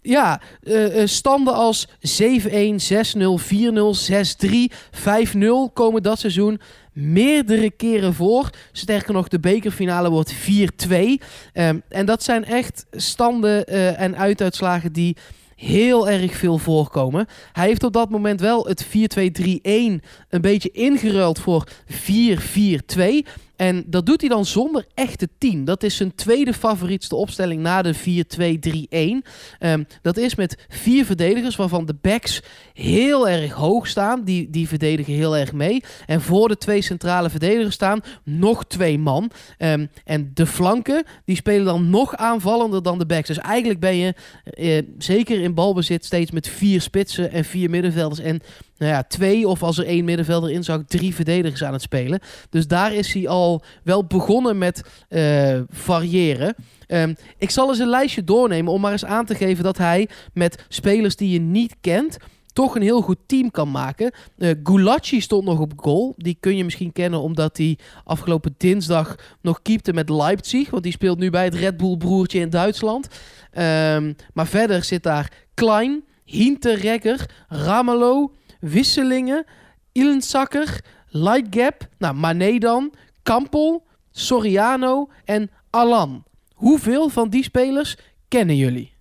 ja, 0.00 0.40
eh, 0.62 1.02
eh, 1.02 1.08
standen 1.08 1.54
als 1.54 1.88
7-1, 2.00 2.80
6-0, 2.80 3.38
4-0, 3.38 3.94
6-3, 3.94 4.70
5-0 4.90 5.70
komen 5.72 6.02
dat 6.02 6.18
seizoen 6.18 6.60
meerdere 6.94 7.70
keren 7.70 8.14
voor. 8.14 8.50
Sterker 8.72 9.12
nog, 9.12 9.28
de 9.28 9.40
bekerfinale 9.40 10.10
wordt 10.10 10.34
4-2. 10.34 11.20
Ehm, 11.52 11.78
en 11.88 12.06
dat 12.06 12.22
zijn 12.22 12.44
echt 12.44 12.86
standen 12.90 13.66
eh, 13.66 14.00
en 14.00 14.16
uituitslagen 14.16 14.92
die 14.92 15.16
heel 15.56 16.08
erg 16.08 16.36
veel 16.36 16.58
voorkomen. 16.58 17.26
Hij 17.52 17.66
heeft 17.66 17.84
op 17.84 17.92
dat 17.92 18.10
moment 18.10 18.40
wel 18.40 18.66
het 18.66 18.84
4-2-3-1 18.84 20.02
een 20.28 20.40
beetje 20.40 20.70
ingeruild 20.72 21.38
voor 21.38 21.68
4-4-2. 21.86 23.24
En 23.56 23.84
dat 23.86 24.06
doet 24.06 24.20
hij 24.20 24.30
dan 24.30 24.44
zonder 24.44 24.86
echte 24.94 25.28
10. 25.38 25.64
Dat 25.64 25.82
is 25.82 25.96
zijn 25.96 26.14
tweede 26.14 26.52
favorietste 26.52 27.16
opstelling 27.16 27.62
na 27.62 27.82
de 27.82 27.94
4-2-3-1. 27.94 29.24
Ehm, 29.58 29.84
dat 30.02 30.16
is 30.16 30.34
met 30.34 30.66
vier 30.68 31.04
verdedigers, 31.04 31.56
waarvan 31.56 31.86
de 31.86 31.94
backs 32.00 32.42
heel 32.72 33.28
erg 33.28 33.52
hoog 33.52 33.86
staan. 33.86 34.24
Die, 34.24 34.50
die 34.50 34.68
verdedigen 34.68 35.14
heel 35.14 35.36
erg 35.36 35.52
mee. 35.52 35.82
En 36.06 36.20
voor 36.20 36.48
de 36.48 36.56
twee 36.56 36.82
centrale 36.82 37.30
verdedigers 37.30 37.74
staan 37.74 38.00
nog 38.24 38.64
twee 38.64 38.98
man. 38.98 39.30
Ehm, 39.58 39.86
en 40.04 40.30
de 40.34 40.46
flanken, 40.46 41.04
die 41.24 41.36
spelen 41.36 41.64
dan 41.64 41.90
nog 41.90 42.16
aanvallender 42.16 42.82
dan 42.82 42.98
de 42.98 43.06
backs. 43.06 43.28
Dus 43.28 43.38
eigenlijk 43.38 43.80
ben 43.80 43.96
je 43.96 44.14
eh, 44.44 44.82
zeker 44.98 45.40
in 45.40 45.54
balbezit 45.54 46.04
steeds 46.04 46.30
met 46.30 46.48
vier 46.48 46.80
spitsen 46.80 47.30
en 47.30 47.44
vier 47.44 47.70
middenvelders. 47.70 48.20
En 48.20 48.40
nou 48.76 48.92
ja, 48.92 49.02
twee 49.02 49.48
of 49.48 49.62
als 49.62 49.78
er 49.78 49.86
één 49.86 50.04
middenvelder 50.04 50.50
in 50.50 50.64
zou, 50.64 50.84
drie 50.86 51.14
verdedigers 51.14 51.64
aan 51.64 51.72
het 51.72 51.82
spelen. 51.82 52.20
Dus 52.50 52.66
daar 52.66 52.94
is 52.94 53.12
hij 53.12 53.28
al 53.28 53.62
wel 53.82 54.04
begonnen 54.04 54.58
met 54.58 54.82
eh, 55.08 55.60
variëren. 55.68 56.54
Ehm, 56.86 57.14
ik 57.38 57.50
zal 57.50 57.68
eens 57.68 57.78
een 57.78 57.88
lijstje 57.88 58.24
doornemen 58.24 58.72
om 58.72 58.80
maar 58.80 58.92
eens 58.92 59.04
aan 59.04 59.26
te 59.26 59.34
geven 59.34 59.64
dat 59.64 59.78
hij 59.78 60.08
met 60.32 60.64
spelers 60.68 61.16
die 61.16 61.30
je 61.30 61.40
niet 61.40 61.76
kent 61.80 62.16
toch 62.54 62.74
een 62.74 62.82
heel 62.82 63.00
goed 63.00 63.18
team 63.26 63.50
kan 63.50 63.70
maken. 63.70 64.12
Uh, 64.38 65.00
stond 65.00 65.44
nog 65.44 65.60
op 65.60 65.72
goal. 65.76 66.14
Die 66.16 66.36
kun 66.40 66.56
je 66.56 66.64
misschien 66.64 66.92
kennen 66.92 67.20
omdat 67.20 67.56
hij 67.56 67.78
afgelopen 68.04 68.54
dinsdag 68.58 69.14
nog 69.40 69.62
keepte 69.62 69.92
met 69.92 70.08
Leipzig. 70.08 70.70
Want 70.70 70.82
die 70.82 70.92
speelt 70.92 71.18
nu 71.18 71.30
bij 71.30 71.44
het 71.44 71.54
Red 71.54 71.76
Bull 71.76 71.96
broertje 71.96 72.40
in 72.40 72.50
Duitsland. 72.50 73.08
Ehm, 73.50 74.12
maar 74.32 74.46
verder 74.46 74.84
zit 74.84 75.02
daar 75.02 75.32
Klein, 75.54 76.04
Hinterregger, 76.24 77.30
Ramelow, 77.48 78.30
Wisselingen, 78.68 79.44
Illensakker, 79.92 80.80
Lightgap, 81.08 81.88
nou 81.98 82.14
Mané 82.14 82.58
dan, 82.58 82.92
Kampel, 83.22 83.86
Soriano 84.10 85.10
en 85.24 85.50
Alan. 85.70 86.24
Hoeveel 86.54 87.08
van 87.08 87.28
die 87.28 87.42
spelers 87.42 87.96
kennen 88.28 88.56
jullie? 88.56 88.92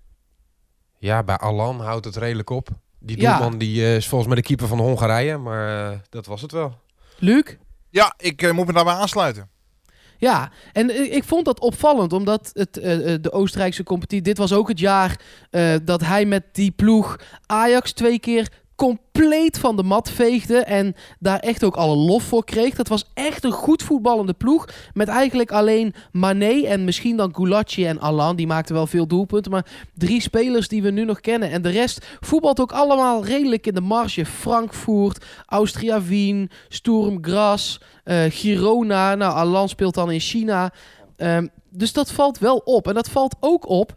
Ja, 1.00 1.24
bij 1.24 1.38
Alan 1.38 1.80
houdt 1.80 2.06
het 2.06 2.16
redelijk 2.16 2.50
op. 2.50 2.68
Die 3.00 3.22
Ja. 3.22 3.38
doelman 3.38 3.58
die, 3.58 3.82
eh, 3.84 3.96
is 3.96 4.08
volgens 4.08 4.30
mij 4.30 4.40
de 4.42 4.48
keeper 4.48 4.68
van 4.68 4.80
Hongarije, 4.80 5.38
maar 5.38 5.92
eh, 5.92 5.98
dat 6.10 6.26
was 6.26 6.42
het 6.42 6.52
wel. 6.52 6.80
Luc? 7.20 7.44
Ja, 7.90 8.14
ik 8.18 8.42
eh, 8.42 8.52
moet 8.52 8.66
me 8.68 8.74
daarbij 8.74 8.94
aansluiten. 8.94 9.50
Ja, 10.18 10.52
en 10.74 11.14
ik 11.14 11.24
vond 11.24 11.46
dat 11.46 11.60
opvallend, 11.60 12.14
omdat 12.14 12.50
het, 12.54 12.74
de 13.24 13.32
Oostenrijkse 13.32 13.84
competitie... 13.84 14.24
Dit 14.24 14.38
was 14.38 14.54
ook 14.54 14.68
het 14.68 14.80
jaar 14.80 15.20
eh, 15.50 15.76
dat 15.84 16.02
hij 16.02 16.26
met 16.26 16.44
die 16.52 16.72
ploeg 16.72 17.20
Ajax 17.46 17.92
twee 17.92 18.20
keer 18.20 18.50
compleet 18.76 19.60
van 19.60 19.76
de 19.76 19.84
mat 19.84 20.10
veegde... 20.10 20.58
en 20.58 20.96
daar 21.20 21.40
echt 21.40 21.64
ook 21.64 21.76
alle 21.76 21.96
lof 21.96 22.24
voor 22.24 22.44
kreeg. 22.44 22.76
Dat 22.76 22.88
was 22.88 23.06
echt 23.14 23.44
een 23.44 23.52
goed 23.52 23.84
voetballende 23.84 24.34
ploeg... 24.34 24.68
met 24.94 25.08
eigenlijk 25.08 25.52
alleen 25.52 25.94
Mané 26.12 26.62
en 26.62 26.84
misschien 26.84 27.18
dan 27.18 27.36
Gulacci 27.36 27.86
en 27.86 28.00
Alan. 28.00 28.36
Die 28.36 28.48
maakten 28.48 28.76
wel 28.76 28.88
veel 28.88 29.08
doelpunten, 29.08 29.52
maar 29.52 29.66
drie 29.94 30.22
spelers 30.22 30.68
die 30.68 30.82
we 30.82 30.90
nu 30.90 31.06
nog 31.06 31.20
kennen. 31.20 31.52
En 31.52 31.62
de 31.62 31.70
rest 31.70 32.06
voetbalt 32.20 32.60
ook 32.60 32.72
allemaal 32.72 33.26
redelijk 33.26 33.68
in 33.68 33.74
de 33.74 33.82
marge. 33.82 34.26
Frankfurt, 34.26 35.26
Austria 35.46 36.02
Wien, 36.02 36.50
Sturm 36.70 37.18
Graz... 37.22 37.78
Eh, 38.04 38.24
Girona, 38.30 39.16
nou, 39.16 39.34
Alan 39.34 39.70
speelt 39.70 39.94
dan 39.94 40.12
in 40.12 40.20
China. 40.20 40.74
Ehm, 41.16 41.48
dus 41.70 41.94
dat 41.94 42.12
valt 42.12 42.40
wel 42.40 42.58
op. 42.58 42.88
En 42.88 42.94
dat 42.94 43.10
valt 43.10 43.36
ook 43.40 43.70
op 43.70 43.96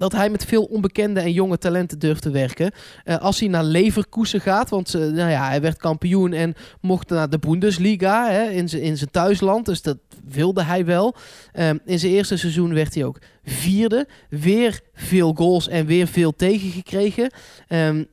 dat 0.00 0.12
hij 0.12 0.30
met 0.30 0.44
veel 0.44 0.64
onbekende 0.64 1.20
en 1.20 1.32
jonge 1.32 1.58
talenten 1.58 1.98
durft 1.98 2.22
te 2.22 2.30
werken. 2.30 2.70
Eh, 3.04 3.16
als 3.18 3.40
hij 3.40 3.48
naar 3.48 3.64
Leverkusen 3.64 4.40
gaat, 4.40 4.70
want 4.70 4.94
eh, 4.94 5.00
nou 5.00 5.30
ja, 5.30 5.48
hij 5.48 5.60
werd 5.60 5.76
kampioen 5.76 6.32
en 6.32 6.54
mocht 6.80 7.08
naar 7.08 7.30
de 7.30 7.38
Bundesliga 7.38 8.30
hè, 8.30 8.50
in 8.50 8.68
zijn 8.68 9.10
thuisland. 9.10 9.66
Dus 9.66 9.82
dat 9.82 9.98
wilde 10.24 10.62
hij 10.62 10.84
wel. 10.84 11.14
Ehm, 11.52 11.78
in 11.84 11.98
zijn 11.98 12.12
eerste 12.12 12.36
seizoen 12.36 12.74
werd 12.74 12.94
hij 12.94 13.04
ook 13.04 13.18
vierde. 13.44 14.06
Weer 14.28 14.80
veel 14.94 15.32
goals 15.34 15.68
en 15.68 15.86
weer 15.86 16.06
veel 16.06 16.32
tegengekregen. 16.36 17.32
En 17.68 18.08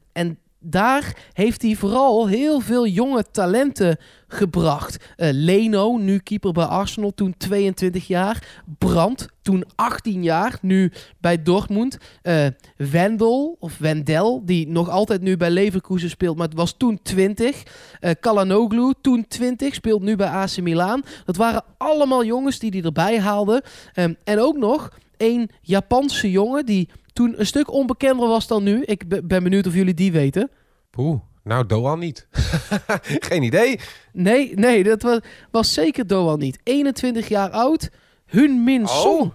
daar 0.59 1.15
heeft 1.33 1.61
hij 1.61 1.75
vooral 1.75 2.27
heel 2.27 2.59
veel 2.59 2.87
jonge 2.87 3.23
talenten 3.31 3.97
gebracht. 4.27 5.05
Eh, 5.15 5.29
Leno, 5.31 5.97
nu 5.97 6.17
keeper 6.17 6.51
bij 6.51 6.65
Arsenal, 6.65 7.13
toen 7.13 7.37
22 7.37 8.07
jaar. 8.07 8.61
Brandt, 8.77 9.27
toen 9.41 9.63
18 9.75 10.23
jaar, 10.23 10.57
nu 10.61 10.91
bij 11.19 11.43
Dortmund. 11.43 11.97
Eh 12.21 12.45
Wendel, 12.77 13.55
of 13.59 13.77
Wendel, 13.77 14.45
die 14.45 14.67
nog 14.67 14.89
altijd 14.89 15.21
nu 15.21 15.37
bij 15.37 15.49
Leverkusen 15.49 16.09
speelt, 16.09 16.37
maar 16.37 16.47
het 16.47 16.57
was 16.57 16.73
toen 16.77 16.99
20. 17.03 17.63
Eh 17.99 18.11
Kalanoglu, 18.19 18.93
toen 19.01 19.27
20, 19.27 19.73
speelt 19.73 20.01
nu 20.01 20.15
bij 20.15 20.27
AC 20.27 20.61
Milan. 20.61 21.03
Dat 21.25 21.35
waren 21.35 21.63
allemaal 21.77 22.25
jongens 22.25 22.59
die 22.59 22.71
hij 22.71 22.81
erbij 22.81 23.19
haalde. 23.19 23.63
Ehm, 23.93 24.13
en 24.23 24.39
ook 24.39 24.57
nog 24.57 24.89
een 25.17 25.49
Japanse 25.61 26.31
jongen 26.31 26.65
die 26.65 26.89
toen 27.17 27.39
een 27.39 27.45
stuk 27.45 27.71
onbekender 27.71 28.27
was 28.27 28.47
dan 28.47 28.63
nu. 28.63 28.83
Ik 28.83 29.07
be- 29.07 29.23
ben 29.23 29.43
benieuwd 29.43 29.67
of 29.67 29.73
jullie 29.73 29.93
die 29.93 30.11
weten. 30.11 30.49
Oeh, 30.97 31.19
nou 31.43 31.65
Doan 31.65 31.99
niet. 31.99 32.27
Geen 33.29 33.43
idee. 33.43 33.79
Nee, 34.13 34.53
nee, 34.55 34.83
dat 34.83 35.01
was, 35.01 35.19
was 35.51 35.73
zeker 35.73 36.07
Doan 36.07 36.39
niet. 36.39 36.59
21 36.63 37.27
jaar 37.27 37.49
oud. 37.49 37.89
Hun 38.25 38.63
Min 38.63 38.87
Oh. 38.87 39.31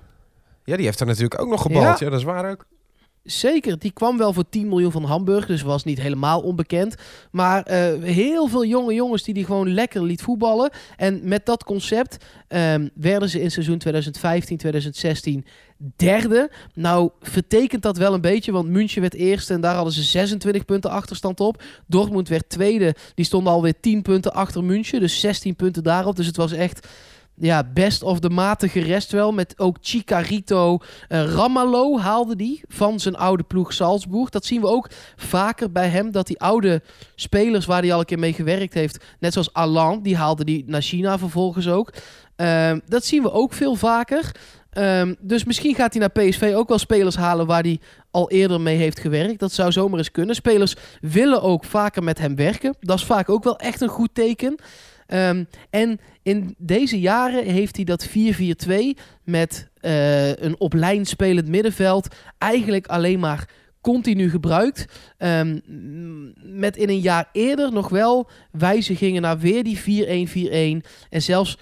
Ja, 0.64 0.76
die 0.76 0.84
heeft 0.84 1.00
er 1.00 1.06
natuurlijk 1.06 1.40
ook 1.40 1.48
nog 1.48 1.62
gebald. 1.62 1.98
Ja. 1.98 2.04
Ja, 2.04 2.10
dat 2.10 2.18
is 2.18 2.24
waar 2.24 2.50
ook. 2.50 2.66
Zeker, 3.22 3.78
die 3.78 3.92
kwam 3.92 4.18
wel 4.18 4.32
voor 4.32 4.48
10 4.48 4.68
miljoen 4.68 4.92
van 4.92 5.04
Hamburg, 5.04 5.46
dus 5.46 5.62
was 5.62 5.84
niet 5.84 6.00
helemaal 6.00 6.40
onbekend. 6.40 6.94
Maar 7.30 7.62
eh, 7.62 8.02
heel 8.02 8.46
veel 8.48 8.64
jonge 8.64 8.94
jongens 8.94 9.22
die 9.22 9.34
die 9.34 9.44
gewoon 9.44 9.74
lekker 9.74 10.02
liet 10.02 10.22
voetballen. 10.22 10.70
En 10.96 11.20
met 11.28 11.46
dat 11.46 11.64
concept 11.64 12.16
ehm, 12.48 12.88
werden 12.94 13.28
ze 13.28 13.40
in 13.40 13.50
seizoen 13.50 13.78
2015, 13.78 14.56
2016 14.56 15.44
derde. 15.96 16.50
Nou, 16.74 17.10
vertekent 17.20 17.82
dat 17.82 17.96
wel 17.96 18.14
een 18.14 18.20
beetje, 18.20 18.52
want 18.52 18.68
München 18.68 19.00
werd 19.00 19.14
eerste 19.14 19.54
en 19.54 19.60
daar 19.60 19.74
hadden 19.74 19.92
ze 19.92 20.02
26 20.02 20.64
punten 20.64 20.90
achterstand 20.90 21.40
op. 21.40 21.62
Dortmund 21.86 22.28
werd 22.28 22.48
tweede, 22.48 22.94
die 23.14 23.24
stonden 23.24 23.52
alweer 23.52 23.80
10 23.80 24.02
punten 24.02 24.32
achter 24.32 24.64
München, 24.64 25.00
dus 25.00 25.20
16 25.20 25.56
punten 25.56 25.82
daarop. 25.82 26.16
Dus 26.16 26.26
het 26.26 26.36
was 26.36 26.52
echt 26.52 26.86
ja, 27.34 27.64
best 27.74 28.02
of 28.02 28.18
de 28.18 28.30
matige 28.30 28.80
rest 28.80 29.12
wel. 29.12 29.32
Met 29.32 29.54
ook 29.58 29.76
Chicarito. 29.80 30.78
Uh, 31.08 31.96
haalde 31.96 32.36
die 32.36 32.62
van 32.68 33.00
zijn 33.00 33.16
oude 33.16 33.42
ploeg 33.42 33.72
Salzburg. 33.72 34.30
Dat 34.30 34.44
zien 34.44 34.60
we 34.60 34.66
ook 34.66 34.90
vaker 35.16 35.72
bij 35.72 35.88
hem. 35.88 36.10
Dat 36.10 36.26
die 36.26 36.40
oude 36.40 36.82
spelers 37.14 37.66
waar 37.66 37.82
hij 37.82 37.92
al 37.92 37.98
een 37.98 38.04
keer 38.04 38.18
mee 38.18 38.32
gewerkt 38.32 38.74
heeft. 38.74 39.04
Net 39.20 39.32
zoals 39.32 39.52
Alain, 39.52 40.02
die 40.02 40.16
haalde 40.16 40.44
die 40.44 40.64
naar 40.66 40.82
China 40.82 41.18
vervolgens 41.18 41.68
ook. 41.68 41.92
Ehm, 42.36 42.78
dat 42.86 43.04
zien 43.04 43.22
we 43.22 43.32
ook 43.32 43.52
veel 43.52 43.74
vaker. 43.74 44.32
Ehm, 44.72 45.14
dus 45.20 45.44
misschien 45.44 45.74
gaat 45.74 45.94
hij 45.94 46.00
naar 46.00 46.26
PSV 46.26 46.52
ook 46.56 46.68
wel 46.68 46.78
spelers 46.78 47.16
halen 47.16 47.46
waar 47.46 47.62
hij 47.62 47.80
al 48.10 48.30
eerder 48.30 48.60
mee 48.60 48.76
heeft 48.76 49.00
gewerkt. 49.00 49.38
Dat 49.38 49.52
zou 49.52 49.72
zomaar 49.72 49.98
eens 49.98 50.10
kunnen. 50.10 50.34
Spelers 50.34 50.76
willen 51.00 51.42
ook 51.42 51.64
vaker 51.64 52.02
met 52.02 52.18
hem 52.18 52.36
werken. 52.36 52.76
Dat 52.80 52.98
is 52.98 53.04
vaak 53.04 53.28
ook 53.28 53.44
wel 53.44 53.58
echt 53.58 53.80
een 53.80 53.88
goed 53.88 54.10
teken. 54.12 54.54
Ehm, 55.06 55.44
en 55.70 56.00
in 56.22 56.54
deze 56.58 57.00
jaren 57.00 57.44
heeft 57.44 57.76
hij 57.76 57.84
dat 57.84 58.06
4-4-2 58.06 58.96
met 59.24 59.70
eh, 59.80 60.36
een 60.36 60.60
op 60.60 60.72
lijn 60.72 61.06
spelend 61.06 61.48
middenveld 61.48 62.14
eigenlijk 62.38 62.86
alleen 62.86 63.20
maar 63.20 63.48
continu 63.80 64.30
gebruikt. 64.30 64.84
Ehm, 65.18 65.58
met 66.42 66.76
in 66.76 66.88
een 66.88 67.00
jaar 67.00 67.28
eerder 67.32 67.72
nog 67.72 67.88
wel 67.88 68.30
wijzigingen 68.50 69.22
naar 69.22 69.38
weer 69.38 69.64
die 69.64 69.78
4-1-4-1 69.78 70.82
en 71.10 71.22
zelfs 71.22 71.58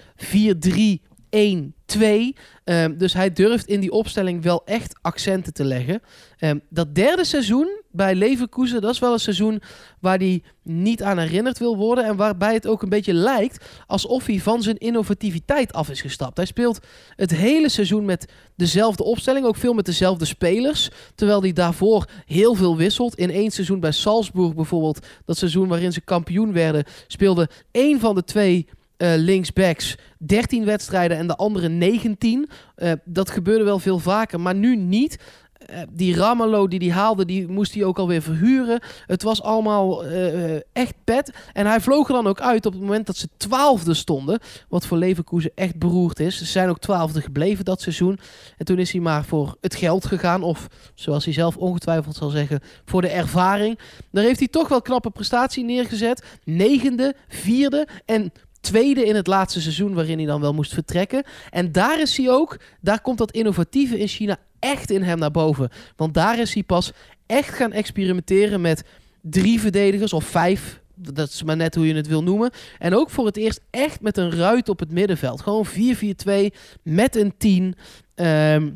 4-3-1-2. 1.31 2.35
Ehm, 2.63 2.97
dus 2.97 3.13
hij 3.13 3.33
durft 3.33 3.67
in 3.67 3.79
die 3.79 3.91
opstelling 3.91 4.43
wel 4.43 4.61
echt 4.65 4.99
accenten 5.01 5.53
te 5.53 5.63
leggen. 5.63 6.01
Ehm, 6.37 6.59
dat 6.69 6.95
derde 6.95 7.23
seizoen 7.23 7.81
bij 7.91 8.15
Leverkusen, 8.15 8.81
dat 8.81 8.93
is 8.93 8.99
wel 8.99 9.13
een 9.13 9.19
seizoen 9.19 9.61
waar 9.99 10.17
hij 10.17 10.43
niet 10.63 11.03
aan 11.03 11.17
herinnerd 11.17 11.59
wil 11.59 11.77
worden. 11.77 12.05
En 12.05 12.15
waarbij 12.15 12.53
het 12.53 12.67
ook 12.67 12.81
een 12.81 12.89
beetje 12.89 13.13
lijkt 13.13 13.65
alsof 13.87 14.25
hij 14.25 14.39
van 14.39 14.61
zijn 14.61 14.77
innovativiteit 14.77 15.73
af 15.73 15.89
is 15.89 16.01
gestapt. 16.01 16.37
Hij 16.37 16.45
speelt 16.45 16.79
het 17.15 17.31
hele 17.31 17.69
seizoen 17.69 18.05
met 18.05 18.31
dezelfde 18.55 19.03
opstelling, 19.03 19.45
ook 19.45 19.55
veel 19.55 19.73
met 19.73 19.85
dezelfde 19.85 20.25
spelers. 20.25 20.89
Terwijl 21.15 21.41
hij 21.41 21.53
daarvoor 21.53 22.05
heel 22.25 22.55
veel 22.55 22.77
wisselt. 22.77 23.15
In 23.15 23.29
één 23.29 23.51
seizoen 23.51 23.79
bij 23.79 23.91
Salzburg 23.91 24.55
bijvoorbeeld, 24.55 25.07
dat 25.25 25.37
seizoen 25.37 25.67
waarin 25.67 25.93
ze 25.93 26.01
kampioen 26.01 26.53
werden, 26.53 26.83
speelde 27.07 27.49
één 27.71 27.99
van 27.99 28.15
de 28.15 28.23
twee 28.23 28.67
eh, 29.01 29.13
linksbacks 29.15 29.97
13 30.17 30.65
wedstrijden 30.65 31.17
en 31.17 31.27
de 31.27 31.35
andere 31.35 31.69
19. 31.69 32.49
Eh, 32.75 32.91
dat 33.05 33.29
gebeurde 33.29 33.63
wel 33.63 33.79
veel 33.79 33.99
vaker, 33.99 34.39
maar 34.39 34.55
nu 34.55 34.75
niet. 34.75 35.19
Eh, 35.53 35.81
die 35.91 36.15
Ramelow 36.15 36.69
die 36.69 36.79
hij 36.79 36.97
haalde, 36.97 37.25
die 37.25 37.47
moest 37.47 37.73
hij 37.73 37.83
ook 37.83 37.99
alweer 37.99 38.21
verhuren. 38.21 38.79
Het 39.05 39.23
was 39.23 39.41
allemaal 39.41 40.05
echt 40.73 40.93
pet. 41.03 41.33
En 41.53 41.65
hij 41.65 41.79
vloog 41.81 42.07
er 42.07 42.13
dan 42.13 42.27
ook 42.27 42.41
uit 42.41 42.65
op 42.65 42.73
het 42.73 42.81
moment 42.81 43.05
dat 43.05 43.15
ze 43.17 43.27
twaalfde 43.37 43.93
stonden. 43.93 44.39
Wat 44.69 44.85
voor 44.85 44.97
Leverkusen 44.97 45.51
echt 45.55 45.77
beroerd 45.77 46.19
is. 46.19 46.37
Ze 46.37 46.45
zijn 46.45 46.69
ook 46.69 46.79
twaalfde 46.79 47.21
gebleven 47.21 47.65
dat 47.65 47.81
seizoen. 47.81 48.19
En 48.57 48.65
toen 48.65 48.79
is 48.79 48.91
hij 48.91 49.01
maar 49.01 49.25
voor 49.25 49.57
het 49.61 49.75
geld 49.75 50.05
gegaan. 50.05 50.43
Of 50.43 50.67
zoals 50.95 51.23
hij 51.25 51.33
zelf 51.33 51.57
ongetwijfeld 51.57 52.15
zal 52.15 52.29
zeggen, 52.29 52.59
voor 52.85 53.01
de 53.01 53.09
ervaring. 53.09 53.79
Daar 54.11 54.23
heeft 54.23 54.39
hij 54.39 54.47
toch 54.47 54.67
wel 54.67 54.81
knappe 54.81 55.09
prestatie 55.09 55.63
neergezet. 55.63 56.25
Negende, 56.43 57.15
vierde 57.27 57.87
en 58.05 58.31
tweede 58.61 59.05
in 59.05 59.15
het 59.15 59.27
laatste 59.27 59.61
seizoen 59.61 59.93
waarin 59.93 60.17
hij 60.17 60.27
dan 60.27 60.41
wel 60.41 60.53
moest 60.53 60.73
vertrekken. 60.73 61.23
En 61.49 61.71
daar 61.71 62.01
is 62.01 62.17
hij 62.17 62.29
ook, 62.29 62.59
daar 62.81 63.01
komt 63.01 63.17
dat 63.17 63.31
innovatieve 63.31 63.99
in 63.99 64.07
China 64.07 64.37
echt 64.59 64.91
in 64.91 65.03
hem 65.03 65.19
naar 65.19 65.31
boven. 65.31 65.69
Want 65.95 66.13
daar 66.13 66.39
is 66.39 66.53
hij 66.53 66.63
pas 66.63 66.91
echt 67.25 67.53
gaan 67.55 67.71
experimenteren 67.71 68.61
met 68.61 68.83
drie 69.21 69.59
verdedigers 69.59 70.13
of 70.13 70.23
vijf. 70.23 70.79
Dat 70.95 71.29
is 71.29 71.43
maar 71.43 71.55
net 71.55 71.75
hoe 71.75 71.87
je 71.87 71.93
het 71.93 72.07
wil 72.07 72.23
noemen. 72.23 72.51
En 72.79 72.95
ook 72.95 73.09
voor 73.09 73.25
het 73.25 73.37
eerst 73.37 73.61
echt 73.69 74.01
met 74.01 74.17
een 74.17 74.31
ruit 74.31 74.69
op 74.69 74.79
het 74.79 74.91
middenveld. 74.91 75.41
Gewoon 75.41 75.65
4-4-2 75.67 76.51
met 76.83 77.15
een 77.15 77.33
10. 77.37 77.75
Ehm, 78.15 78.69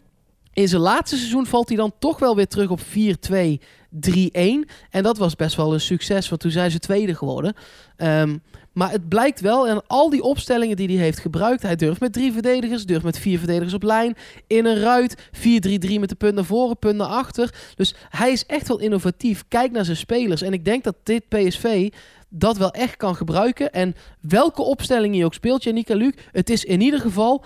In 0.54 0.68
zijn 0.68 0.82
laatste 0.82 1.18
seizoen 1.18 1.46
valt 1.46 1.68
hij 1.68 1.78
dan 1.78 1.94
toch 2.00 2.20
wel 2.20 2.36
weer 2.36 2.48
terug 2.48 2.70
op 2.70 2.80
4-2, 2.80 3.62
3-1. 3.90 4.68
En 4.90 5.04
dat 5.04 5.18
was 5.18 5.36
best 5.36 5.56
wel 5.56 5.74
een 5.74 5.82
succes, 5.82 6.30
want 6.30 6.42
toen 6.42 6.52
zijn 6.52 6.72
ze 6.72 6.80
tweede 6.80 7.16
geworden. 7.16 7.54
Ehm, 7.96 8.38
maar 8.76 8.92
het 8.92 9.08
blijkt 9.08 9.42
wel, 9.42 9.68
en 9.68 9.88
al 9.88 10.10
die 10.10 10.22
opstellingen 10.22 10.76
die 10.76 10.88
hij 10.88 11.06
heeft 11.06 11.20
gebruikt, 11.20 11.62
hij 11.62 11.76
durft 11.76 12.00
met 12.00 12.14
drie 12.14 12.32
verdedigers, 12.32 12.86
durft 12.86 13.04
met 13.04 13.20
vier 13.20 13.38
verdedigers 13.38 13.74
op 13.74 13.84
lijn, 13.84 14.16
in 14.48 14.66
een 14.66 14.80
ruit, 14.80 15.16
4-3-3 15.18 15.20
met 16.00 16.10
de 16.10 16.16
punt 16.18 16.36
naar 16.36 16.46
voren, 16.46 16.80
punt 16.80 16.96
naar 16.96 17.08
achter. 17.08 17.54
Dus 17.76 17.96
hij 18.10 18.32
is 18.32 18.46
echt 18.46 18.68
wel 18.68 18.80
innovatief. 18.80 19.44
Kijk 19.48 19.72
naar 19.72 19.86
zijn 19.86 19.98
spelers. 19.98 20.42
En 20.42 20.54
ik 20.54 20.66
denk 20.66 20.84
dat 20.84 20.96
dit 21.04 21.30
PSV 21.30 21.92
dat 22.30 22.58
wel 22.58 22.72
echt 22.72 22.98
kan 22.98 23.16
gebruiken. 23.16 23.72
En 23.72 23.96
welke 24.22 24.62
opstelling 24.62 25.16
je 25.18 25.26
ook 25.26 25.34
speelt, 25.34 25.64
Janika 25.64 25.96
Luc, 25.96 26.14
het 26.32 26.50
is 26.50 26.64
in 26.64 26.82
ieder 26.82 27.00
geval 27.00 27.44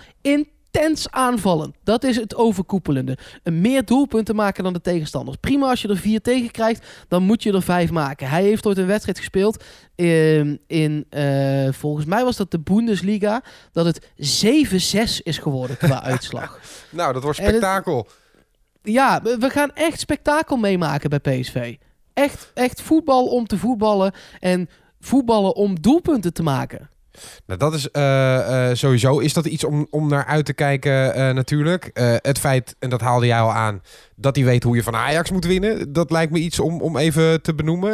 intens 0.72 1.10
aanvallen. 1.10 1.74
Dat 1.84 2.04
is 2.04 2.16
het 2.16 2.34
overkoepelende. 2.34 3.18
Een 3.42 3.60
meer 3.60 3.84
doelpunten 3.84 4.34
maken 4.36 4.64
dan 4.64 4.72
de 4.72 4.80
tegenstanders. 4.80 5.36
Prima 5.40 5.68
als 5.68 5.82
je 5.82 5.88
er 5.88 5.96
vier 5.96 6.20
tegen 6.20 6.50
krijgt, 6.50 6.86
dan 7.08 7.22
moet 7.22 7.42
je 7.42 7.52
er 7.52 7.62
vijf 7.62 7.90
maken. 7.90 8.28
Hij 8.28 8.42
heeft 8.42 8.66
ooit 8.66 8.78
een 8.78 8.86
wedstrijd 8.86 9.18
gespeeld 9.18 9.64
in, 9.94 10.60
in 10.66 11.06
eh, 11.10 11.68
volgens 11.72 12.06
mij 12.06 12.24
was 12.24 12.36
dat 12.36 12.50
de 12.50 12.60
Bundesliga, 12.60 13.42
dat 13.72 13.84
het 13.84 14.06
7-6 14.16 15.22
is 15.22 15.38
geworden 15.38 15.76
qua 15.76 16.02
uitslag. 16.12 16.60
Nou, 16.90 17.12
dat 17.12 17.22
wordt 17.22 17.38
het- 17.38 17.48
spektakel. 17.48 18.06
Ja, 18.82 19.22
we 19.22 19.36
we 19.38 19.50
gaan 19.50 19.70
echt 19.74 20.00
spektakel 20.00 20.56
meemaken 20.56 21.10
bij 21.10 21.18
PSV. 21.18 21.76
Echt, 22.14 22.50
echt 22.54 22.80
voetbal 22.82 23.26
om 23.26 23.46
te 23.46 23.58
voetballen 23.58 24.12
en 24.38 24.68
voetballen 25.00 25.54
om 25.54 25.80
doelpunten 25.80 26.32
te 26.32 26.42
maken. 26.42 26.88
Nou, 27.46 27.58
dat 27.58 27.74
is 27.74 27.90
eh, 27.90 28.70
eh, 28.70 28.76
sowieso 28.76 29.18
is 29.18 29.32
dat 29.32 29.46
iets 29.46 29.64
om, 29.64 29.86
om 29.90 30.08
naar 30.08 30.24
uit 30.24 30.44
te 30.44 30.52
kijken 30.52 31.14
eh, 31.14 31.34
natuurlijk. 31.34 31.90
Het 32.22 32.38
feit, 32.38 32.76
en 32.78 32.90
dat 32.90 33.00
haalde 33.00 33.26
jij 33.26 33.40
al 33.40 33.52
aan, 33.52 33.82
dat 34.16 34.36
hij 34.36 34.44
weet 34.44 34.62
hoe 34.62 34.76
je 34.76 34.82
van 34.82 34.96
Ajax 34.96 35.30
moet 35.30 35.44
winnen. 35.44 35.92
Dat 35.92 36.10
lijkt 36.10 36.32
me 36.32 36.38
iets 36.38 36.60
om, 36.60 36.80
om 36.80 36.96
even 36.96 37.42
te 37.42 37.54
benoemen. 37.54 37.92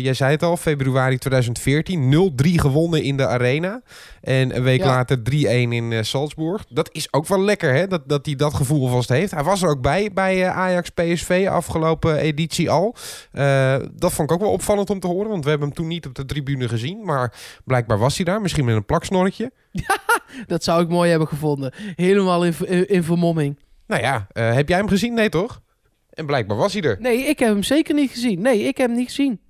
Jij 0.00 0.14
zei 0.14 0.30
het 0.30 0.42
al, 0.42 0.56
februari 0.56 1.18
2014, 1.18 2.32
0-3 2.46 2.48
gewonnen 2.54 3.02
in 3.02 3.16
de 3.16 3.26
Arena. 3.26 3.82
En 4.20 4.56
een 4.56 4.62
week 4.62 4.80
Ja. 4.80 4.86
later 4.86 5.18
3-1 5.18 5.72
in 5.72 6.04
Salzburg. 6.04 6.64
Dat 6.68 6.88
is 6.92 7.12
ook 7.12 7.26
wel 7.26 7.40
lekker, 7.40 7.74
hè? 7.74 7.86
Dat, 7.86 8.08
dat 8.08 8.26
hij 8.26 8.34
dat 8.34 8.54
gevoel 8.54 8.88
vast 8.88 9.08
heeft. 9.08 9.30
Hij 9.30 9.42
was 9.42 9.62
er 9.62 9.68
ook 9.68 9.80
bij, 9.80 10.10
bij 10.12 10.48
Ajax 10.48 10.90
PSV 10.90 11.46
afgelopen 11.50 12.18
editie 12.18 12.70
al. 12.70 12.96
Dat 13.92 14.12
vond 14.12 14.30
ik 14.30 14.32
ook 14.32 14.40
wel 14.40 14.52
opvallend 14.52 14.90
om 14.90 15.00
te 15.00 15.06
horen, 15.06 15.30
want 15.30 15.44
we 15.44 15.50
hebben 15.50 15.68
hem 15.68 15.76
toen 15.76 15.86
niet 15.86 16.06
op 16.06 16.14
de 16.14 16.24
tribune 16.24 16.68
gezien. 16.68 17.04
Maar 17.04 17.34
blijkbaar 17.64 17.98
was 17.98 18.16
hij 18.16 18.24
daar, 18.24 18.40
misschien 18.42 18.64
met 18.64 18.76
een 18.76 18.84
plaksnorretje. 18.84 19.52
Dat 20.46 20.64
zou 20.64 20.82
ik 20.82 20.88
mooi 20.88 21.10
hebben 21.10 21.28
gevonden. 21.28 21.72
Helemaal 21.94 22.44
in, 22.44 22.54
in, 22.64 22.88
in 22.88 23.02
vermomming. 23.02 23.58
Nou 23.86 24.02
ja, 24.02 24.26
eh, 24.32 24.54
heb 24.54 24.68
jij 24.68 24.78
hem 24.78 24.88
gezien? 24.88 25.14
Nee, 25.14 25.28
toch? 25.28 25.60
En 26.10 26.26
blijkbaar 26.26 26.56
was 26.56 26.72
hij 26.72 26.82
er. 26.82 26.96
Nee, 27.00 27.18
ik 27.18 27.38
heb 27.38 27.48
hem 27.48 27.62
zeker 27.62 27.94
niet 27.94 28.10
gezien. 28.10 28.40
Nee, 28.40 28.62
ik 28.62 28.76
heb 28.76 28.88
hem 28.88 28.96
niet 28.96 29.08
gezien. 29.08 29.40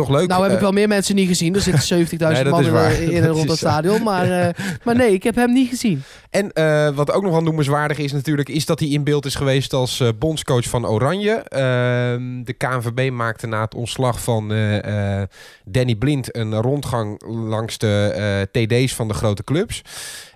Toch 0.00 0.08
leuk. 0.10 0.28
nou 0.28 0.42
heb 0.42 0.50
ik 0.50 0.56
eh, 0.56 0.62
wel 0.62 0.72
meer 0.72 0.88
mensen 0.88 1.14
niet 1.14 1.28
gezien. 1.28 1.54
Er 1.54 1.60
zitten 1.60 2.06
70.000 2.06 2.16
Nee, 2.18 2.44
dat 2.44 2.52
man 2.52 2.60
is 2.60 2.66
in, 2.66 2.72
waar. 2.80 2.92
in 3.02 3.16
en 3.16 3.22
Dat 3.22 3.36
rond 3.36 3.48
het 3.48 3.58
stadion. 3.58 4.02
Maar, 4.02 4.30
eh, 4.30 4.48
maar 4.84 4.96
nee, 4.96 5.12
ik 5.12 5.22
heb 5.22 5.34
hem 5.34 5.52
niet 5.52 5.68
gezien. 5.68 6.02
En 6.30 6.52
eh, 6.52 6.88
wat 6.94 7.12
ook 7.12 7.22
nog 7.22 7.32
wel 7.32 7.42
noemenswaardig 7.42 7.98
is 7.98 8.12
natuurlijk, 8.12 8.48
is 8.48 8.66
dat 8.66 8.80
hij 8.80 8.88
in 8.88 9.04
beeld 9.04 9.26
is 9.26 9.34
geweest 9.34 9.72
als 9.72 10.00
eh, 10.00 10.08
bondscoach 10.18 10.64
van 10.68 10.86
Oranje. 10.86 11.32
Ehm, 11.32 12.42
de 12.44 12.52
KNVB 12.52 13.10
maakte 13.10 13.46
na 13.46 13.60
het 13.60 13.74
ontslag 13.74 14.22
van 14.22 14.52
eh, 14.52 15.20
eh, 15.20 15.28
Danny 15.64 15.94
Blind 15.94 16.36
een 16.36 16.54
rondgang 16.54 17.22
langs 17.26 17.78
de 17.78 18.12
eh, 18.52 18.64
TD's 18.64 18.94
van 18.94 19.08
de 19.08 19.14
grote 19.14 19.44
clubs. 19.44 19.82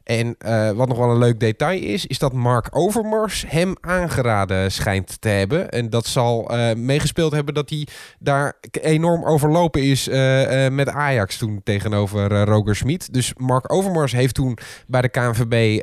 En 0.04 0.34
eh, 0.38 0.70
wat 0.70 0.88
nog 0.88 0.98
wel 0.98 1.10
een 1.10 1.18
leuk 1.18 1.40
detail 1.40 1.82
is, 1.82 2.06
is 2.06 2.18
dat 2.18 2.32
Mark 2.32 2.68
Overmars 2.70 3.44
hem 3.48 3.74
aangeraden 3.80 4.72
schijnt 4.72 5.20
te 5.20 5.28
hebben. 5.28 5.70
En 5.70 5.90
dat 5.90 6.06
zal 6.06 6.50
eh, 6.50 6.74
meegespeeld 6.74 7.32
hebben 7.32 7.54
dat 7.54 7.70
hij 7.70 7.86
daar 8.18 8.56
enorm 8.70 9.24
overlopen 9.24 9.82
is 9.82 10.08
eh, 10.08 10.68
met 10.68 10.88
Ajax 10.88 11.36
toen 11.36 11.60
tegenover 11.64 12.44
Roger 12.44 12.76
Smit. 12.76 13.12
Dus 13.12 13.32
Mark 13.36 13.72
Overmars 13.72 14.12
heeft 14.12 14.34
toen 14.34 14.58
bij 14.86 15.00
de 15.00 15.08
KNVB 15.08 15.80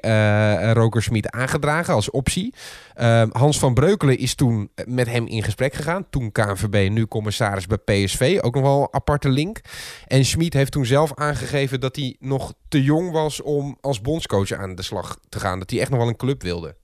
Roger 0.73 1.03
Smit 1.03 1.29
aangedragen 1.29 1.93
als 1.93 2.09
optie. 2.09 2.53
Ehm, 2.93 3.29
Hans 3.31 3.59
van 3.59 3.73
Breukelen 3.73 4.17
is 4.17 4.35
toen 4.35 4.69
met 4.85 5.07
hem 5.07 5.27
in 5.27 5.43
gesprek 5.43 5.73
gegaan. 5.73 6.09
Toen 6.09 6.31
KNVB, 6.31 6.89
nu 6.89 7.07
commissaris 7.07 7.65
bij 7.65 7.77
PSV. 7.77 8.39
Ook 8.41 8.53
nog 8.53 8.63
wel 8.63 8.81
een 8.81 8.87
aparte 8.93 9.29
link. 9.29 9.59
En 10.07 10.25
Schmid 10.25 10.53
heeft 10.53 10.71
toen 10.71 10.85
zelf 10.85 11.13
aangegeven 11.15 11.79
dat 11.79 11.95
hij 11.95 12.15
nog 12.19 12.53
te 12.67 12.83
jong 12.83 13.11
was 13.11 13.41
om 13.41 13.77
als 13.81 14.01
bondscoach 14.01 14.51
aan 14.51 14.75
de 14.75 14.81
slag 14.81 15.17
te 15.29 15.39
gaan. 15.39 15.59
Dat 15.59 15.69
hij 15.69 15.79
echt 15.79 15.89
nog 15.89 15.99
wel 15.99 16.07
een 16.07 16.15
club 16.15 16.41
wilde. 16.41 16.75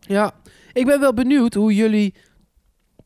Ja, 0.00 0.32
ik 0.72 0.86
ben 0.86 1.00
wel 1.00 1.14
benieuwd 1.14 1.54
hoe 1.54 1.74
jullie 1.74 2.14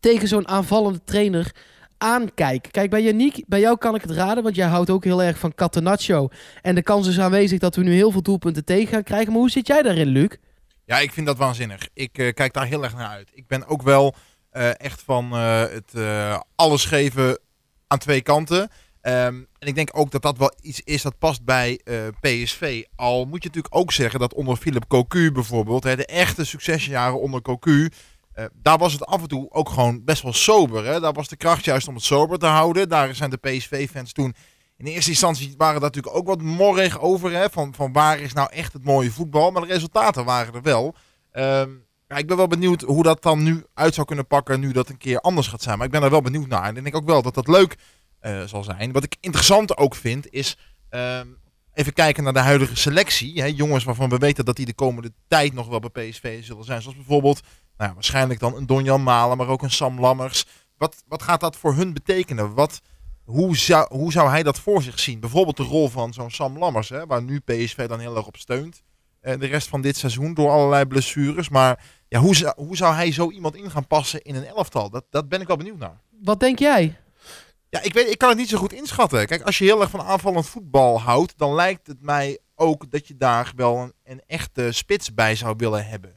tegen 0.01 0.29
zo'n 0.29 0.49
aanvallende 0.49 1.05
trainer 1.05 1.55
aankijken. 1.99 2.71
Kijk, 2.71 2.91
bij 2.91 3.03
Yannick, 3.03 3.45
bij 3.47 3.61
jou 3.61 3.79
kan 3.79 3.95
ik 3.95 4.03
het 4.03 4.11
raden, 4.11 4.43
want 4.43 4.55
jij 4.55 4.67
houdt 4.67 4.91
ook 4.91 5.05
heel 5.05 5.23
erg 5.23 5.39
van 5.39 5.55
Catenaccio. 5.55 6.29
En 6.63 6.75
de 6.75 6.83
kans 6.83 7.09
is 7.09 7.21
aanwezig 7.21 7.59
dat 7.59 7.77
we 7.77 7.83
nu 7.83 7.93
heel 7.93 8.11
veel 8.11 8.23
doelpunten 8.23 8.65
tegen 8.65 8.89
gaan 8.89 9.03
krijgen. 9.03 9.33
Maar 9.33 9.41
hoe 9.41 9.51
zit 9.51 9.67
jij 9.67 9.83
daarin, 9.83 10.07
Luc? 10.07 10.29
Ja, 10.87 10.99
ik 10.99 11.13
vind 11.13 11.27
dat 11.27 11.37
waanzinnig. 11.37 11.89
Ik 11.93 12.19
eh, 12.19 12.33
kijk 12.33 12.53
daar 12.53 12.67
heel 12.67 12.83
erg 12.83 12.95
naar 12.95 13.09
uit. 13.09 13.31
Ik 13.35 13.47
ben 13.47 13.67
ook 13.67 13.83
wel 13.83 14.15
eh, 14.51 14.81
echt 14.81 15.03
van 15.03 15.33
eh, 15.33 15.61
het 15.61 15.93
alles 16.57 16.85
geven 16.85 17.39
aan 17.87 17.99
twee 17.99 18.21
kanten. 18.21 18.71
Ehm, 19.01 19.43
en 19.59 19.69
ik 19.69 19.75
denk 19.75 19.89
ook 19.93 20.11
dat 20.11 20.23
dat 20.23 20.39
wel 20.39 20.53
iets 20.61 20.81
is 20.81 21.03
dat 21.03 21.19
past 21.19 21.45
bij 21.45 21.81
PSV. 22.21 22.85
Al 22.97 23.25
moet 23.25 23.43
je 23.43 23.49
natuurlijk 23.49 23.75
ook 23.75 23.93
zeggen 23.93 24.21
dat 24.21 24.35
onder 24.35 24.57
Philip 24.57 24.89
Cocu 24.89 25.33
bijvoorbeeld, 25.33 25.85
hè, 25.85 25.97
de 25.97 26.07
echte 26.07 26.45
succesjaren 26.45 27.21
onder 27.21 27.43
Cocu, 27.43 27.91
daar 28.53 28.79
was 28.79 28.93
het 28.93 29.07
af 29.07 29.23
en 29.23 29.29
toe 29.29 29.51
ook 29.51 29.69
gewoon 29.69 30.05
best 30.05 30.23
wel 30.23 30.33
sober. 30.33 30.85
Hè? 30.85 31.01
Daar 31.01 31.13
was 31.13 31.29
de 31.29 31.37
kracht 31.37 31.65
juist 31.65 31.89
om 31.89 31.95
het 31.95 32.05
sober 32.05 32.39
te 32.39 32.47
houden. 32.47 32.89
Daar 32.89 33.15
zijn 33.15 33.31
de 33.31 33.37
PSV-fans 33.37 34.13
toen 34.13 34.35
in 34.77 34.87
eerste 34.87 35.11
instantie 35.11 35.55
waren 35.57 35.81
daar 35.81 35.91
natuurlijk 35.91 36.17
ook 36.17 36.27
wat 36.27 36.43
morrig 36.43 37.01
over. 37.01 37.33
Hè? 37.33 37.51
Van, 37.51 37.75
van 37.75 37.93
waar 37.93 38.19
is 38.19 38.33
nou 38.33 38.53
echt 38.53 38.73
het 38.73 38.85
mooie 38.85 39.11
voetbal. 39.11 39.51
Maar 39.51 39.63
de 39.63 39.69
resultaten 39.69 40.25
waren 40.25 40.55
er 40.55 40.63
wel. 40.63 40.95
Ehm, 41.33 41.71
ja, 42.09 42.17
ik 42.17 42.27
ben 42.27 42.37
wel 42.37 42.47
benieuwd 42.47 42.81
hoe 42.81 43.03
dat 43.03 43.23
dan 43.23 43.43
nu 43.43 43.65
uit 43.75 43.95
zou 43.95 44.07
kunnen 44.07 44.27
pakken. 44.27 44.61
Nu 44.61 44.73
dat 44.73 44.89
een 44.89 44.99
keer 44.99 45.21
anders 45.21 45.47
gaat 45.47 45.63
zijn. 45.63 45.77
Maar 45.77 45.87
ik 45.87 45.93
ben 45.93 46.03
er 46.03 46.11
wel 46.11 46.23
benieuwd 46.23 46.49
naar. 46.49 46.65
En 46.65 46.77
ik 46.77 46.83
denk 46.83 46.97
ook 46.97 47.05
wel 47.05 47.23
dat 47.23 47.35
dat 47.35 47.49
leuk 47.49 47.77
eh, 48.21 48.43
zal 48.43 48.65
zijn. 48.65 48.93
Wat 48.93 49.05
ik 49.05 49.17
interessant 49.21 49.77
ook 49.77 49.95
vind 49.95 50.31
is. 50.31 50.57
ehm, 50.89 51.27
even 51.73 51.93
kijken 51.93 52.25
naar 52.25 52.33
de 52.33 52.39
huidige 52.39 52.77
selectie. 52.77 53.41
Hè? 53.41 53.47
Jongens 53.47 53.85
waarvan 53.85 54.09
we 54.09 54.19
weten 54.19 54.45
dat 54.45 54.57
die 54.57 54.67
de 54.67 54.75
komende 54.75 55.13
tijd 55.29 55.53
nog 55.53 55.69
wel 55.69 55.81
bij 55.81 56.09
PSV 56.09 56.45
zullen 56.45 56.65
zijn. 56.65 56.83
Zoals 56.83 56.97
bijvoorbeeld. 56.97 57.41
Nou, 57.77 57.95
waarschijnlijk 57.95 58.41
dan 58.41 58.57
een 58.57 58.67
Donjan 58.67 59.03
Malen. 59.03 59.37
Maar 59.37 59.49
ook 59.49 59.63
een 59.63 59.71
Sam 59.71 60.01
Lammers. 60.01 60.47
Wat, 60.77 61.05
wat 61.09 61.23
gaat 61.23 61.41
dat 61.41 61.57
voor 61.57 61.75
hun 61.75 61.93
betekenen? 61.93 62.55
Wat, 62.55 62.81
hoe 63.25 63.57
zou, 63.57 63.87
hoe 63.89 64.13
zou 64.13 64.29
hij 64.31 64.43
dat 64.43 64.59
voor 64.59 64.83
zich 64.83 65.01
zien? 65.01 65.21
Bijvoorbeeld 65.21 65.57
de 65.57 65.63
rol 65.63 65.89
van 65.89 66.13
zo'n 66.13 66.31
Sam 66.31 66.59
Lammers, 66.59 66.89
hè, 66.89 67.07
waar 67.07 67.23
nu 67.23 67.41
PSV 67.41 67.87
dan 67.89 68.01
heel 68.01 68.17
erg 68.17 68.27
op 68.27 68.37
steunt. 68.37 68.83
eh, 69.21 69.39
de 69.39 69.47
rest 69.47 69.69
van 69.69 69.81
dit 69.81 69.97
seizoen 69.97 70.35
door 70.35 70.51
allerlei 70.51 70.85
blessures. 70.85 71.49
Maar 71.49 71.85
ja, 72.09 72.21
hoe, 72.21 72.37
zou, 72.37 72.55
hoe 72.57 72.77
zou 72.77 72.95
hij 72.95 73.13
zo 73.13 73.31
iemand 73.31 73.57
in 73.57 73.71
gaan 73.71 73.87
passen 73.87 74.23
in 74.23 74.35
een 74.35 74.47
elftal? 74.47 74.91
Dat, 74.91 75.05
dat 75.11 75.29
ben 75.29 75.41
ik 75.41 75.47
wel 75.47 75.57
benieuwd 75.57 75.79
naar. 75.79 76.01
Wat 76.23 76.41
denk 76.41 76.59
jij? 76.59 76.97
Ja, 77.69 77.83
ik, 77.83 77.93
weet, 77.95 78.11
ik 78.11 78.19
kan 78.19 78.29
het 78.29 78.39
niet 78.39 78.49
zo 78.49 78.59
goed 78.59 78.73
inschatten. 78.73 79.27
Kijk, 79.27 79.43
als 79.43 79.59
je 79.59 79.65
heel 79.65 79.81
erg 79.81 79.91
van 79.91 80.01
aanvallend 80.01 80.47
voetbal 80.47 81.01
houdt, 81.01 81.35
dan 81.39 81.55
lijkt 81.55 81.87
het 81.87 82.01
mij 82.03 82.39
ook 82.55 82.91
dat 82.91 83.09
je 83.09 83.17
daar 83.17 83.53
wel 83.57 83.79
een, 83.79 83.93
een 84.05 84.23
echte 84.27 84.73
spits 84.73 85.15
bij 85.15 85.35
zou 85.35 85.55
willen 85.57 85.87
hebben. 85.87 86.17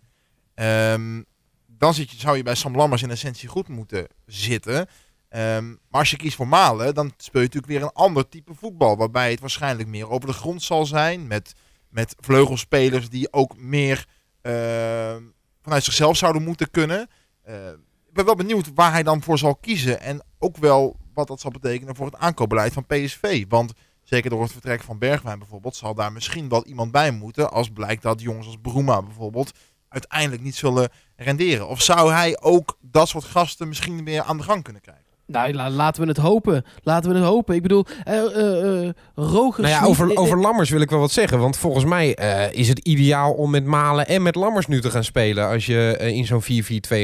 Ehm, 0.54 1.22
dan 1.68 1.94
zit 1.94 2.12
je, 2.12 2.18
zou 2.18 2.38
je 2.38 2.44
bij 2.44 2.56
Sam 2.56 2.76
Lammers 2.76 3.02
in 3.02 3.12
essentie 3.12 3.50
goed 3.50 3.68
moeten 3.68 4.08
zitten. 4.26 4.88
Ehm, 5.30 5.68
maar 5.68 6.00
als 6.00 6.10
je 6.10 6.18
kiest 6.18 6.36
voor 6.36 6.48
Malen, 6.48 6.94
dan 6.94 7.14
speel 7.18 7.42
je 7.42 7.48
natuurlijk 7.48 7.74
weer 7.74 7.82
een 7.82 7.94
ander 7.94 8.30
type 8.30 8.54
voetbal. 8.54 8.98
Waarbij 8.98 9.32
het 9.32 9.40
waarschijnlijk 9.40 9.90
meer 9.90 10.10
over 10.10 10.28
de 10.28 10.36
grond 10.36 10.64
zal 10.64 10.86
zijn. 10.86 11.28
Met, 11.28 11.54
met 11.90 12.16
vleugelspelers 12.20 13.10
die 13.10 13.34
ook 13.34 13.58
meer 13.58 14.06
ehm, 14.42 15.24
vanuit 15.62 15.84
zichzelf 15.84 16.18
zouden 16.18 16.44
moeten 16.44 16.72
kunnen. 16.72 17.10
Ehm, 17.44 17.74
ik 18.08 18.14
ben 18.14 18.26
wel 18.26 18.36
benieuwd 18.36 18.72
waar 18.74 18.92
hij 18.92 19.04
dan 19.04 19.24
voor 19.24 19.38
zal 19.38 19.56
kiezen. 19.56 20.02
En 20.02 20.24
ook 20.40 20.58
wel 20.58 20.98
wat 21.14 21.28
dat 21.28 21.40
zal 21.40 21.52
betekenen 21.52 21.96
voor 21.96 22.06
het 22.06 22.16
aankoopbeleid 22.16 22.74
van 22.74 22.86
PSV. 22.86 23.46
Want 23.50 23.74
zeker 24.04 24.30
door 24.30 24.42
het 24.42 24.52
vertrek 24.52 24.82
van 24.82 24.98
Bergwijn 24.98 25.40
bijvoorbeeld, 25.40 25.76
zal 25.76 25.96
daar 25.96 26.12
misschien 26.12 26.50
wel 26.50 26.66
iemand 26.66 26.92
bij 26.92 27.12
moeten. 27.12 27.52
Als 27.52 27.70
blijkt 27.70 28.02
dat 28.02 28.22
jongens 28.22 28.46
als 28.46 28.58
Bruma 28.62 29.02
bijvoorbeeld 29.02 29.52
uiteindelijk 29.90 30.42
niet 30.42 30.56
zullen 30.56 30.90
renderen. 31.16 31.68
Of 31.68 31.82
zou 31.82 32.12
hij 32.12 32.42
ook 32.42 32.78
dat 32.82 33.08
soort 33.08 33.24
gasten 33.24 33.68
misschien 33.68 34.04
weer 34.04 34.22
aan 34.22 34.38
de 34.38 34.44
gang 34.44 34.64
kunnen 34.64 34.82
krijgen? 34.82 35.07
Nou, 35.28 35.54
la- 35.54 35.70
laten 35.70 36.02
we 36.02 36.08
het 36.08 36.18
hopen. 36.18 36.66
Laten 36.84 37.10
we 37.12 37.16
het 37.18 37.26
hopen. 37.26 37.56
Ik 37.56 37.62
bedoel, 37.62 37.86
eh 38.04 38.18
eh 38.18 38.84
eh 38.88 38.90
Roger 39.16 39.62
Nou 39.64 39.74
ja, 39.74 39.84
over, 39.86 40.16
over 40.18 40.40
Lammers 40.40 40.70
wil 40.70 40.82
ik 40.82 40.90
wel 40.90 41.00
wat 41.00 41.12
zeggen. 41.12 41.40
Want 41.40 41.58
volgens 41.58 41.86
mij 41.86 42.10
is 42.52 42.68
het 42.68 42.80
ideaal 42.80 43.34
om 43.34 43.50
met 43.52 43.66
Malen 43.66 44.08
en 44.08 44.22
met 44.22 44.36
Lammers 44.36 44.68
nu 44.68 44.82
te 44.82 44.90
gaan 44.90 45.04
spelen. 45.04 45.48
Als 45.48 45.66
je 45.66 45.98
in 46.00 46.26
zo'n 46.26 46.42
4-4-2 46.44 46.46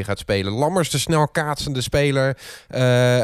gaat 0.04 0.20
spelen. 0.20 0.52
Lammers 0.54 0.90
de 0.90 0.98
snel 0.98 1.28
kaatsende 1.28 1.82
speler. 1.82 2.38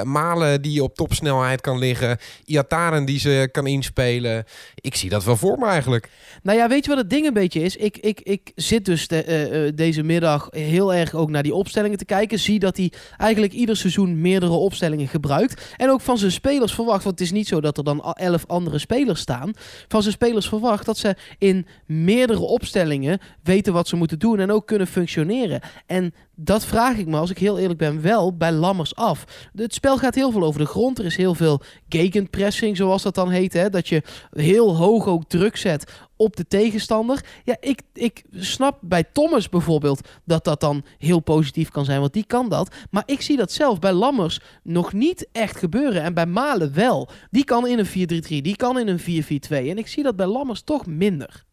Malen 0.04 0.62
die 0.62 0.84
op 0.84 0.96
topsnelheid 0.96 1.62
kan 1.62 1.78
liggen. 1.78 2.18
Iataren 2.46 3.06
die 3.06 3.20
ze 3.20 3.50
kan 3.52 3.68
inspelen. 3.68 4.44
Ik 4.76 4.96
zie 4.96 5.10
dat 5.10 5.24
wel 5.24 5.38
voor 5.38 5.58
me 5.58 5.66
eigenlijk. 5.66 6.10
Nou 6.44 6.58
ja, 6.58 6.68
weet 6.68 6.84
je 6.84 6.90
wat 6.90 6.98
het 7.00 7.10
ding 7.10 7.26
een 7.26 7.34
beetje 7.34 7.62
is? 7.62 7.76
Ik, 7.76 7.98
ik, 7.98 8.20
ik 8.22 8.52
zit 8.56 8.86
dus 8.86 9.08
de- 9.08 9.72
deze 9.76 10.04
middag 10.04 10.48
heel 10.52 10.94
erg 10.94 11.14
ook 11.16 11.30
naar 11.30 11.44
die 11.44 11.54
opstellingen 11.54 11.98
te 11.98 12.06
kijken. 12.06 12.40
Zie 12.40 12.60
dat 12.60 12.78
hij 12.78 12.92
eigenlijk 13.18 13.54
ieder 13.54 13.78
seizoen 13.78 14.22
meerdere 14.22 14.52
opstellingen 14.52 14.88
gebruikt. 14.97 15.73
En 15.78 15.89
ook 15.89 16.02
van 16.02 16.17
zijn 16.17 16.32
spelers 16.32 16.73
verwacht, 16.73 17.04
want 17.04 17.19
het 17.19 17.28
is 17.28 17.34
niet 17.34 17.47
zo 17.47 17.62
dat 17.62 17.78
er 17.78 17.84
dan 17.84 18.04
elf 18.13 18.43
andere 18.47 18.78
spelers 18.78 19.21
staan. 19.21 19.52
Van 19.88 20.02
zijn 20.02 20.13
spelers 20.13 20.47
verwacht 20.47 20.86
dat 20.86 20.97
ze 20.97 21.15
in 21.38 21.67
meerdere 21.86 22.39
opstellingen 22.39 23.19
weten 23.43 23.73
wat 23.73 23.88
ze 23.88 23.95
moeten 23.95 24.19
doen 24.19 24.39
en 24.39 24.52
ook 24.52 24.67
kunnen 24.67 24.88
functioneren. 24.88 25.62
En 25.86 26.13
dat 26.36 26.65
vraag 26.65 26.97
ik 26.97 27.08
me, 27.08 27.17
als 27.17 27.30
ik 27.30 27.38
heel 27.38 27.60
eerlijk 27.60 27.80
ben, 27.80 28.02
wel 28.02 28.38
bij 28.38 28.52
Lammers 28.52 28.95
af. 28.95 29.49
Het 29.56 29.73
spel 29.73 29.97
gaat 29.97 30.15
heel 30.15 30.32
veel 30.32 30.43
over 30.43 30.60
de 30.60 30.65
grond. 30.65 30.99
Er 30.99 31.06
is 31.06 31.15
heel 31.15 31.36
veel 31.36 31.62
gegenpressing, 31.89 32.78
zoals 32.78 33.04
dat 33.04 33.15
dan 33.15 33.30
heet. 33.30 33.54
Hè? 33.54 33.69
Dat 33.69 33.88
je 33.88 34.04
heel 34.32 34.75
hoog 34.75 35.08
ook 35.08 35.23
druk 35.28 35.58
zet 35.58 35.91
op 36.20 36.36
de 36.36 36.48
tegenstander. 36.48 37.26
Ja, 37.44 37.58
ik, 37.60 37.82
ik 37.94 38.24
snap 38.32 38.78
bij 38.82 39.04
Thomas 39.04 39.50
bijvoorbeeld 39.50 40.08
dat 40.26 40.44
dat 40.44 40.60
dan 40.60 40.84
heel 40.98 41.20
positief 41.20 41.70
kan 41.70 41.86
zijn, 41.86 42.00
want 42.00 42.14
die 42.14 42.26
kan 42.26 42.50
dat. 42.50 42.76
Maar 42.90 43.04
ik 43.06 43.22
zie 43.22 43.38
dat 43.38 43.52
zelf 43.52 43.80
bij 43.80 43.94
Lammers 43.94 44.40
nog 44.64 44.94
niet 44.94 45.28
echt 45.32 45.58
gebeuren 45.58 46.02
en 46.04 46.14
bij 46.14 46.26
Malen 46.26 46.74
wel. 46.74 47.10
Die 47.32 47.44
kan 47.44 47.68
in 47.68 47.80
een 47.80 48.24
4-3-3, 48.26 48.28
die 48.28 48.56
kan 48.56 48.80
in 48.80 48.88
een 48.88 49.24
4-4-2 49.24 49.50
en 49.50 49.78
ik 49.78 49.88
zie 49.88 50.04
dat 50.04 50.16
bij 50.16 50.28
Lammers 50.28 50.62
toch 50.62 50.86
minder. 50.86 51.48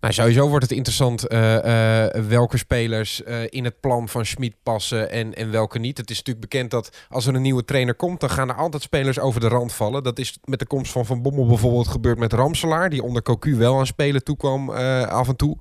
Nou, 0.00 0.12
sowieso 0.12 0.48
wordt 0.48 0.64
het 0.64 0.72
interessant 0.76 1.26
eh, 1.26 2.04
eh, 2.04 2.24
welke 2.28 2.58
spelers 2.58 3.22
eh, 3.22 3.42
in 3.48 3.64
het 3.64 3.80
plan 3.80 4.08
van 4.08 4.26
Schmid 4.26 4.54
passen 4.62 5.10
en, 5.10 5.34
en 5.34 5.50
welke 5.50 5.78
niet. 5.78 5.98
Het 5.98 6.10
is 6.10 6.16
natuurlijk 6.16 6.50
bekend 6.50 6.70
dat 6.70 6.90
als 7.08 7.26
er 7.26 7.34
een 7.34 7.42
nieuwe 7.42 7.64
trainer 7.64 7.94
komt, 7.94 8.20
dan 8.20 8.30
gaan 8.30 8.48
er 8.48 8.54
altijd 8.54 8.82
spelers 8.82 9.18
over 9.18 9.40
de 9.40 9.48
rand 9.48 9.72
vallen. 9.72 10.02
Dat 10.02 10.18
is 10.18 10.38
met 10.44 10.58
de 10.58 10.66
komst 10.66 10.92
van 10.92 11.06
Van 11.06 11.22
Bommel 11.22 11.46
bijvoorbeeld 11.46 11.88
gebeurd 11.88 12.18
met 12.18 12.32
Ramselaar, 12.32 12.90
die 12.90 13.02
onder 13.02 13.22
Cocu 13.22 13.56
wel 13.56 13.78
aan 13.78 13.86
spelen 13.86 14.24
toekwam 14.24 14.70
af 14.70 15.28
en 15.28 15.36
toe. 15.36 15.56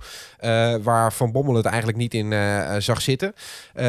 waar 0.82 1.14
Van 1.14 1.32
Bommel 1.32 1.56
het 1.56 1.66
eigenlijk 1.66 1.98
niet 1.98 2.14
in 2.14 2.34
zag 2.82 3.02
zitten. 3.02 3.34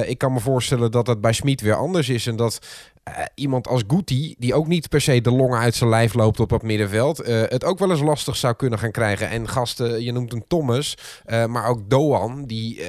Ik 0.05 0.19
kan 0.19 0.33
me 0.33 0.41
voorstellen 0.41 0.91
dat 0.91 1.07
dat 1.07 1.21
bij 1.21 1.33
Schmid 1.33 1.61
weer 1.61 1.75
anders 1.75 2.09
is 2.09 2.27
en 2.27 2.37
dat 2.37 2.59
eh, 3.05 3.25
iemand 3.35 3.69
als 3.69 3.83
Guti, 3.87 4.35
die 4.39 4.55
ook 4.55 4.67
niet 4.67 4.89
per 4.89 5.01
se 5.01 5.21
de 5.21 5.31
longen 5.31 5.59
uit 5.59 5.75
zijn 5.75 5.91
lijf 5.91 6.15
loopt 6.15 6.41
op 6.41 6.49
dat 6.49 6.63
middenveld, 6.63 7.21
eh, 7.21 7.43
het 7.43 7.65
ook 7.65 7.79
wel 7.79 7.91
eens 7.91 8.01
lastig 8.01 8.37
zou 8.37 8.55
kunnen 8.55 8.79
gaan 8.79 8.91
krijgen. 8.91 9.29
En 9.29 9.49
gasten, 9.49 10.03
je 10.03 10.13
noemt 10.13 10.33
hem 10.33 10.45
Thomas, 10.49 10.97
eh, 11.25 11.47
maar 11.47 11.67
ook 11.67 11.91
Doan, 11.91 12.45
die, 12.47 12.83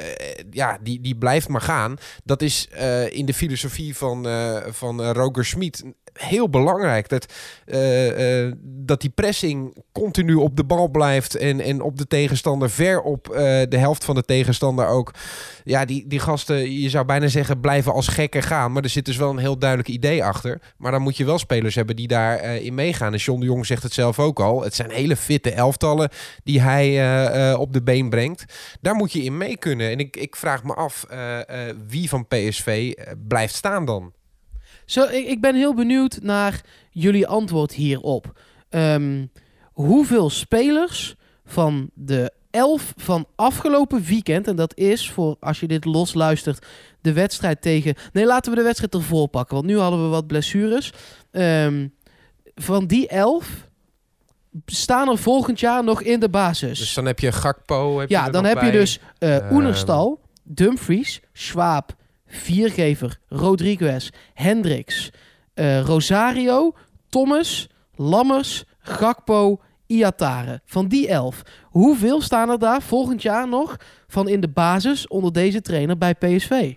ja, 0.50 0.78
die, 0.82 1.02
die 1.02 1.16
blijft 1.16 1.48
maar 1.48 1.62
gaan. 1.62 1.98
Dat 2.24 2.42
is 2.42 2.68
in 3.10 3.26
de 3.26 3.34
filosofie 3.34 3.96
van, 3.98 4.28
van 4.72 5.02
Roger 5.02 5.46
Schmid 5.46 5.84
heel 6.20 6.50
belangrijk. 6.50 7.10
Dat, 7.10 7.34
eh, 7.66 8.44
eh, 8.46 8.54
dat 8.64 9.02
die 9.02 9.10
pressing 9.10 9.84
continu 9.92 10.36
op 10.36 10.56
de 10.56 10.64
bal 10.64 10.88
blijft 10.88 11.36
en, 11.36 11.62
en 11.62 11.82
op 11.82 11.98
de 11.98 12.08
tegenstander, 12.08 12.70
ver 12.70 13.02
op 13.02 13.30
eh, 13.30 13.62
de 13.70 13.78
helft 13.78 14.06
van 14.06 14.16
de 14.16 14.24
tegenstander 14.24 14.88
ook. 14.88 15.14
Ja, 15.64 15.86
die, 15.86 16.08
die 16.08 16.20
gasten, 16.20 16.82
je 16.82 16.90
zou 16.90 17.06
bijna 17.06 17.28
zeggen, 17.28 17.60
blijven 17.60 17.94
als 17.94 18.08
gekken 18.08 18.44
gaan. 18.44 18.72
Maar 18.72 18.84
er 18.84 18.90
zit 18.90 19.06
dus 19.06 19.18
wel 19.18 19.30
een 19.30 19.38
heel 19.38 19.58
duidelijk 19.58 19.90
idee 19.90 20.24
achter. 20.24 20.62
Maar 20.78 20.92
dan 20.92 21.02
moet 21.02 21.18
je 21.18 21.26
wel 21.26 21.38
spelers 21.38 21.76
hebben 21.76 21.96
die 21.96 22.08
daarin 22.08 22.64
in 22.64 22.74
meegaan. 22.74 23.14
En 23.14 23.20
John 23.20 23.40
de 23.40 23.46
Jong 23.46 23.66
zegt 23.66 23.84
het 23.84 23.94
zelf 23.94 24.20
ook 24.20 24.40
al. 24.40 24.64
Het 24.64 24.76
zijn 24.76 24.92
hele 24.92 25.16
fitte 25.16 25.52
elftallen 25.52 26.10
die 26.44 26.62
hij 26.62 27.54
op 27.56 27.74
de 27.74 27.84
been 27.84 28.10
brengt. 28.10 28.46
Daar 28.82 28.96
moet 28.96 29.12
je 29.12 29.24
in 29.24 29.38
mee 29.38 29.58
kunnen. 29.58 29.90
En 29.90 30.00
ik, 30.00 30.18
ik 30.18 30.36
vraag 30.36 30.64
me 30.64 30.74
af 30.74 31.06
wie 31.88 32.10
van 32.10 32.28
PSV 32.28 32.94
blijft 33.28 33.56
staan 33.56 33.86
dan. 33.86 34.14
Zo, 34.86 35.04
ik, 35.04 35.28
ik 35.28 35.42
ben 35.42 35.56
heel 35.56 35.74
benieuwd 35.74 36.20
naar 36.22 36.62
jullie 36.92 37.28
antwoord 37.28 37.72
hierop. 37.72 38.40
Ehm, 38.70 39.26
hoeveel 39.74 40.30
spelers 40.30 41.16
van 41.46 41.90
de 41.94 42.32
elf 42.52 42.94
van 42.98 43.28
afgelopen 43.36 44.04
weekend, 44.04 44.48
en 44.48 44.56
dat 44.56 44.78
is 44.78 45.10
voor 45.12 45.36
als 45.40 45.60
je 45.60 45.68
dit 45.68 45.86
losluistert, 45.86 46.66
de 47.02 47.14
wedstrijd 47.14 47.62
tegen. 47.62 47.96
Nee, 48.14 48.26
laten 48.26 48.52
we 48.52 48.58
de 48.58 48.64
wedstrijd 48.64 48.94
ervoor 48.94 49.28
pakken, 49.28 49.56
want 49.56 49.68
nu 49.68 49.78
hadden 49.78 50.04
we 50.04 50.08
wat 50.08 50.28
blessures. 50.28 50.94
Ehm, 51.32 51.88
van 52.56 52.86
die 52.86 53.08
elf 53.08 53.68
staan 54.66 55.10
er 55.10 55.18
volgend 55.18 55.60
jaar 55.60 55.84
nog 55.84 56.02
in 56.02 56.20
de 56.20 56.30
basis. 56.30 56.80
Dus 56.80 56.94
dan 56.94 57.06
heb 57.06 57.20
je 57.20 57.32
Gakpo. 57.32 58.00
Heb 58.00 58.10
je 58.10 58.16
ja, 58.16 58.26
er 58.26 58.32
dan 58.32 58.46
heb 58.46 58.62
je 58.62 58.72
dus 58.72 59.00
Ehm. 59.18 59.54
Oenerstal, 59.54 60.20
Dumfries, 60.44 61.22
Schwab, 61.34 61.96
Viergever, 62.36 63.20
Rodriguez, 63.28 64.10
Hendricks, 64.34 65.10
eh, 65.54 65.80
Rosario, 65.82 66.74
Thomas, 67.10 67.70
Lammers, 67.96 68.64
Gakpo, 68.80 69.62
Iatare. 69.88 70.62
Van 70.66 70.88
die 70.88 71.08
elf. 71.08 71.42
Hoeveel 71.64 72.22
staan 72.22 72.50
er 72.50 72.60
daar 72.60 72.82
volgend 72.82 73.22
jaar 73.22 73.48
nog 73.48 73.78
van 74.08 74.28
in 74.28 74.40
de 74.42 74.50
basis 74.50 75.08
onder 75.08 75.34
deze 75.34 75.62
trainer 75.62 75.98
bij 75.98 76.16
PSV? 76.16 76.74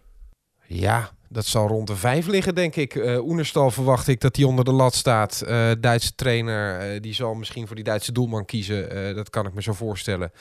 Ja, 0.66 1.10
dat 1.28 1.46
zal 1.46 1.68
rond 1.68 1.86
de 1.86 1.96
vijf 1.96 2.26
liggen, 2.26 2.54
denk 2.54 2.76
ik. 2.76 2.94
Eh 2.94 3.24
Oenerstal 3.24 3.70
verwacht 3.70 4.08
ik 4.08 4.20
dat 4.20 4.36
hij 4.36 4.44
onder 4.44 4.64
de 4.64 4.72
lat 4.72 4.94
staat. 4.94 5.40
Eh, 5.40 5.70
Duitse 5.80 6.14
trainer, 6.14 6.78
eh, 6.78 7.00
die 7.00 7.14
zal 7.14 7.34
misschien 7.34 7.66
voor 7.66 7.76
die 7.76 7.84
Duitse 7.84 8.12
doelman 8.12 8.44
kiezen. 8.44 9.14
Dat 9.14 9.30
kan 9.30 9.46
ik 9.46 9.54
me 9.54 9.62
zo 9.62 9.72
voorstellen. 9.72 10.32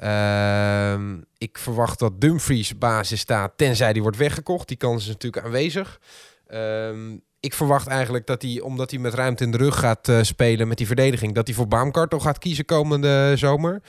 Ehm, 0.00 1.20
ik 1.38 1.58
verwacht 1.58 1.98
dat 1.98 2.20
Dumfries 2.20 2.78
basis 2.78 3.20
staat, 3.20 3.52
tenzij 3.56 3.92
die 3.92 4.02
wordt 4.02 4.16
weggekocht. 4.16 4.68
Die 4.68 4.76
kans 4.76 5.02
is 5.02 5.08
natuurlijk 5.08 5.44
aanwezig. 5.44 6.00
Ehm, 6.46 7.16
ik 7.40 7.54
verwacht 7.54 7.86
eigenlijk 7.86 8.26
dat 8.26 8.42
hij, 8.42 8.60
omdat 8.60 8.90
hij 8.90 9.00
met 9.00 9.14
ruimte 9.14 9.44
in 9.44 9.50
de 9.50 9.56
rug 9.56 9.78
gaat 9.78 10.12
spelen 10.20 10.68
met 10.68 10.78
die 10.78 10.86
verdediging, 10.86 11.34
dat 11.34 11.46
hij 11.46 11.56
voor 11.56 11.68
Baumkartel 11.68 12.20
gaat 12.20 12.38
kiezen 12.38 12.64
komende 12.64 13.32
zomer. 13.36 13.82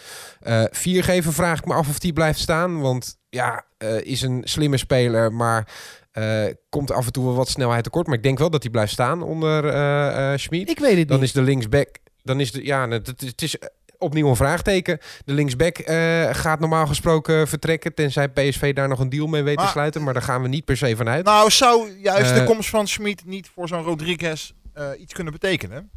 Viergever 0.71 1.33
vraag 1.33 1.57
ik 1.57 1.65
me 1.65 1.73
af 1.73 1.89
of 1.89 1.99
die 1.99 2.13
blijft 2.13 2.39
staan. 2.39 2.81
Want 2.81 3.17
ja, 3.29 3.65
is 3.99 4.21
een 4.21 4.41
slimme 4.43 4.77
speler, 4.77 5.33
maar 5.33 5.67
eh, 6.17 6.53
komt 6.69 6.91
af 6.91 7.05
en 7.05 7.11
toe 7.11 7.25
wel 7.25 7.33
wat 7.35 7.49
snelheid 7.49 7.83
tekort. 7.83 8.07
Maar 8.07 8.15
ik 8.17 8.23
denk 8.23 8.37
wel 8.37 8.49
dat 8.49 8.61
hij 8.63 8.71
blijft 8.71 8.91
staan 8.91 9.21
onder 9.23 9.65
eh 9.67 10.31
eh 10.33 10.39
Schmid. 10.39 10.69
Ik 10.69 10.79
weet 10.79 10.97
het 10.97 11.07
Dan 11.07 11.17
niet. 11.17 11.25
is 11.27 11.33
de 11.33 11.41
linksback. 11.41 11.87
Dan 12.23 12.39
is 12.39 12.51
de. 12.51 12.65
Ja, 12.65 12.87
het, 12.89 13.07
het- 13.07 13.21
het 13.21 13.41
is 13.41 13.55
opnieuw 13.97 14.27
een 14.29 14.35
vraagteken. 14.35 14.99
De 15.25 15.33
linksback 15.33 15.77
eh, 15.77 16.29
gaat 16.31 16.59
normaal 16.59 16.87
gesproken 16.87 17.47
vertrekken. 17.47 17.93
Tenzij 17.93 18.29
PSV 18.29 18.73
daar 18.73 18.87
nog 18.87 18.99
een 18.99 19.09
deal 19.09 19.27
mee 19.27 19.43
weet 19.43 19.57
te 19.57 19.67
sluiten. 19.67 20.03
Maar 20.03 20.13
daar 20.13 20.21
gaan 20.23 20.41
we 20.41 20.47
niet 20.47 20.65
per 20.65 20.77
se 20.77 20.95
van 20.95 21.07
uit. 21.09 21.25
Nou, 21.25 21.49
zou 21.51 21.91
juist 22.01 22.35
de 22.35 22.43
komst 22.43 22.69
van 22.69 22.87
Schmid 22.87 23.25
niet 23.25 23.49
voor 23.53 23.67
zo'n 23.67 23.83
Rodriguez 23.83 24.51
eh, 24.73 24.87
iets 24.99 25.13
kunnen 25.13 25.33
betekenen? 25.33 25.89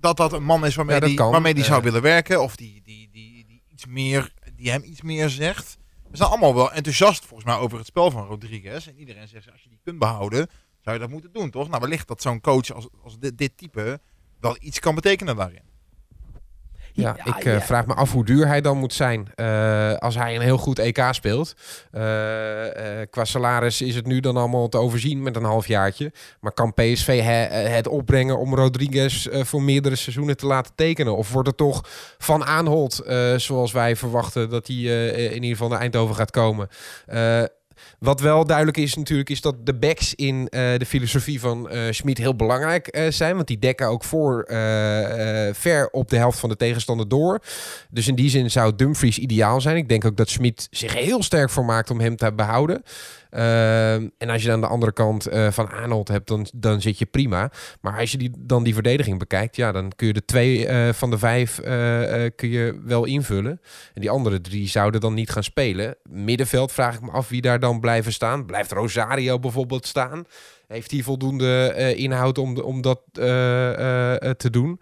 Dat 0.00 0.16
dat 0.16 0.32
een 0.32 0.42
man 0.44 0.66
is 0.66 0.74
waarmee 0.74 1.00
Ja, 1.00 1.06
die, 1.06 1.16
waarmee 1.16 1.54
die 1.54 1.64
zou 1.64 1.82
willen 1.82 2.02
werken. 2.02 2.42
Of 2.42 2.56
die, 2.56 2.82
die, 2.84 3.08
die, 3.12 3.44
die, 3.48 3.62
iets 3.72 3.86
meer, 3.86 4.32
die 4.56 4.70
hem 4.70 4.82
iets 4.84 5.02
meer 5.02 5.28
zegt. 5.28 5.78
We 6.10 6.16
zijn 6.16 6.28
allemaal 6.28 6.54
wel 6.54 6.72
enthousiast 6.72 7.24
volgens 7.24 7.48
mij 7.48 7.58
over 7.58 7.78
het 7.78 7.86
spel 7.86 8.10
van 8.10 8.26
Rodriguez. 8.26 8.86
En 8.86 8.98
iedereen 8.98 9.28
zegt, 9.28 9.52
als 9.52 9.62
je 9.62 9.68
die 9.68 9.80
kunt 9.82 9.98
behouden, 9.98 10.48
zou 10.80 10.96
je 10.96 11.02
dat 11.02 11.10
moeten 11.10 11.32
doen, 11.32 11.50
toch? 11.50 11.68
Nou, 11.68 11.80
wellicht 11.80 12.08
dat 12.08 12.22
zo'n 12.22 12.40
coach 12.40 12.72
als, 12.72 12.88
als 13.02 13.18
dit, 13.18 13.38
dit 13.38 13.56
type 13.56 14.00
wel 14.40 14.56
iets 14.60 14.78
kan 14.78 14.94
betekenen 14.94 15.36
daarin. 15.36 15.69
Ja, 16.92 17.14
Ja, 17.24 17.36
ik 17.36 17.44
eh, 17.44 17.52
ja. 17.52 17.60
vraag 17.60 17.86
me 17.86 17.94
af 17.94 18.12
hoe 18.12 18.24
duur 18.24 18.46
hij 18.46 18.60
dan 18.60 18.76
moet 18.78 18.92
zijn. 18.92 19.28
Eh, 19.34 19.94
als 19.94 20.14
hij 20.14 20.34
een 20.34 20.40
heel 20.40 20.58
goed 20.58 20.78
EK 20.78 21.02
speelt. 21.10 21.54
Eh, 21.90 22.02
qua 23.10 23.24
salaris 23.24 23.80
is 23.82 23.94
het 23.94 24.06
nu 24.06 24.20
dan 24.20 24.36
allemaal 24.36 24.68
te 24.68 24.78
overzien 24.78 25.22
met 25.22 25.36
een 25.36 25.44
halfjaartje. 25.44 26.12
Maar 26.40 26.52
kan 26.52 26.74
PSV 26.74 27.20
he- 27.22 27.68
het 27.68 27.88
opbrengen 27.88 28.38
om 28.38 28.54
Rodriguez 28.54 29.26
voor 29.30 29.62
meerdere 29.62 29.96
seizoenen 29.96 30.36
te 30.36 30.46
laten 30.46 30.72
tekenen? 30.74 31.16
Of 31.16 31.32
wordt 31.32 31.48
het 31.48 31.56
toch 31.56 31.84
van 32.18 32.44
Aanholt, 32.44 32.98
eh, 32.98 33.34
zoals 33.34 33.72
wij 33.72 33.96
verwachten 33.96 34.50
dat 34.50 34.66
hij 34.66 34.76
in 34.76 35.34
ieder 35.34 35.50
geval 35.50 35.68
naar 35.68 35.80
Eindhoven 35.80 36.14
gaat 36.14 36.30
komen? 36.30 36.68
Wat 37.98 38.20
wel 38.20 38.44
duidelijk 38.46 38.76
is 38.76 38.94
natuurlijk, 38.94 39.30
is 39.30 39.40
dat 39.40 39.66
de 39.66 39.74
backs 39.74 40.14
in 40.14 40.48
eh, 40.48 40.78
de 40.78 40.86
filosofie 40.86 41.40
van 41.40 41.70
eh 41.70 41.80
Schmid 41.90 42.18
heel 42.18 42.36
belangrijk 42.36 42.86
eh, 42.86 43.10
zijn. 43.10 43.34
Want 43.34 43.46
die 43.46 43.58
dekken 43.58 43.86
ook 43.86 44.04
voor 44.04 44.44
ver 45.54 45.88
op 45.90 46.10
de 46.10 46.16
helft 46.16 46.38
van 46.38 46.48
de 46.48 46.56
tegenstander 46.56 47.08
door. 47.08 47.40
Dus 47.90 48.08
in 48.08 48.14
die 48.14 48.30
zin 48.30 48.50
zou 48.50 48.74
Dumfries 48.76 49.18
ideaal 49.18 49.60
zijn. 49.60 49.76
Ik 49.76 49.88
denk 49.88 50.04
ook 50.04 50.16
dat 50.16 50.28
Schmid 50.28 50.68
zich 50.70 50.94
heel 50.94 51.22
sterk 51.22 51.50
voor 51.50 51.64
maakt 51.64 51.90
om 51.90 52.00
hem 52.00 52.16
te 52.16 52.32
behouden. 52.32 52.82
Ehm, 53.30 54.08
en 54.18 54.30
als 54.30 54.42
je 54.42 54.52
aan 54.52 54.60
de 54.60 54.66
andere 54.66 54.92
kant 54.92 55.26
eh, 55.26 55.50
van 55.50 55.70
Arnold 55.70 56.08
hebt, 56.08 56.28
dan, 56.28 56.46
dan 56.54 56.80
zit 56.80 56.98
je 56.98 57.06
prima. 57.06 57.50
Maar 57.80 57.98
als 57.98 58.10
je 58.10 58.18
die, 58.18 58.30
dan 58.38 58.62
die 58.62 58.74
verdediging 58.74 59.18
bekijkt, 59.18 59.56
ja, 59.56 59.72
dan 59.72 59.92
kun 59.96 60.06
je 60.06 60.12
de 60.12 60.24
twee 60.24 60.66
eh, 60.66 60.92
van 60.92 61.10
de 61.10 61.18
vijf 61.18 61.58
eh, 61.58 62.30
kun 62.36 62.48
je 62.48 62.80
wel 62.84 63.04
invullen. 63.04 63.60
En 63.94 64.00
die 64.00 64.10
andere 64.10 64.40
drie 64.40 64.68
zouden 64.68 65.00
dan 65.00 65.14
niet 65.14 65.30
gaan 65.30 65.44
spelen. 65.44 65.96
Middenveld 66.02 66.72
vraag 66.72 66.94
ik 66.94 67.00
me 67.00 67.10
af 67.10 67.28
wie 67.28 67.40
daar 67.40 67.60
dan 67.60 67.68
dan 67.70 67.80
blijven 67.80 68.12
staan? 68.12 68.46
Blijft 68.46 68.72
Rosario 68.72 69.38
bijvoorbeeld 69.38 69.86
staan? 69.86 70.24
Heeft 70.66 70.90
hij 70.90 71.02
voldoende 71.02 71.74
inhoud 71.96 72.38
om, 72.38 72.58
om 72.58 72.80
dat 72.80 73.00
te 73.12 74.48
doen? 74.50 74.80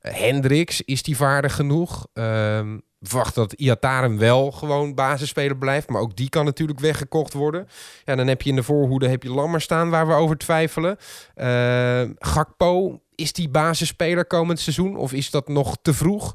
Hendricks, 0.00 0.82
is 0.82 1.02
die 1.02 1.16
vaardig 1.16 1.54
genoeg? 1.54 2.06
Ehm, 2.12 2.78
verwacht 3.00 3.34
dat 3.34 3.52
Iataren 3.52 4.18
wel 4.18 4.50
gewoon 4.50 4.94
basisspeler 4.94 5.56
blijft. 5.56 5.88
Maar 5.88 6.00
ook 6.00 6.16
die 6.16 6.28
kan 6.28 6.44
natuurlijk 6.44 6.80
weggekocht 6.80 7.32
worden. 7.32 7.68
Ja, 8.04 8.14
dan 8.14 8.26
heb 8.26 8.42
je 8.42 8.50
in 8.50 8.56
de 8.56 8.62
voorhoede 8.62 9.08
heb 9.08 9.22
je 9.22 9.30
Lammer 9.30 9.60
staan 9.60 9.90
waar 9.90 10.06
we 10.06 10.12
over 10.12 10.38
twijfelen. 10.38 10.96
Uh, 11.36 12.02
Gakpo, 12.18 13.00
is 13.14 13.32
die 13.32 13.48
basisspeler 13.48 14.26
komend 14.26 14.60
seizoen? 14.60 14.96
Of 14.96 15.12
is 15.12 15.30
dat 15.30 15.48
nog 15.48 15.76
te 15.82 15.94
vroeg? 15.94 16.34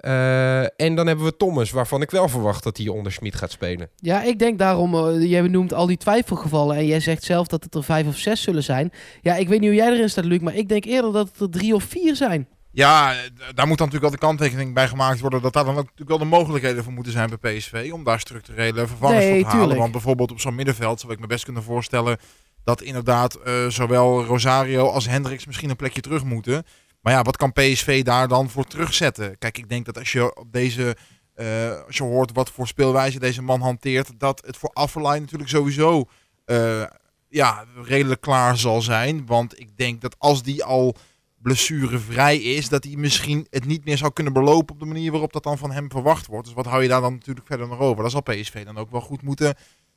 Uh, 0.00 0.60
en 0.60 0.94
dan 0.94 1.06
hebben 1.06 1.24
we 1.24 1.36
Thomas, 1.36 1.70
waarvan 1.70 2.02
ik 2.02 2.10
wel 2.10 2.28
verwacht 2.28 2.64
dat 2.64 2.76
hij 2.76 2.88
onder 2.88 3.12
Schmid 3.12 3.34
gaat 3.34 3.50
spelen. 3.50 3.90
Ja, 3.96 4.22
ik 4.22 4.38
denk 4.38 4.58
daarom, 4.58 4.94
uh, 4.94 5.30
jij 5.30 5.40
noemt 5.40 5.72
al 5.74 5.86
die 5.86 5.96
twijfelgevallen 5.96 6.76
en 6.76 6.86
jij 6.86 7.00
zegt 7.00 7.22
zelf 7.22 7.46
dat 7.46 7.64
het 7.64 7.74
er 7.74 7.84
vijf 7.84 8.06
of 8.06 8.16
zes 8.16 8.42
zullen 8.42 8.62
zijn. 8.62 8.92
Ja, 9.22 9.34
ik 9.34 9.48
weet 9.48 9.60
niet 9.60 9.68
hoe 9.68 9.78
jij 9.78 9.92
erin 9.92 10.10
staat, 10.10 10.24
Luc, 10.24 10.40
maar 10.40 10.54
ik 10.54 10.68
denk 10.68 10.84
eerder 10.84 11.12
dat 11.12 11.28
het 11.28 11.40
er 11.40 11.50
drie 11.50 11.74
of 11.74 11.82
vier 11.82 12.16
zijn. 12.16 12.48
Ja, 12.74 13.14
daar 13.54 13.66
moet 13.66 13.78
dan 13.78 13.86
natuurlijk 13.86 14.04
al 14.04 14.10
de 14.20 14.26
kanttekening 14.26 14.74
bij 14.74 14.88
gemaakt 14.88 15.20
worden 15.20 15.42
dat 15.42 15.52
daar 15.52 15.64
dan 15.64 15.76
ook 15.76 15.82
natuurlijk 15.82 16.08
wel 16.08 16.18
de 16.18 16.24
mogelijkheden 16.24 16.84
voor 16.84 16.92
moeten 16.92 17.12
zijn 17.12 17.30
bij 17.40 17.56
PSV 17.56 17.90
om 17.92 18.04
daar 18.04 18.20
structurele 18.20 18.86
vervangers 18.86 19.24
nee, 19.24 19.30
voor 19.30 19.38
te 19.38 19.44
halen. 19.44 19.58
tuurlijk. 19.58 19.80
Want 19.80 19.92
bijvoorbeeld 19.92 20.30
op 20.30 20.40
zo'n 20.40 20.54
middenveld 20.54 21.00
zou 21.00 21.12
ik 21.12 21.20
me 21.20 21.26
best 21.26 21.44
kunnen 21.44 21.62
voorstellen 21.62 22.18
dat 22.64 22.82
inderdaad 22.82 23.38
uh, 23.46 23.68
zowel 23.68 24.24
Rosario 24.24 24.88
als 24.88 25.06
Hendricks 25.06 25.46
misschien 25.46 25.70
een 25.70 25.76
plekje 25.76 26.00
terug 26.00 26.24
moeten. 26.24 26.64
Maar 27.00 27.12
ja, 27.12 27.22
wat 27.22 27.36
kan 27.36 27.52
PSV 27.52 28.02
daar 28.02 28.28
dan 28.28 28.50
voor 28.50 28.64
terugzetten? 28.64 29.38
Kijk, 29.38 29.58
ik 29.58 29.68
denk 29.68 29.84
dat 29.86 29.98
als 29.98 30.12
je 30.12 30.36
op 30.36 30.52
deze, 30.52 30.96
uh, 31.36 31.80
als 31.86 31.96
je 31.96 32.02
hoort 32.02 32.32
wat 32.32 32.50
voor 32.50 32.66
speelwijze 32.66 33.18
deze 33.18 33.42
man 33.42 33.60
hanteert, 33.60 34.20
dat 34.20 34.42
het 34.46 34.56
voor 34.56 34.70
Affelay 34.72 35.18
natuurlijk 35.18 35.50
sowieso 35.50 36.04
uh, 36.46 36.84
ja, 37.28 37.64
redelijk 37.84 38.20
klaar 38.20 38.56
zal 38.56 38.82
zijn. 38.82 39.26
Want 39.26 39.60
ik 39.60 39.76
denk 39.76 40.00
dat 40.00 40.14
als 40.18 40.42
die 40.42 40.64
al 40.64 40.96
blessurevrij 41.44 42.36
is, 42.36 42.68
dat 42.68 42.84
hij 42.84 42.96
misschien 42.96 43.46
het 43.50 43.66
niet 43.66 43.84
meer 43.84 43.96
zou 43.96 44.12
kunnen 44.12 44.32
belopen 44.32 44.74
op 44.74 44.80
de 44.80 44.86
manier 44.86 45.10
waarop 45.10 45.32
dat 45.32 45.42
dan 45.42 45.58
van 45.58 45.72
hem 45.72 45.90
verwacht 45.90 46.26
wordt. 46.26 46.44
Dus 46.46 46.54
wat 46.54 46.66
hou 46.66 46.82
je 46.82 46.88
daar 46.88 47.00
dan 47.00 47.12
natuurlijk 47.12 47.46
verder 47.46 47.68
nog 47.68 47.78
over? 47.78 48.02
Daar 48.02 48.10
zal 48.10 48.22
PSV 48.22 48.64
dan 48.64 48.78
ook 48.78 48.90
wel 48.90 49.00
goed 49.00 49.22
moeten 49.22 49.54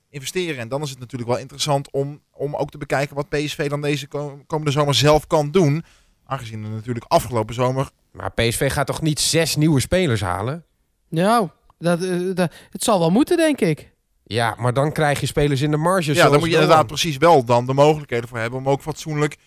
investeren. 0.09 0.57
En 0.57 0.67
dan 0.67 0.81
is 0.81 0.89
het 0.89 0.99
natuurlijk 0.99 1.29
wel 1.29 1.39
interessant 1.39 1.91
om, 1.91 2.21
om 2.33 2.55
ook 2.55 2.69
te 2.69 2.77
bekijken 2.77 3.15
wat 3.15 3.29
PSV 3.29 3.69
dan 3.69 3.81
deze 3.81 4.07
komende 4.47 4.71
zomer 4.71 4.95
zelf 4.95 5.27
kan 5.27 5.51
doen. 5.51 5.83
Aangezien 6.25 6.63
er 6.63 6.69
natuurlijk 6.69 7.05
afgelopen 7.07 7.55
zomer... 7.55 7.89
Maar 8.11 8.31
PSV 8.31 8.71
gaat 8.71 8.87
toch 8.87 9.01
niet 9.01 9.19
zes 9.19 9.55
nieuwe 9.55 9.79
spelers 9.79 10.21
halen? 10.21 10.65
Nou, 11.09 11.49
dat, 11.79 12.03
uh, 12.03 12.35
dat, 12.35 12.53
het 12.69 12.83
zal 12.83 12.99
wel 12.99 13.09
moeten, 13.11 13.37
denk 13.37 13.59
ik. 13.59 13.91
Ja, 14.23 14.55
maar 14.59 14.73
dan 14.73 14.91
krijg 14.91 15.19
je 15.19 15.25
spelers 15.25 15.61
in 15.61 15.71
de 15.71 15.77
marge. 15.77 16.13
Ja, 16.13 16.29
daar 16.29 16.39
moet 16.39 16.47
je 16.47 16.53
inderdaad 16.53 16.87
precies 16.87 17.17
wel 17.17 17.43
dan 17.43 17.65
de 17.65 17.73
mogelijkheden 17.73 18.29
voor 18.29 18.37
hebben 18.37 18.59
om 18.59 18.69
ook 18.69 18.81
fatsoenlijk 18.81 19.37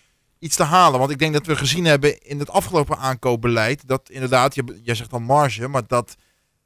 iets 0.41 0.55
te 0.55 0.63
halen. 0.63 0.99
Want 0.99 1.11
ik 1.11 1.19
denk 1.19 1.33
dat 1.33 1.45
we 1.45 1.55
gezien 1.55 1.85
hebben 1.85 2.21
in 2.21 2.39
het 2.39 2.49
afgelopen 2.49 2.97
aankoopbeleid 2.97 3.87
dat 3.87 4.09
inderdaad, 4.09 4.55
je, 4.55 4.79
jij 4.83 4.95
zegt 4.95 5.09
dan 5.09 5.23
marge, 5.23 5.67
maar 5.67 5.87
dat, 5.87 6.15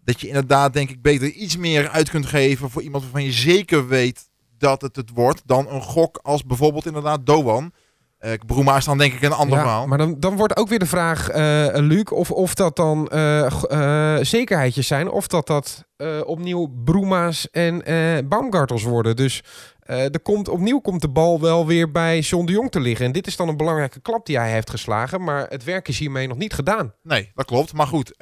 dat 0.04 0.22
je 0.22 0.28
inderdaad 0.28 0.74
denk 0.74 0.90
ik 0.90 1.02
beter 1.02 1.30
iets 1.30 1.58
meer 1.58 1.90
uit 1.90 2.10
kunt 2.10 2.26
geven 2.26 2.70
voor 2.70 2.82
iemand 2.82 3.04
waarvan 3.04 3.24
je 3.24 3.32
zeker 3.32 3.88
weet 3.88 4.30
dat 4.58 4.82
het 4.82 4.96
het 4.96 5.10
wordt 5.14 5.42
dan 5.46 5.68
een 5.70 5.82
gok 5.82 6.20
als 6.22 6.44
bijvoorbeeld 6.44 6.86
inderdaad 6.86 7.26
Doan. 7.26 7.72
Uh, 8.20 8.32
Broema 8.46 8.78
is 8.78 8.86
dan 8.86 8.98
denk 8.98 9.14
ik 9.14 9.22
een 9.22 9.32
ander 9.32 9.58
ja, 9.58 9.64
verhaal. 9.64 9.88
Maar 9.88 9.98
dan, 9.98 10.20
dan 10.20 10.36
wordt 10.36 10.58
ook 10.58 10.68
weer 10.68 10.80
de 10.80 10.86
vraag, 10.86 11.30
uh, 11.30 11.68
Luc, 11.74 12.04
of, 12.04 12.32
of 12.32 12.54
dat 12.54 12.76
dan 12.76 13.12
uh, 13.14 14.18
zekerheidjes 14.22 14.88
zijn. 14.88 15.10
Of 15.10 15.28
dat 15.28 15.48
dat 15.48 15.86
opnieuw 16.26 16.68
Broema's 16.84 17.50
en 17.52 17.84
Baumgartels 18.30 18.84
worden. 18.84 19.16
Dus 19.16 19.44
er 19.86 20.20
komt, 20.20 20.48
opnieuw 20.48 20.80
komt 20.80 21.02
de 21.02 21.10
bal 21.10 21.42
wel 21.42 21.66
weer 21.66 21.92
bij 21.92 22.20
John 22.20 22.46
de 22.46 22.52
Jong 22.52 22.72
te 22.72 22.80
liggen. 22.80 23.06
En 23.06 23.12
dit 23.12 23.28
is 23.28 23.36
dan 23.36 23.48
een 23.48 23.58
belangrijke 23.58 24.00
klap 24.00 24.26
die 24.26 24.38
hij 24.38 24.52
heeft 24.52 24.70
geslagen. 24.70 25.24
Maar 25.24 25.48
het 25.50 25.64
werk 25.64 25.88
is 25.88 26.00
hiermee 26.00 26.28
nog 26.28 26.38
niet 26.38 26.54
gedaan. 26.54 26.94
Nee, 27.04 27.32
dat 27.36 27.46
klopt. 27.46 27.74
Maar 27.74 27.88
goed, 27.88 28.14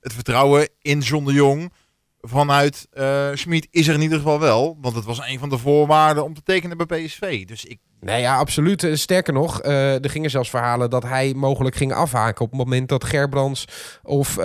het 0.00 0.12
vertrouwen 0.12 0.68
in 0.80 0.98
John 0.98 1.24
de 1.24 1.32
Jong 1.32 1.72
vanuit 2.20 2.88
uh, 2.92 3.28
Schmid 3.34 3.68
is 3.70 3.88
er 3.88 3.94
in 3.94 4.00
ieder 4.00 4.18
geval 4.18 4.40
wel. 4.40 4.78
Want 4.80 4.94
het 4.94 5.04
was 5.04 5.20
een 5.28 5.38
van 5.38 5.48
de 5.48 5.58
voorwaarden 5.58 6.24
om 6.24 6.34
te 6.34 6.42
tekenen 6.42 6.76
bij 6.76 6.86
PSV. 6.86 7.46
Dus 7.46 7.64
ik... 7.64 7.78
Nee, 8.00 8.20
ja, 8.20 8.36
absoluut. 8.36 8.88
Sterker 8.92 9.32
nog, 9.32 9.64
uh, 9.64 10.04
er 10.04 10.10
gingen 10.10 10.30
zelfs 10.30 10.50
verhalen 10.50 10.90
dat 10.90 11.02
hij 11.02 11.34
mogelijk 11.34 11.76
ging 11.76 11.92
afhaken 11.92 12.44
op 12.44 12.50
het 12.50 12.58
moment 12.58 12.88
dat 12.88 13.04
Gerbrands 13.04 13.64
of 14.02 14.36
uh, 14.38 14.44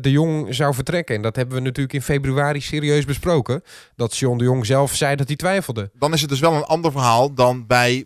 de 0.00 0.10
Jong 0.10 0.54
zou 0.54 0.74
vertrekken. 0.74 1.14
En 1.14 1.22
dat 1.22 1.36
hebben 1.36 1.54
we 1.54 1.62
natuurlijk 1.62 1.94
in 1.94 2.02
februari 2.02 2.60
serieus 2.60 3.04
besproken. 3.04 3.62
Dat 3.96 4.16
John 4.16 4.38
de 4.38 4.44
Jong 4.44 4.66
zelf 4.66 4.94
zei 4.94 5.16
dat 5.16 5.26
hij 5.26 5.36
twijfelde. 5.36 5.90
Dan 5.98 6.12
is 6.12 6.20
het 6.20 6.30
dus 6.30 6.40
wel 6.40 6.54
een 6.54 6.64
ander 6.64 6.92
verhaal 6.92 7.34
dan 7.34 7.66
bij 7.66 8.04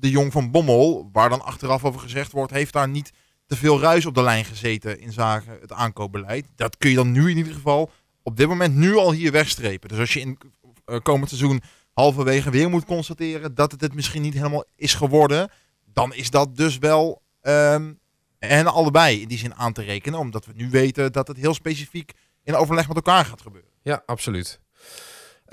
de 0.00 0.10
Jong 0.10 0.32
van 0.32 0.50
Bommel, 0.50 1.08
waar 1.12 1.28
dan 1.28 1.44
achteraf 1.44 1.84
over 1.84 2.00
gezegd 2.00 2.32
wordt, 2.32 2.52
heeft 2.52 2.72
daar 2.72 2.88
niet 2.88 3.12
te 3.46 3.56
veel 3.56 3.80
ruis 3.80 4.06
op 4.06 4.14
de 4.14 4.22
lijn 4.22 4.44
gezeten 4.44 5.00
in 5.00 5.12
zaken 5.12 5.58
het 5.60 5.72
aankoopbeleid. 5.72 6.46
Dat 6.56 6.76
kun 6.76 6.90
je 6.90 6.96
dan 6.96 7.12
nu 7.12 7.30
in 7.30 7.36
ieder 7.36 7.52
geval 7.52 7.90
op 8.26 8.36
dit 8.36 8.48
moment 8.48 8.74
nu 8.74 8.96
al 8.96 9.12
hier 9.12 9.32
wegstrepen. 9.32 9.88
Dus 9.88 9.98
als 9.98 10.12
je 10.12 10.20
in 10.20 10.38
uh, 10.86 10.98
komend 11.02 11.28
seizoen 11.28 11.62
halverwege 11.92 12.50
weer 12.50 12.70
moet 12.70 12.84
constateren 12.84 13.54
dat 13.54 13.72
het 13.72 13.80
het 13.80 13.94
misschien 13.94 14.22
niet 14.22 14.34
helemaal 14.34 14.64
is 14.76 14.94
geworden, 14.94 15.50
dan 15.84 16.14
is 16.14 16.30
dat 16.30 16.56
dus 16.56 16.78
wel 16.78 17.22
um, 17.42 17.98
en 18.38 18.66
allebei 18.66 19.20
in 19.20 19.28
die 19.28 19.38
zin 19.38 19.54
aan 19.54 19.72
te 19.72 19.82
rekenen, 19.82 20.18
omdat 20.18 20.46
we 20.46 20.52
nu 20.54 20.70
weten 20.70 21.12
dat 21.12 21.28
het 21.28 21.36
heel 21.36 21.54
specifiek 21.54 22.12
in 22.42 22.54
overleg 22.54 22.88
met 22.88 22.96
elkaar 22.96 23.24
gaat 23.24 23.42
gebeuren. 23.42 23.70
Ja, 23.82 24.02
absoluut. 24.06 24.60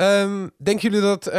Um, 0.02 0.52
denken 0.58 0.89
jullie 0.89 1.06
dat 1.06 1.28
uh, 1.28 1.34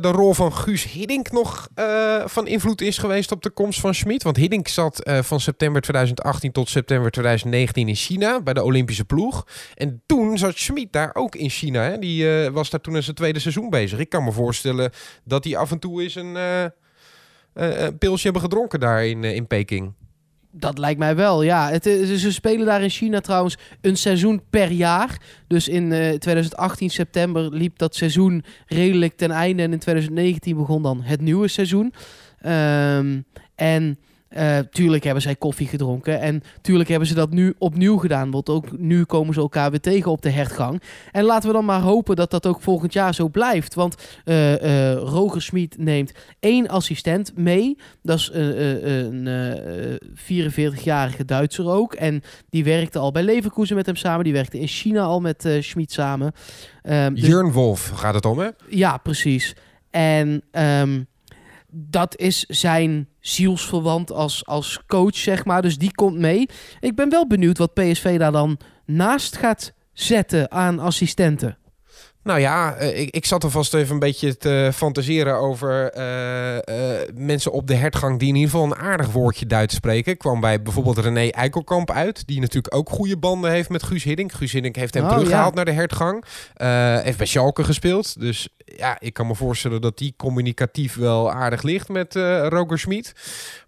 de 0.00 0.10
rol 0.12 0.34
van 0.34 0.52
Guus 0.52 0.84
Hiddink 0.84 1.32
nog 1.32 1.68
uh, 1.78 2.26
van 2.26 2.46
invloed 2.46 2.80
is 2.80 2.98
geweest 2.98 3.32
op 3.32 3.42
de 3.42 3.50
komst 3.50 3.80
van 3.80 3.94
Schmid? 3.94 4.22
Want 4.22 4.36
Hiddink 4.36 4.68
zat 4.68 5.08
uh, 5.08 5.22
van 5.22 5.40
september 5.40 5.82
2018 5.82 6.52
tot 6.52 6.68
september 6.68 7.10
2019 7.10 7.88
in 7.88 7.94
China 7.94 8.40
bij 8.40 8.54
de 8.54 8.62
Olympische 8.62 9.04
ploeg. 9.04 9.46
En 9.74 10.02
toen 10.06 10.38
zat 10.38 10.56
Schmid 10.56 10.92
daar 10.92 11.10
ook 11.14 11.34
in 11.34 11.50
China. 11.50 11.82
Hè? 11.82 11.98
Die 11.98 12.50
was 12.50 12.70
daar 12.70 12.80
toen 12.80 12.96
in 12.96 13.02
zijn 13.02 13.16
tweede 13.16 13.38
seizoen 13.38 13.70
bezig. 13.70 13.98
Ik 13.98 14.08
kan 14.08 14.24
me 14.24 14.32
voorstellen 14.32 14.90
dat 15.24 15.44
hij 15.44 15.56
af 15.56 15.70
en 15.70 15.78
toe 15.78 16.02
eens 16.02 16.14
een, 16.14 16.36
een 17.52 17.98
pilsje 17.98 18.24
hebben 18.24 18.42
gedronken 18.42 18.80
daar 18.80 19.06
in, 19.06 19.24
in 19.24 19.46
Peking. 19.46 19.92
Dat 20.58 20.78
lijkt 20.78 20.98
mij 20.98 21.16
wel, 21.16 21.42
ja. 21.42 21.70
Het, 21.70 21.84
ze 22.18 22.32
spelen 22.32 22.66
daar 22.66 22.82
in 22.82 22.90
China 22.90 23.20
trouwens 23.20 23.56
een 23.80 23.96
seizoen 23.96 24.42
per 24.50 24.70
jaar. 24.70 25.20
Dus 25.46 25.68
in 25.68 25.90
uh, 25.92 26.12
2018 26.12 26.90
september 26.90 27.50
liep 27.50 27.78
dat 27.78 27.94
seizoen 27.94 28.44
redelijk 28.66 29.16
ten 29.16 29.30
einde. 29.30 29.62
En 29.62 29.72
in 29.72 29.78
2019 29.78 30.56
begon 30.56 30.82
dan 30.82 31.02
het 31.02 31.20
nieuwe 31.20 31.48
seizoen. 31.48 31.92
Um, 32.46 33.24
en 33.54 33.98
uh, 34.36 34.58
tuurlijk 34.58 35.04
hebben 35.04 35.22
zij 35.22 35.34
koffie 35.34 35.66
gedronken. 35.66 36.20
En 36.20 36.42
tuurlijk 36.60 36.88
hebben 36.88 37.08
ze 37.08 37.14
dat 37.14 37.30
nu 37.30 37.54
opnieuw 37.58 37.96
gedaan. 37.96 38.30
Want 38.30 38.48
ook 38.48 38.78
nu 38.78 39.04
komen 39.04 39.34
ze 39.34 39.40
elkaar 39.40 39.70
weer 39.70 39.80
tegen 39.80 40.10
op 40.10 40.22
de 40.22 40.30
hertgang. 40.30 40.82
En 41.12 41.24
laten 41.24 41.48
we 41.48 41.54
dan 41.54 41.64
maar 41.64 41.80
hopen 41.80 42.16
dat 42.16 42.30
dat 42.30 42.46
ook 42.46 42.60
volgend 42.60 42.92
jaar 42.92 43.14
zo 43.14 43.28
blijft. 43.28 43.74
Want 43.74 43.94
uh, 44.24 44.62
uh, 44.62 44.92
Roger 44.92 45.42
Smit 45.42 45.78
neemt 45.78 46.12
één 46.40 46.68
assistent 46.68 47.36
mee. 47.36 47.78
Dat 48.02 48.18
is 48.18 48.30
een 48.32 49.28
44-jarige 50.14 51.24
Duitser 51.24 51.68
ook. 51.68 51.94
En 51.94 52.22
die 52.50 52.64
werkte 52.64 52.98
al 52.98 53.12
bij 53.12 53.22
Leverkusen 53.22 53.76
met 53.76 53.86
hem 53.86 53.96
samen. 53.96 54.24
Die 54.24 54.32
werkte 54.32 54.58
in 54.58 54.68
China 54.68 55.02
al 55.02 55.20
met 55.20 55.48
Schmid 55.60 55.92
samen. 55.92 56.32
Um, 56.82 57.14
dus... 57.14 57.26
Jurn 57.26 57.52
Wolf 57.52 57.88
gaat 57.88 58.14
het 58.14 58.24
om, 58.24 58.38
hè? 58.38 58.48
Ja, 58.68 58.96
precies. 58.96 59.54
En... 59.90 60.42
Um, 60.52 61.06
dat 61.78 62.16
is 62.16 62.44
zijn 62.48 63.08
zielsverwant 63.28 64.12
als, 64.12 64.46
als 64.46 64.80
coach, 64.86 65.16
zeg 65.16 65.44
maar. 65.44 65.62
Dus 65.62 65.78
die 65.78 65.94
komt 65.94 66.18
mee. 66.18 66.48
Ik 66.80 66.94
ben 66.94 67.10
wel 67.10 67.26
benieuwd 67.26 67.58
wat 67.58 67.74
PSV 67.74 68.18
daar 68.18 68.32
dan 68.32 68.58
naast 68.84 69.36
gaat 69.36 69.72
zetten 69.92 70.50
aan 70.50 70.78
assistenten. 70.78 71.58
Nou 72.26 72.40
ja, 72.40 72.76
ik, 72.76 73.10
ik 73.10 73.26
zat 73.26 73.44
alvast 73.44 73.74
even 73.74 73.92
een 73.92 73.98
beetje 73.98 74.36
te 74.36 74.70
fantaseren 74.74 75.34
over 75.34 75.96
uh, 75.96 76.54
uh, 76.54 76.60
mensen 77.14 77.52
op 77.52 77.66
de 77.66 77.74
hertgang 77.74 78.18
die 78.18 78.28
in 78.28 78.34
ieder 78.34 78.50
geval 78.50 78.66
een 78.66 78.76
aardig 78.76 79.10
woordje 79.10 79.46
Duits 79.46 79.74
spreken. 79.74 80.12
Ik 80.12 80.18
kwam 80.18 80.40
bij 80.40 80.62
bijvoorbeeld 80.62 80.98
René 80.98 81.28
Eikelkamp 81.28 81.90
uit, 81.90 82.26
die 82.26 82.40
natuurlijk 82.40 82.74
ook 82.74 82.88
goede 82.88 83.16
banden 83.16 83.50
heeft 83.50 83.68
met 83.68 83.82
Guus 83.82 84.04
Hiddink. 84.04 84.32
Guus 84.32 84.52
Hiddink 84.52 84.76
heeft 84.76 84.94
hem 84.94 85.04
oh, 85.04 85.10
teruggehaald 85.10 85.48
ja. 85.48 85.54
naar 85.54 85.64
de 85.64 85.72
hertgang. 85.80 86.24
Uh, 86.56 87.00
heeft 87.00 87.18
bij 87.18 87.26
Schalke 87.26 87.64
gespeeld. 87.64 88.20
Dus 88.20 88.48
ja, 88.64 88.96
ik 89.00 89.12
kan 89.14 89.26
me 89.26 89.34
voorstellen 89.34 89.80
dat 89.80 89.98
die 89.98 90.14
communicatief 90.16 90.96
wel 90.96 91.32
aardig 91.32 91.62
ligt 91.62 91.88
met 91.88 92.14
Roger 92.48 92.78
Schmid. 92.78 93.12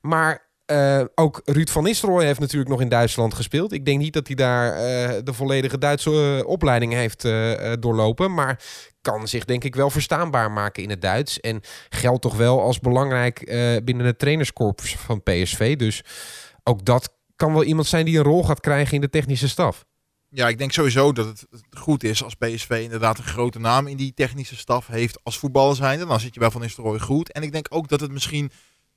Maar 0.01 0.48
uh, 0.73 1.05
ook 1.15 1.41
Ruud 1.45 1.69
van 1.69 1.83
Nistelrooy 1.83 2.25
heeft 2.25 2.41
natuurlijk 2.41 2.71
nog 2.71 2.81
in 2.81 2.89
Duitsland 2.89 3.35
gespeeld. 3.35 3.73
Ik 3.73 3.85
denk 3.85 3.99
niet 3.99 4.13
dat 4.13 4.27
hij 4.27 4.37
daar 4.37 4.73
uh, 4.73 5.19
de 5.25 5.33
volledige 5.33 5.79
Duitse 5.79 6.11
uh, 6.11 6.49
opleiding 6.49 6.93
heeft 6.93 7.23
doorlopen. 7.81 8.35
Maar 8.35 8.63
kan 9.01 9.29
zich 9.29 9.45
denk 9.45 9.65
ik 9.65 9.75
wel 9.75 9.91
verstaanbaar 9.91 10.51
maken 10.51 10.83
in 10.83 10.91
het 10.91 11.03
Duits. 11.03 11.41
En 11.41 11.61
geldt 11.89 12.23
toch 12.23 12.37
wel 12.37 12.61
als 12.61 12.81
belangrijk 12.81 13.45
binnen 13.85 14.07
het 14.07 14.19
trainerskorps 14.19 14.97
van 14.97 15.23
PSV. 15.23 15.77
Dus 15.77 16.05
ook 16.63 16.85
dat 16.85 17.17
kan 17.37 17.53
wel 17.53 17.65
iemand 17.65 17.87
zijn 17.87 18.05
die 18.05 18.19
een 18.19 18.25
rol 18.25 18.45
gaat 18.45 18.61
krijgen 18.61 18.95
in 18.95 19.01
de 19.01 19.11
technische 19.11 19.49
staf. 19.49 19.85
Ja, 20.31 20.49
ik 20.49 20.59
denk 20.59 20.73
sowieso 20.73 21.13
dat 21.13 21.27
het 21.27 21.47
goed 21.71 22.05
is 22.05 22.25
als 22.25 22.35
PSV 22.35 22.81
inderdaad 22.83 23.19
een 23.19 23.25
grote 23.25 23.59
naam 23.59 23.87
in 23.87 23.97
die 23.97 24.15
technische 24.15 24.57
staf 24.57 24.87
heeft 24.87 25.19
als 25.23 25.39
voetballer 25.39 25.77
zijnde. 25.77 26.07
Dan 26.07 26.21
zit 26.21 26.35
je 26.35 26.41
bij 26.41 26.51
Van 26.51 26.61
Nistelrooy 26.61 26.99
goed. 26.99 27.33
En 27.33 27.43
ik 27.43 27.53
denk 27.53 27.67
ook 27.71 27.89
dat 27.89 28.01
het 28.01 28.13
misschien 28.13 28.51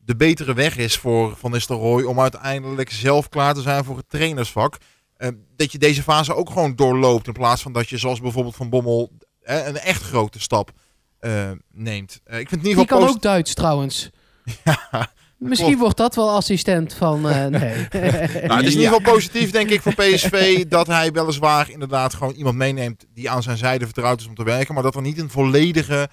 de 0.06 0.16
betere 0.16 0.54
weg 0.54 0.78
is 0.78 0.98
voor 0.98 1.36
Van 1.38 1.52
Nistelrooy 1.52 2.04
om 2.04 2.20
uiteindelijk 2.20 2.92
zelf 2.92 3.30
klaar 3.30 3.54
te 3.54 3.62
zijn 3.62 3.84
voor 3.84 3.98
het 3.98 4.10
trainersvak. 4.10 4.78
Eh, 5.18 5.30
dat 5.56 5.72
je 5.72 5.78
deze 5.78 6.04
fase 6.04 6.36
ook 6.36 6.50
gewoon 6.50 6.76
doorloopt 6.76 7.28
in 7.28 7.34
plaats 7.34 7.62
van 7.62 7.74
dat 7.74 7.90
je 7.90 7.98
zoals 7.98 8.22
bijvoorbeeld 8.22 8.56
Van 8.56 8.70
Bommel 8.70 9.12
een 9.44 9.78
echt 9.78 10.02
grote 10.02 10.40
stap 10.40 10.72
eh, 11.20 11.52
neemt. 11.72 12.22
Eh, 12.24 12.40
ik 12.40 12.50
vind 12.50 12.62
het 12.62 12.70
in 12.70 12.70
ieder 12.70 12.84
Die 12.84 12.88
geval 12.88 13.08
kan 13.08 13.16
ook 13.16 13.22
Duits 13.22 13.54
trouwens. 13.54 14.10
Ja, 14.64 15.50
Misschien 15.50 15.68
klopt. 15.68 15.82
wordt 15.82 15.98
dat 15.98 16.16
wel 16.16 16.30
assistent 16.30 16.94
van... 16.94 17.22
nee. 17.22 17.50
Nou, 17.50 18.56
het 18.56 18.66
is 18.66 18.74
in 18.74 18.80
ieder 18.80 18.96
geval 18.96 19.14
positief, 19.14 19.52
denk 19.52 19.70
ik, 19.70 19.82
voor 19.82 19.94
PSV 19.94 20.64
dat 20.68 20.88
hij 20.88 21.12
weliswaar 21.12 21.70
inderdaad 21.70 22.14
gewoon 22.14 22.34
iemand 22.34 22.56
meeneemt 22.56 23.06
die 23.14 23.30
aan 23.30 23.44
zijn 23.44 23.58
zijde 23.58 23.86
vertrouwd 23.86 24.20
is 24.20 24.28
om 24.28 24.36
te 24.36 24.44
werken, 24.44 24.74
maar 24.74 24.84
dat 24.84 24.96
er 24.96 25.02
niet 25.02 25.20
een 25.20 25.30
volledige 25.30 26.10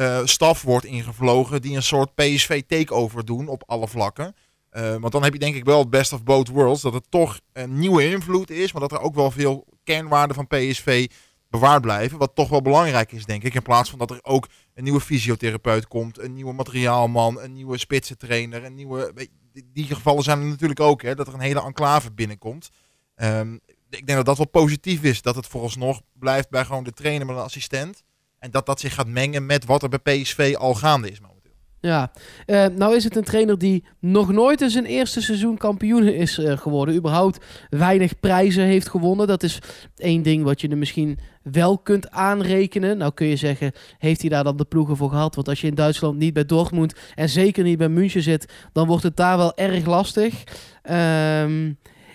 eh, 0.00 0.20
staf 0.24 0.62
wordt 0.62 0.84
ingevlogen 0.84 1.62
die 1.62 1.76
een 1.76 1.82
soort 1.82 2.14
PSV 2.14 2.62
takeover 2.66 3.24
doen 3.24 3.48
op 3.48 3.62
alle 3.66 3.88
vlakken. 3.88 4.34
Eh, 4.70 4.96
want 4.96 5.12
dan 5.12 5.22
heb 5.22 5.32
je 5.32 5.38
denk 5.38 5.54
ik 5.54 5.64
wel 5.64 5.78
het 5.78 5.90
best 5.90 6.12
of 6.12 6.22
both 6.22 6.48
worlds, 6.48 6.82
dat 6.82 6.92
het 6.92 7.10
toch 7.10 7.40
een 7.52 7.78
nieuwe 7.78 8.10
invloed 8.10 8.50
is, 8.50 8.72
maar 8.72 8.80
dat 8.80 8.92
er 8.92 9.00
ook 9.00 9.14
wel 9.14 9.30
veel 9.30 9.66
kernwaarden 9.84 10.36
van 10.36 10.46
PSV 10.46 11.10
bewaard 11.48 11.82
blijven, 11.82 12.18
wat 12.18 12.34
toch 12.34 12.48
wel 12.48 12.62
belangrijk 12.62 13.12
is, 13.12 13.24
denk 13.24 13.42
ik, 13.42 13.54
in 13.54 13.62
plaats 13.62 13.90
van 13.90 13.98
dat 13.98 14.10
er 14.10 14.18
ook 14.22 14.48
een 14.74 14.84
nieuwe 14.84 15.00
fysiotherapeut 15.00 15.88
komt, 15.88 16.18
een 16.18 16.34
nieuwe 16.34 16.52
materiaalman, 16.52 17.40
een 17.40 17.52
nieuwe 17.52 17.78
spitsentrainer, 17.78 18.64
een 18.64 18.74
nieuwe... 18.74 19.28
die 19.72 19.84
gevallen 19.84 20.22
zijn 20.22 20.40
er 20.40 20.46
natuurlijk 20.46 20.80
ook, 20.80 21.02
hè, 21.02 21.14
dat 21.14 21.28
er 21.28 21.34
een 21.34 21.40
hele 21.40 21.62
enclave 21.62 22.12
binnenkomt. 22.12 22.70
Ehm, 23.14 23.54
ik 23.90 24.06
denk 24.06 24.18
dat 24.18 24.26
dat 24.26 24.36
wel 24.36 24.48
positief 24.48 25.02
is, 25.02 25.22
dat 25.22 25.34
het 25.36 25.46
vooralsnog 25.46 26.00
blijft 26.12 26.50
bij 26.50 26.64
gewoon 26.64 26.84
de 26.84 26.92
trainer 26.92 27.26
met 27.26 27.36
een 27.36 27.42
assistent. 27.42 28.02
En 28.40 28.50
dat 28.50 28.66
dat 28.66 28.80
zich 28.80 28.94
gaat 28.94 29.06
mengen 29.06 29.46
met 29.46 29.64
wat 29.64 29.82
er 29.82 29.88
bij 29.88 29.98
PSV 29.98 30.54
al 30.58 30.74
gaande 30.74 31.10
is 31.10 31.20
momenteel. 31.20 31.38
Ja, 31.80 32.10
Eh, 32.46 32.66
nou 32.66 32.96
is 32.96 33.04
het 33.04 33.16
een 33.16 33.24
trainer 33.24 33.58
die 33.58 33.84
nog 33.98 34.32
nooit 34.32 34.60
in 34.60 34.70
zijn 34.70 34.84
eerste 34.84 35.22
seizoen 35.22 35.56
kampioen 35.56 36.08
is 36.08 36.38
eh, 36.38 36.58
geworden. 36.58 36.94
Überhaupt 36.94 37.44
weinig 37.70 38.20
prijzen 38.20 38.64
heeft 38.64 38.88
gewonnen. 38.88 39.26
Dat 39.26 39.42
is 39.42 39.58
één 39.96 40.22
ding 40.22 40.44
wat 40.44 40.60
je 40.60 40.68
er 40.68 40.78
misschien 40.78 41.18
wel 41.42 41.78
kunt 41.78 42.10
aanrekenen. 42.10 42.98
Nou 42.98 43.12
kun 43.14 43.26
je 43.26 43.36
zeggen, 43.36 43.72
heeft 43.98 44.20
hij 44.20 44.30
daar 44.30 44.44
dan 44.44 44.56
de 44.56 44.64
ploegen 44.64 44.96
voor 44.96 45.10
gehad? 45.10 45.34
Want 45.34 45.48
als 45.48 45.60
je 45.60 45.66
in 45.66 45.74
Duitsland 45.74 46.18
niet 46.18 46.32
bij 46.32 46.44
Dortmund 46.44 46.94
en 47.14 47.28
zeker 47.28 47.64
niet 47.64 47.78
bij 47.78 47.88
München 47.88 48.22
zit, 48.22 48.52
dan 48.72 48.86
wordt 48.86 49.02
het 49.02 49.16
daar 49.16 49.36
wel 49.36 49.56
erg 49.56 49.86
lastig. 49.86 50.44
Ehm, 50.82 51.72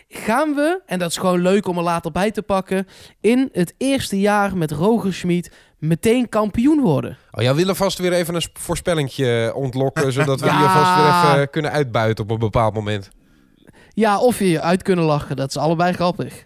gaan 0.08 0.54
we, 0.56 0.82
en 0.86 1.00
dat 1.00 1.10
is 1.10 1.18
gewoon 1.18 1.42
leuk 1.42 1.68
om 1.68 1.78
er 1.78 1.84
later 1.84 2.12
bij 2.12 2.32
te 2.32 2.42
pakken, 2.42 2.88
in 3.22 3.50
het 3.52 3.74
eerste 3.78 4.20
jaar 4.20 4.58
met 4.58 4.72
Roger 4.72 5.14
Schmid 5.14 5.52
meteen 5.88 6.30
kampioen 6.30 6.82
worden? 6.82 7.18
Oh, 7.32 7.44
jij 7.44 7.54
wil 7.56 7.76
vast 7.76 7.98
weer 7.98 8.14
even 8.14 8.36
een 8.36 8.42
sp- 8.42 8.58
voorspellingje 8.58 9.52
ontlokken, 9.56 10.12
zodat 10.14 10.40
we 10.40 10.46
Ja. 10.56 10.58
die 10.58 10.68
alvast 10.68 10.96
weer 11.26 11.34
even 11.36 11.50
kunnen 11.50 11.72
uitbuiten 11.72 12.24
op 12.24 12.32
een 12.32 12.40
bepaald 12.40 12.74
moment. 12.74 13.10
Ja, 13.94 14.20
of 14.20 14.40
je 14.40 14.50
je 14.50 14.62
uit 14.62 14.82
kunnen 14.82 15.06
lachen. 15.06 15.36
Dat 15.36 15.50
is 15.50 15.58
allebei 15.58 15.94
grappig. 15.94 16.46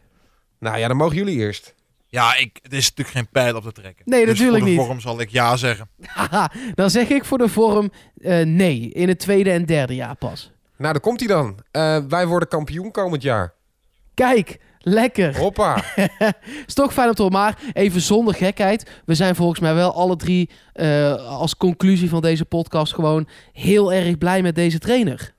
Nou 0.59 0.77
ja, 0.77 0.87
dan 0.87 0.97
mogen 0.97 1.15
jullie 1.15 1.37
eerst. 1.37 1.75
Ja, 2.07 2.35
ik, 2.35 2.59
het 2.61 2.73
is 2.73 2.89
natuurlijk 2.89 3.17
geen 3.17 3.27
pijl 3.31 3.55
op 3.55 3.63
te 3.63 3.71
trekken. 3.71 4.03
Nee, 4.05 4.19
dus 4.25 4.29
natuurlijk 4.29 4.57
voor 4.57 4.67
de 4.67 4.75
niet. 4.77 4.85
vorm 4.85 4.99
zal 4.99 5.19
ik 5.21 5.29
ja 5.29 5.55
zeggen. 5.57 5.89
Dan 6.75 6.89
zeg 6.89 7.09
ik 7.09 7.25
voor 7.25 7.37
de 7.37 7.47
vorm 7.47 7.91
eh, 8.21 8.45
nee. 8.45 8.89
In 8.89 9.07
het 9.07 9.19
tweede 9.19 9.51
en 9.51 9.65
derde 9.65 9.95
jaar 9.95 10.15
pas. 10.15 10.51
Nou, 10.77 10.91
daar 10.93 11.01
komt 11.01 11.19
hij 11.19 11.27
dan. 11.29 11.57
Eh, 11.71 11.97
wij 12.09 12.27
worden 12.27 12.47
kampioen 12.49 12.91
komend 12.91 13.21
jaar. 13.21 13.53
Kijk, 14.13 14.59
lekker. 14.89 15.37
Hoppa. 15.37 15.83
Is 16.67 16.73
toch 16.73 16.93
fijn 16.93 17.07
om 17.07 17.13
te 17.13 17.21
horen. 17.21 17.37
Maar 17.37 17.59
even 17.73 18.01
zonder 18.01 18.33
gekheid. 18.33 19.01
We 19.05 19.15
zijn 19.15 19.35
volgens 19.35 19.59
mij 19.59 19.73
wel 19.73 19.93
alle 19.93 20.15
drie 20.15 20.49
eh, 20.73 21.13
als 21.27 21.57
conclusie 21.57 22.09
van 22.09 22.21
deze 22.21 22.45
podcast 22.45 22.93
gewoon 22.93 23.27
heel 23.53 23.93
erg 23.93 24.17
blij 24.17 24.41
met 24.41 24.55
deze 24.55 24.79
trainer. 24.79 25.33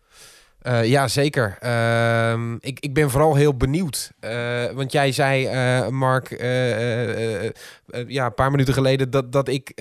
Eh, 0.60 0.84
ja, 0.84 1.08
zeker. 1.08 1.56
Ehm, 1.60 2.54
ik, 2.54 2.80
ik 2.80 2.94
ben 2.94 3.10
vooral 3.10 3.34
heel 3.34 3.56
benieuwd. 3.56 4.12
Eh, 4.20 4.70
want 4.72 4.92
jij 4.92 5.12
zei, 5.12 5.48
Mark, 5.90 6.28
ja, 8.06 8.26
een 8.26 8.34
paar 8.34 8.50
minuten 8.50 8.74
geleden 8.74 9.10
dat, 9.10 9.32
dat 9.32 9.48
ik 9.48 9.72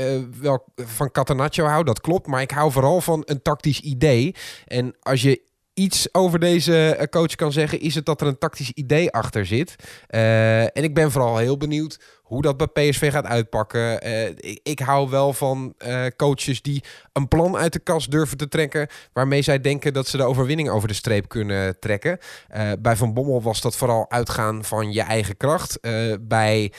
wel 0.41 0.65
van 0.75 1.11
Catenaccio 1.11 1.65
hou. 1.65 1.83
Dat 1.83 2.01
klopt, 2.01 2.27
maar 2.27 2.41
ik 2.41 2.51
hou 2.51 2.71
vooral 2.71 3.01
van 3.01 3.21
een 3.25 3.41
tactisch 3.41 3.79
idee. 3.79 4.35
En 4.67 4.95
als 5.01 5.21
je 5.21 5.47
iets 5.79 6.13
over 6.13 6.39
deze 6.39 6.95
eh, 6.95 7.07
coach 7.07 7.35
kan 7.35 7.51
zeggen, 7.51 7.79
is 7.79 7.95
het 7.95 8.05
dat 8.05 8.21
er 8.21 8.27
een 8.27 8.37
tactisch 8.37 8.71
idee 8.71 9.11
achter 9.11 9.45
zit. 9.45 9.75
Eh, 10.07 10.61
en 10.61 10.83
ik 10.83 10.93
ben 10.93 11.11
vooral 11.11 11.37
heel 11.37 11.57
benieuwd 11.57 11.99
hoe 12.23 12.41
dat 12.41 12.57
bij 12.57 12.67
PSV 12.67 13.11
gaat 13.11 13.25
uitpakken. 13.25 14.01
Eh, 14.01 14.27
ik, 14.27 14.59
ik 14.63 14.79
hou 14.79 15.09
wel 15.09 15.33
van 15.33 15.75
coaches 16.15 16.61
die 16.61 16.83
een 17.13 17.27
plan 17.27 17.57
uit 17.57 17.73
de 17.73 17.79
kast 17.79 18.11
durven 18.11 18.37
te 18.37 18.47
trekken 18.47 18.87
waarmee 19.13 19.41
zij 19.41 19.61
denken 19.61 19.93
dat 19.93 20.07
ze 20.07 20.17
de 20.17 20.23
overwinning 20.23 20.69
over 20.69 20.87
de 20.87 20.93
streep 20.93 21.27
kunnen 21.27 21.79
trekken. 21.79 22.17
Bij 22.79 22.95
Van 22.95 23.13
Bommel 23.13 23.41
was 23.41 23.61
dat 23.61 23.75
vooral 23.75 24.11
uitgaan 24.11 24.63
van 24.63 24.91
je 24.91 25.01
eigen 25.01 25.37
kracht. 25.37 25.79
Bij 26.21 26.73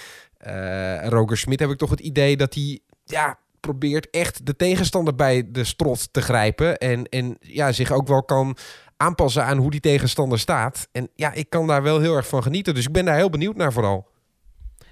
Roger 1.02 1.36
Smit 1.36 1.60
heb 1.60 1.70
ik 1.70 1.78
toch 1.78 1.90
het 1.90 2.00
idee 2.00 2.36
dat 2.36 2.54
hij 2.54 2.80
ja, 3.04 3.38
probeert 3.60 4.10
echt 4.10 4.46
de 4.46 4.56
tegenstander 4.56 5.14
bij 5.14 5.48
de 5.50 5.64
strot 5.64 6.12
te 6.12 6.22
grijpen. 6.22 6.78
En, 6.78 7.04
en 7.04 7.36
ja, 7.40 7.72
zich 7.72 7.92
ook 7.92 8.08
wel 8.08 8.22
kan 8.22 8.56
aanpassen 9.00 9.44
aan 9.44 9.58
hoe 9.58 9.70
die 9.70 9.80
tegenstander 9.80 10.38
staat. 10.38 10.88
En 10.92 11.08
ja, 11.14 11.32
ik 11.32 11.50
kan 11.50 11.66
daar 11.66 11.82
wel 11.82 12.00
heel 12.00 12.14
erg 12.16 12.26
van 12.28 12.42
genieten. 12.42 12.74
Dus 12.74 12.86
ik 12.86 12.92
ben 12.92 13.04
daar 13.04 13.16
heel 13.16 13.30
benieuwd 13.30 13.56
naar 13.56 13.72
vooral. 13.72 14.08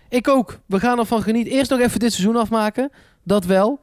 Ik 0.09 0.29
ook. 0.29 0.59
We 0.67 0.81
gaan 0.81 0.99
ervan 0.99 1.23
genieten. 1.23 1.53
Eerst 1.53 1.71
nog 1.71 1.81
even 1.81 1.99
dit 2.01 2.13
seizoen 2.13 2.37
afmaken. 2.37 2.91
Dat 3.25 3.45
wel. 3.45 3.81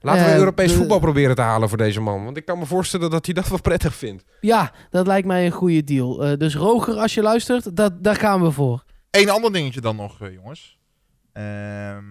Laten 0.00 0.24
we 0.24 0.30
Eh, 0.30 0.36
Europees 0.36 0.70
de- 0.70 0.76
voetbal 0.76 0.98
proberen 0.98 1.34
te 1.34 1.42
halen 1.42 1.68
voor 1.68 1.78
deze 1.78 2.00
man. 2.00 2.24
Want 2.24 2.36
ik 2.36 2.44
kan 2.44 2.58
me 2.58 2.66
voorstellen 2.66 3.10
dat 3.10 3.24
hij 3.24 3.34
dat 3.34 3.48
wel 3.48 3.60
prettig 3.70 3.94
vindt. 3.94 4.24
Ja, 4.40 4.72
dat 4.90 5.06
lijkt 5.06 5.26
mij 5.26 5.46
een 5.46 5.52
goede 5.52 5.84
deal. 5.84 6.24
Eh, 6.24 6.36
dus 6.38 6.54
Roger, 6.54 6.94
als 6.96 7.14
je 7.14 7.22
luistert, 7.22 7.76
dat, 7.76 8.04
daar 8.04 8.16
gaan 8.16 8.42
we 8.42 8.50
voor. 8.50 8.84
Eén 9.10 9.30
ander 9.30 9.52
dingetje 9.52 9.80
dan 9.80 9.96
nog, 9.96 10.20
eh, 10.20 10.32
jongens. 10.32 10.78
Ehm, 11.32 12.04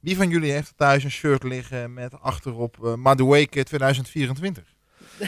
wie 0.00 0.16
van 0.16 0.28
jullie 0.28 0.52
heeft 0.52 0.72
thuis 0.76 1.04
een 1.04 1.10
shirt 1.10 1.42
liggen 1.42 1.92
met 1.94 2.20
achterop 2.20 2.76
uh, 2.82 2.94
Madueke 2.94 3.62
2024? 3.62 4.73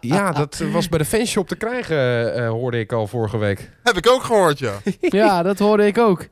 Ja, 0.00 0.32
dat 0.32 0.58
was 0.72 0.88
bij 0.88 0.98
de 0.98 1.04
fanshop 1.04 1.48
te 1.48 1.56
krijgen, 1.56 2.34
eh, 2.34 2.48
hoorde 2.48 2.78
ik 2.78 2.92
al 2.92 3.06
vorige 3.06 3.38
week. 3.38 3.70
Heb 3.82 3.96
ik 3.96 4.08
ook 4.08 4.22
gehoord, 4.22 4.58
ja. 4.58 4.72
ja, 5.00 5.42
dat 5.42 5.58
hoorde 5.58 5.86
ik 5.86 5.98
ook. 5.98 6.28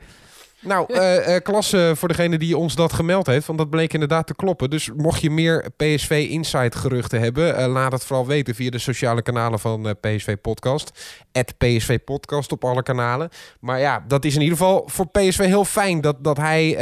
Nou, 0.64 0.94
eh, 0.94 1.34
eh, 1.34 1.42
klasse 1.42 1.92
voor 1.96 2.08
degene 2.08 2.38
die 2.38 2.56
ons 2.56 2.74
dat 2.74 2.92
gemeld 2.92 3.26
heeft, 3.26 3.46
want 3.46 3.58
dat 3.58 3.70
bleek 3.70 3.92
inderdaad 3.92 4.26
te 4.26 4.34
kloppen. 4.34 4.70
Dus 4.70 4.90
mocht 4.96 5.20
je 5.20 5.30
meer 5.30 5.70
PSV 5.76 6.26
Insight 6.30 6.74
geruchten 6.74 7.20
hebben, 7.20 7.56
eh, 7.56 7.66
laat 7.66 7.92
het 7.92 8.04
vooral 8.04 8.26
weten 8.26 8.54
via 8.54 8.70
de 8.70 8.78
sociale 8.78 9.22
kanalen 9.22 9.58
van 9.58 9.88
eh, 9.88 9.92
PSV 10.00 10.36
Podcast. 10.36 10.90
PSV 11.58 11.98
Podcast 12.04 12.52
op 12.52 12.64
alle 12.64 12.82
kanalen. 12.82 13.28
Maar 13.60 13.80
ja, 13.80 14.04
dat 14.08 14.24
is 14.24 14.34
in 14.34 14.40
ieder 14.40 14.56
geval 14.56 14.82
voor 14.86 15.08
PSV 15.08 15.38
heel 15.38 15.64
fijn 15.64 16.00
dat, 16.00 16.24
dat 16.24 16.36
hij 16.36 16.76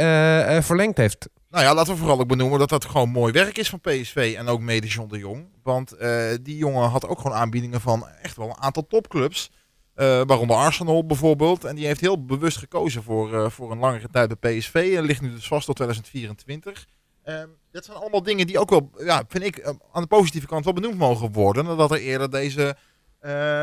verlengd 0.61 0.97
heeft. 0.97 1.27
Nou 1.53 1.65
ja, 1.65 1.73
laten 1.73 1.93
we 1.93 1.99
vooral 1.99 2.19
ook 2.19 2.27
benoemen 2.27 2.59
dat 2.59 2.69
dat 2.69 2.85
gewoon 2.85 3.09
mooi 3.09 3.33
werk 3.33 3.57
is 3.57 3.69
van 3.69 3.79
PSV 3.79 4.35
en 4.37 4.47
ook 4.47 4.59
mede 4.59 4.87
John 4.87 5.09
de 5.09 5.17
Jong. 5.17 5.45
Want 5.63 5.91
eh, 5.91 6.33
die 6.41 6.57
jongen 6.57 6.89
had 6.89 7.07
ook 7.07 7.19
gewoon 7.19 7.37
aanbiedingen 7.37 7.81
van 7.81 8.07
echt 8.21 8.37
wel 8.37 8.47
een 8.49 8.61
aantal 8.61 8.87
topclubs. 8.87 9.51
Uh, 9.95 10.21
waaronder 10.25 10.55
Arsenal 10.55 11.05
bijvoorbeeld. 11.05 11.63
En 11.63 11.75
die 11.75 11.85
heeft 11.85 12.01
heel 12.01 12.25
bewust 12.25 12.57
gekozen 12.57 13.03
voor, 13.03 13.33
uh, 13.33 13.49
voor 13.49 13.71
een 13.71 13.77
langere 13.77 14.07
tijd 14.11 14.39
bij 14.39 14.57
PSV. 14.57 14.93
En 14.97 15.03
ligt 15.03 15.21
nu 15.21 15.31
dus 15.31 15.47
vast 15.47 15.65
tot 15.65 15.75
2024. 15.75 16.85
Uh, 17.25 17.43
dat 17.71 17.85
zijn 17.85 17.97
allemaal 17.97 18.23
dingen 18.23 18.47
die 18.47 18.59
ook 18.59 18.69
wel, 18.69 18.91
ja, 18.97 19.23
vind 19.27 19.43
ik, 19.43 19.75
aan 19.91 20.01
de 20.01 20.07
positieve 20.07 20.47
kant 20.47 20.65
wel 20.65 20.73
benoemd 20.73 20.97
mogen 20.97 21.31
worden. 21.31 21.65
Nadat 21.65 21.91
er 21.91 21.99
eerder 21.99 22.29
deze 22.29 22.75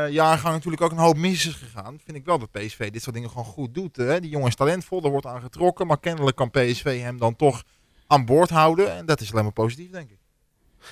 jaargang 0.09 0.53
natuurlijk 0.53 0.81
ook 0.81 0.91
een 0.91 0.97
hoop 0.97 1.17
mis 1.17 1.45
is 1.45 1.53
gegaan. 1.53 1.99
Vind 2.05 2.17
ik 2.17 2.25
wel 2.25 2.39
dat 2.39 2.51
PSV 2.51 2.91
dit 2.91 3.01
soort 3.01 3.15
dingen 3.15 3.29
gewoon 3.29 3.45
goed 3.45 3.73
doet. 3.73 3.95
Die 3.95 4.29
jongen 4.29 4.47
is 4.47 4.55
talentvol, 4.55 5.03
er 5.03 5.09
wordt 5.09 5.25
aan 5.25 5.41
getrokken. 5.41 5.87
Maar 5.87 5.99
kennelijk 5.99 6.35
kan 6.35 6.49
PSV 6.49 7.01
hem 7.01 7.17
dan 7.17 7.35
toch 7.35 7.63
aan 8.11 8.25
boord 8.25 8.49
houden. 8.49 8.95
En 8.95 9.05
dat 9.05 9.21
is 9.21 9.31
alleen 9.31 9.43
maar 9.43 9.53
positief, 9.53 9.91
denk 9.91 10.09
ik. 10.09 10.17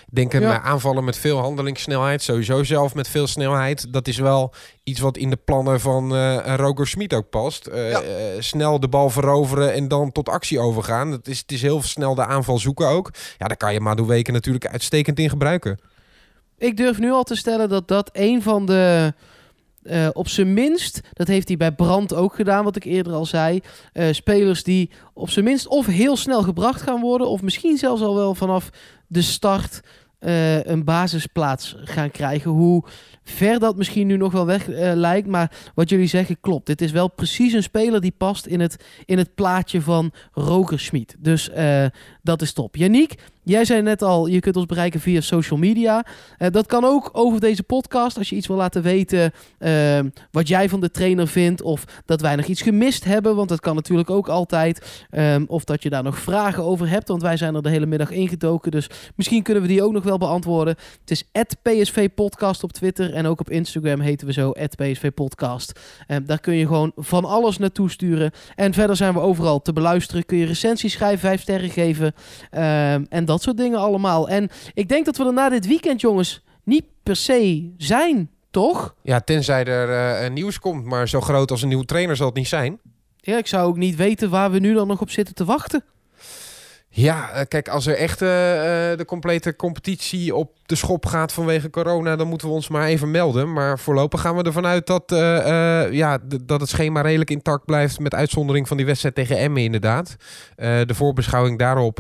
Denk 0.10 0.34
Ja. 0.34 0.40
ja. 0.40 0.62
aanvallen 0.62 1.04
met 1.04 1.18
veel 1.18 1.38
handelingssnelheid. 1.38 2.22
Sowieso 2.22 2.64
zelf 2.64 2.96
met 2.96 3.08
veel 3.08 3.28
snelheid. 3.28 3.94
Dat 3.94 4.08
is 4.08 4.18
wel 4.18 4.54
iets 4.84 5.00
wat 5.00 5.18
in 5.18 5.30
de 5.30 5.36
plannen 5.36 5.80
van 5.80 6.16
uh, 6.16 6.56
Roger 6.56 6.88
Smit 6.88 7.14
ook 7.14 7.30
past. 7.30 7.68
Uh, 7.68 7.92
Ja. 7.92 8.04
uh, 8.04 8.10
snel 8.40 8.80
de 8.80 8.88
bal 8.88 9.10
veroveren 9.10 9.74
en 9.74 9.88
dan 9.88 10.12
tot 10.12 10.30
actie 10.30 10.60
overgaan. 10.60 11.12
Het 11.12 11.28
is, 11.28 11.40
het 11.40 11.52
is 11.52 11.62
heel 11.62 11.82
snel 11.82 12.16
de 12.16 12.26
aanval 12.26 12.60
zoeken 12.60 12.88
ook. 12.88 13.12
Ja, 13.38 13.48
daar 13.48 13.58
kan 13.58 13.74
je 13.74 13.80
Maduweke 13.80 14.32
natuurlijk 14.32 14.68
uitstekend 14.68 15.20
in 15.20 15.30
gebruiken. 15.30 15.80
Ik 16.58 16.78
durf 16.78 16.98
nu 17.00 17.12
al 17.12 17.24
te 17.24 17.36
stellen 17.36 17.70
dat 17.70 17.88
dat 17.88 18.10
een 18.14 18.42
van 18.42 18.66
de... 18.66 19.14
eh, 19.84 20.08
op 20.14 20.28
zijn 20.28 20.54
minst, 20.54 21.02
dat 21.14 21.28
heeft 21.28 21.48
hij 21.48 21.58
bij 21.58 21.72
Brand 21.72 22.14
ook 22.14 22.36
gedaan, 22.36 22.64
wat 22.64 22.76
ik 22.76 22.84
eerder 22.84 23.14
al 23.14 23.26
zei. 23.26 23.60
eh, 23.94 24.12
spelers 24.12 24.64
die 24.64 24.90
op 25.14 25.30
zijn 25.30 25.46
minst 25.46 25.68
of 25.68 25.86
heel 25.86 26.18
snel 26.18 26.44
gebracht 26.44 26.82
gaan 26.82 27.02
worden, 27.02 27.28
of 27.28 27.42
misschien 27.42 27.78
zelfs 27.78 28.02
al 28.02 28.16
wel 28.16 28.36
vanaf 28.36 28.70
de 29.08 29.22
start 29.22 29.82
eh, 30.20 30.66
een 30.66 30.84
basisplaats 30.84 31.76
gaan 31.84 32.12
krijgen. 32.12 32.52
Hoe 32.52 32.84
ver 33.30 33.60
dat 33.60 33.78
misschien 33.78 34.08
nu 34.08 34.18
nog 34.18 34.32
wel 34.32 34.46
weg 34.46 34.70
eh, 34.70 34.92
lijkt. 34.94 35.28
Maar 35.28 35.52
wat 35.76 35.90
jullie 35.90 36.08
zeggen 36.08 36.40
klopt. 36.42 36.66
Dit 36.66 36.82
is 36.82 36.92
wel 36.92 37.08
precies 37.12 37.54
een 37.54 37.64
speler 37.64 38.02
die 38.02 38.14
past 38.18 38.46
in 38.46 38.60
het, 38.60 38.84
in 39.06 39.18
het 39.18 39.36
plaatje 39.36 39.82
van 39.82 40.12
Roker 40.32 40.90
Dus 41.20 41.50
eh, 41.50 41.86
dat 42.22 42.42
is 42.42 42.54
top. 42.54 42.76
Yannick, 42.76 43.16
jij 43.44 43.66
zei 43.66 43.82
net 43.82 44.02
al, 44.02 44.28
je 44.28 44.40
kunt 44.40 44.56
ons 44.56 44.66
bereiken 44.66 45.00
via 45.00 45.22
social 45.22 45.60
media. 45.60 46.06
Eh, 46.38 46.48
dat 46.52 46.66
kan 46.66 46.86
ook 46.86 47.10
over 47.14 47.40
deze 47.40 47.64
podcast. 47.64 48.18
Als 48.18 48.30
je 48.30 48.36
iets 48.36 48.48
wil 48.48 48.56
laten 48.56 48.82
weten 48.82 49.32
wat 50.32 50.48
jij 50.48 50.70
van 50.70 50.80
de 50.80 50.92
trainer 50.92 51.28
vindt. 51.28 51.62
Of 51.62 51.84
dat 52.06 52.22
wij 52.22 52.36
nog 52.36 52.46
iets 52.46 52.62
gemist 52.62 53.04
hebben. 53.04 53.36
Want 53.36 53.50
dat 53.50 53.60
kan 53.60 53.76
natuurlijk 53.76 54.10
ook 54.10 54.28
altijd. 54.28 55.06
Of 55.48 55.64
dat 55.64 55.84
je 55.84 55.90
daar 55.90 56.04
nog 56.04 56.20
vragen 56.20 56.64
over 56.64 56.90
hebt. 56.90 57.08
Want 57.08 57.22
wij 57.22 57.38
zijn 57.38 57.56
er 57.56 57.62
de 57.62 57.70
hele 57.70 57.86
middag 57.86 58.12
ingedoken. 58.12 58.72
Dus 58.72 58.90
misschien 59.16 59.44
kunnen 59.44 59.64
we 59.64 59.70
die 59.70 59.84
ook 59.84 59.94
nog 59.94 60.04
wel 60.04 60.18
beantwoorden. 60.18 60.76
Het 61.00 61.12
is 61.12 61.24
PSV 61.62 62.10
Podcast 62.16 62.64
op 62.64 62.72
Twitter. 62.72 63.14
En 63.20 63.28
ook 63.28 63.40
op 63.40 63.50
Instagram 63.50 64.00
heten 64.00 64.28
we 64.28 64.34
zo 64.34 64.52
PSV 64.52 65.12
Podcast. 65.12 65.80
Ehm, 66.08 66.26
daar 66.26 66.40
kun 66.40 66.54
je 66.54 66.66
gewoon 66.68 66.92
van 66.96 67.26
alles 67.26 67.58
naartoe 67.58 67.90
sturen. 67.90 68.32
En 68.56 68.74
verder 68.74 68.96
zijn 68.96 69.14
we 69.14 69.20
overal 69.20 69.62
te 69.62 69.74
beluisteren. 69.74 70.26
Kun 70.26 70.38
je 70.38 70.46
recensies 70.46 70.94
schrijven, 70.94 71.20
vijf 71.20 71.42
sterren 71.42 71.70
geven. 71.70 72.14
Ehm, 72.50 73.06
en 73.10 73.26
dat 73.26 73.42
soort 73.42 73.58
dingen 73.58 73.80
allemaal. 73.80 74.30
En 74.30 74.50
ik 74.74 74.90
denk 74.90 75.06
dat 75.06 75.18
we 75.18 75.26
er 75.26 75.34
na 75.34 75.50
dit 75.50 75.68
weekend, 75.68 76.02
jongens, 76.02 76.44
niet 76.64 76.86
per 77.04 77.16
se 77.16 77.74
zijn, 77.78 78.30
toch? 78.52 78.96
Ja, 79.02 79.20
tenzij 79.20 79.66
er 79.66 80.24
uh, 80.24 80.30
nieuws 80.30 80.60
komt. 80.60 80.86
Maar 80.86 81.10
zo 81.10 81.22
groot 81.22 81.52
als 81.52 81.62
een 81.62 81.68
nieuwe 81.68 81.86
trainer 81.86 82.16
zal 82.16 82.26
het 82.26 82.36
niet 82.36 82.48
zijn. 82.48 82.80
Ja, 83.18 83.38
ik 83.38 83.48
zou 83.48 83.68
ook 83.68 83.78
niet 83.78 83.96
weten 83.96 84.30
waar 84.30 84.52
we 84.52 84.60
nu 84.60 84.74
dan 84.74 84.88
nog 84.88 85.02
op 85.02 85.10
zitten 85.10 85.36
te 85.36 85.46
wachten. 85.46 85.84
Ja, 86.92 87.32
eh, 87.32 87.46
kijk, 87.48 87.68
als 87.68 87.86
er 87.86 87.96
echt 87.96 88.22
uh, 88.22 88.28
de 88.28 89.04
complete 89.06 89.56
competitie 89.56 90.36
op 90.36 90.52
de 90.66 90.76
schop 90.76 91.06
gaat 91.06 91.34
vanwege 91.34 91.70
corona, 91.70 92.16
dan 92.16 92.28
moeten 92.28 92.48
we 92.48 92.54
ons 92.54 92.68
maar 92.68 92.88
even 92.88 93.12
melden. 93.12 93.54
Maar 93.54 93.80
voorlopig 93.80 94.22
gaan 94.22 94.36
we 94.36 94.44
ervan 94.44 94.66
uit 94.66 94.88
dat, 94.88 95.12
uh, 95.12 95.92
ja, 95.92 96.18
dat 96.44 96.60
het 96.60 96.70
schema 96.70 97.02
redelijk 97.02 97.30
intact 97.30 97.66
blijft, 97.66 98.00
met 98.00 98.14
uitzondering 98.14 98.68
van 98.68 98.78
die 98.78 98.86
wedstrijd 98.86 99.16
tegen 99.16 99.38
Emmen 99.38 99.64
inderdaad. 99.64 100.16
de 100.56 100.94
voorbeschouwing 100.94 101.60
daarop 101.60 102.00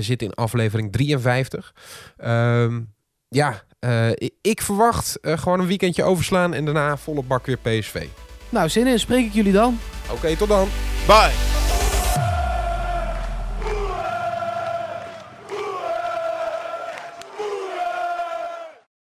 zit 0.00 0.22
in 0.22 0.34
aflevering 0.34 0.92
53. 0.92 1.74
Ehm, 2.16 2.80
ja, 3.28 3.62
ik 4.40 4.62
verwacht 4.62 5.18
gewoon 5.22 5.60
een 5.60 5.66
weekendje 5.66 6.02
overslaan 6.02 6.54
en 6.54 6.64
daarna 6.64 6.96
volle 6.96 7.22
bak 7.22 7.46
weer 7.46 7.58
PSV. 7.58 8.06
Nou, 8.48 8.68
zin 8.68 8.86
in, 8.86 8.98
spreek 8.98 9.26
ik 9.26 9.32
jullie 9.32 9.52
dan. 9.52 9.78
Oké, 10.10 10.36
tot 10.36 10.48
dan. 10.48 10.68
Bye. 11.06 11.65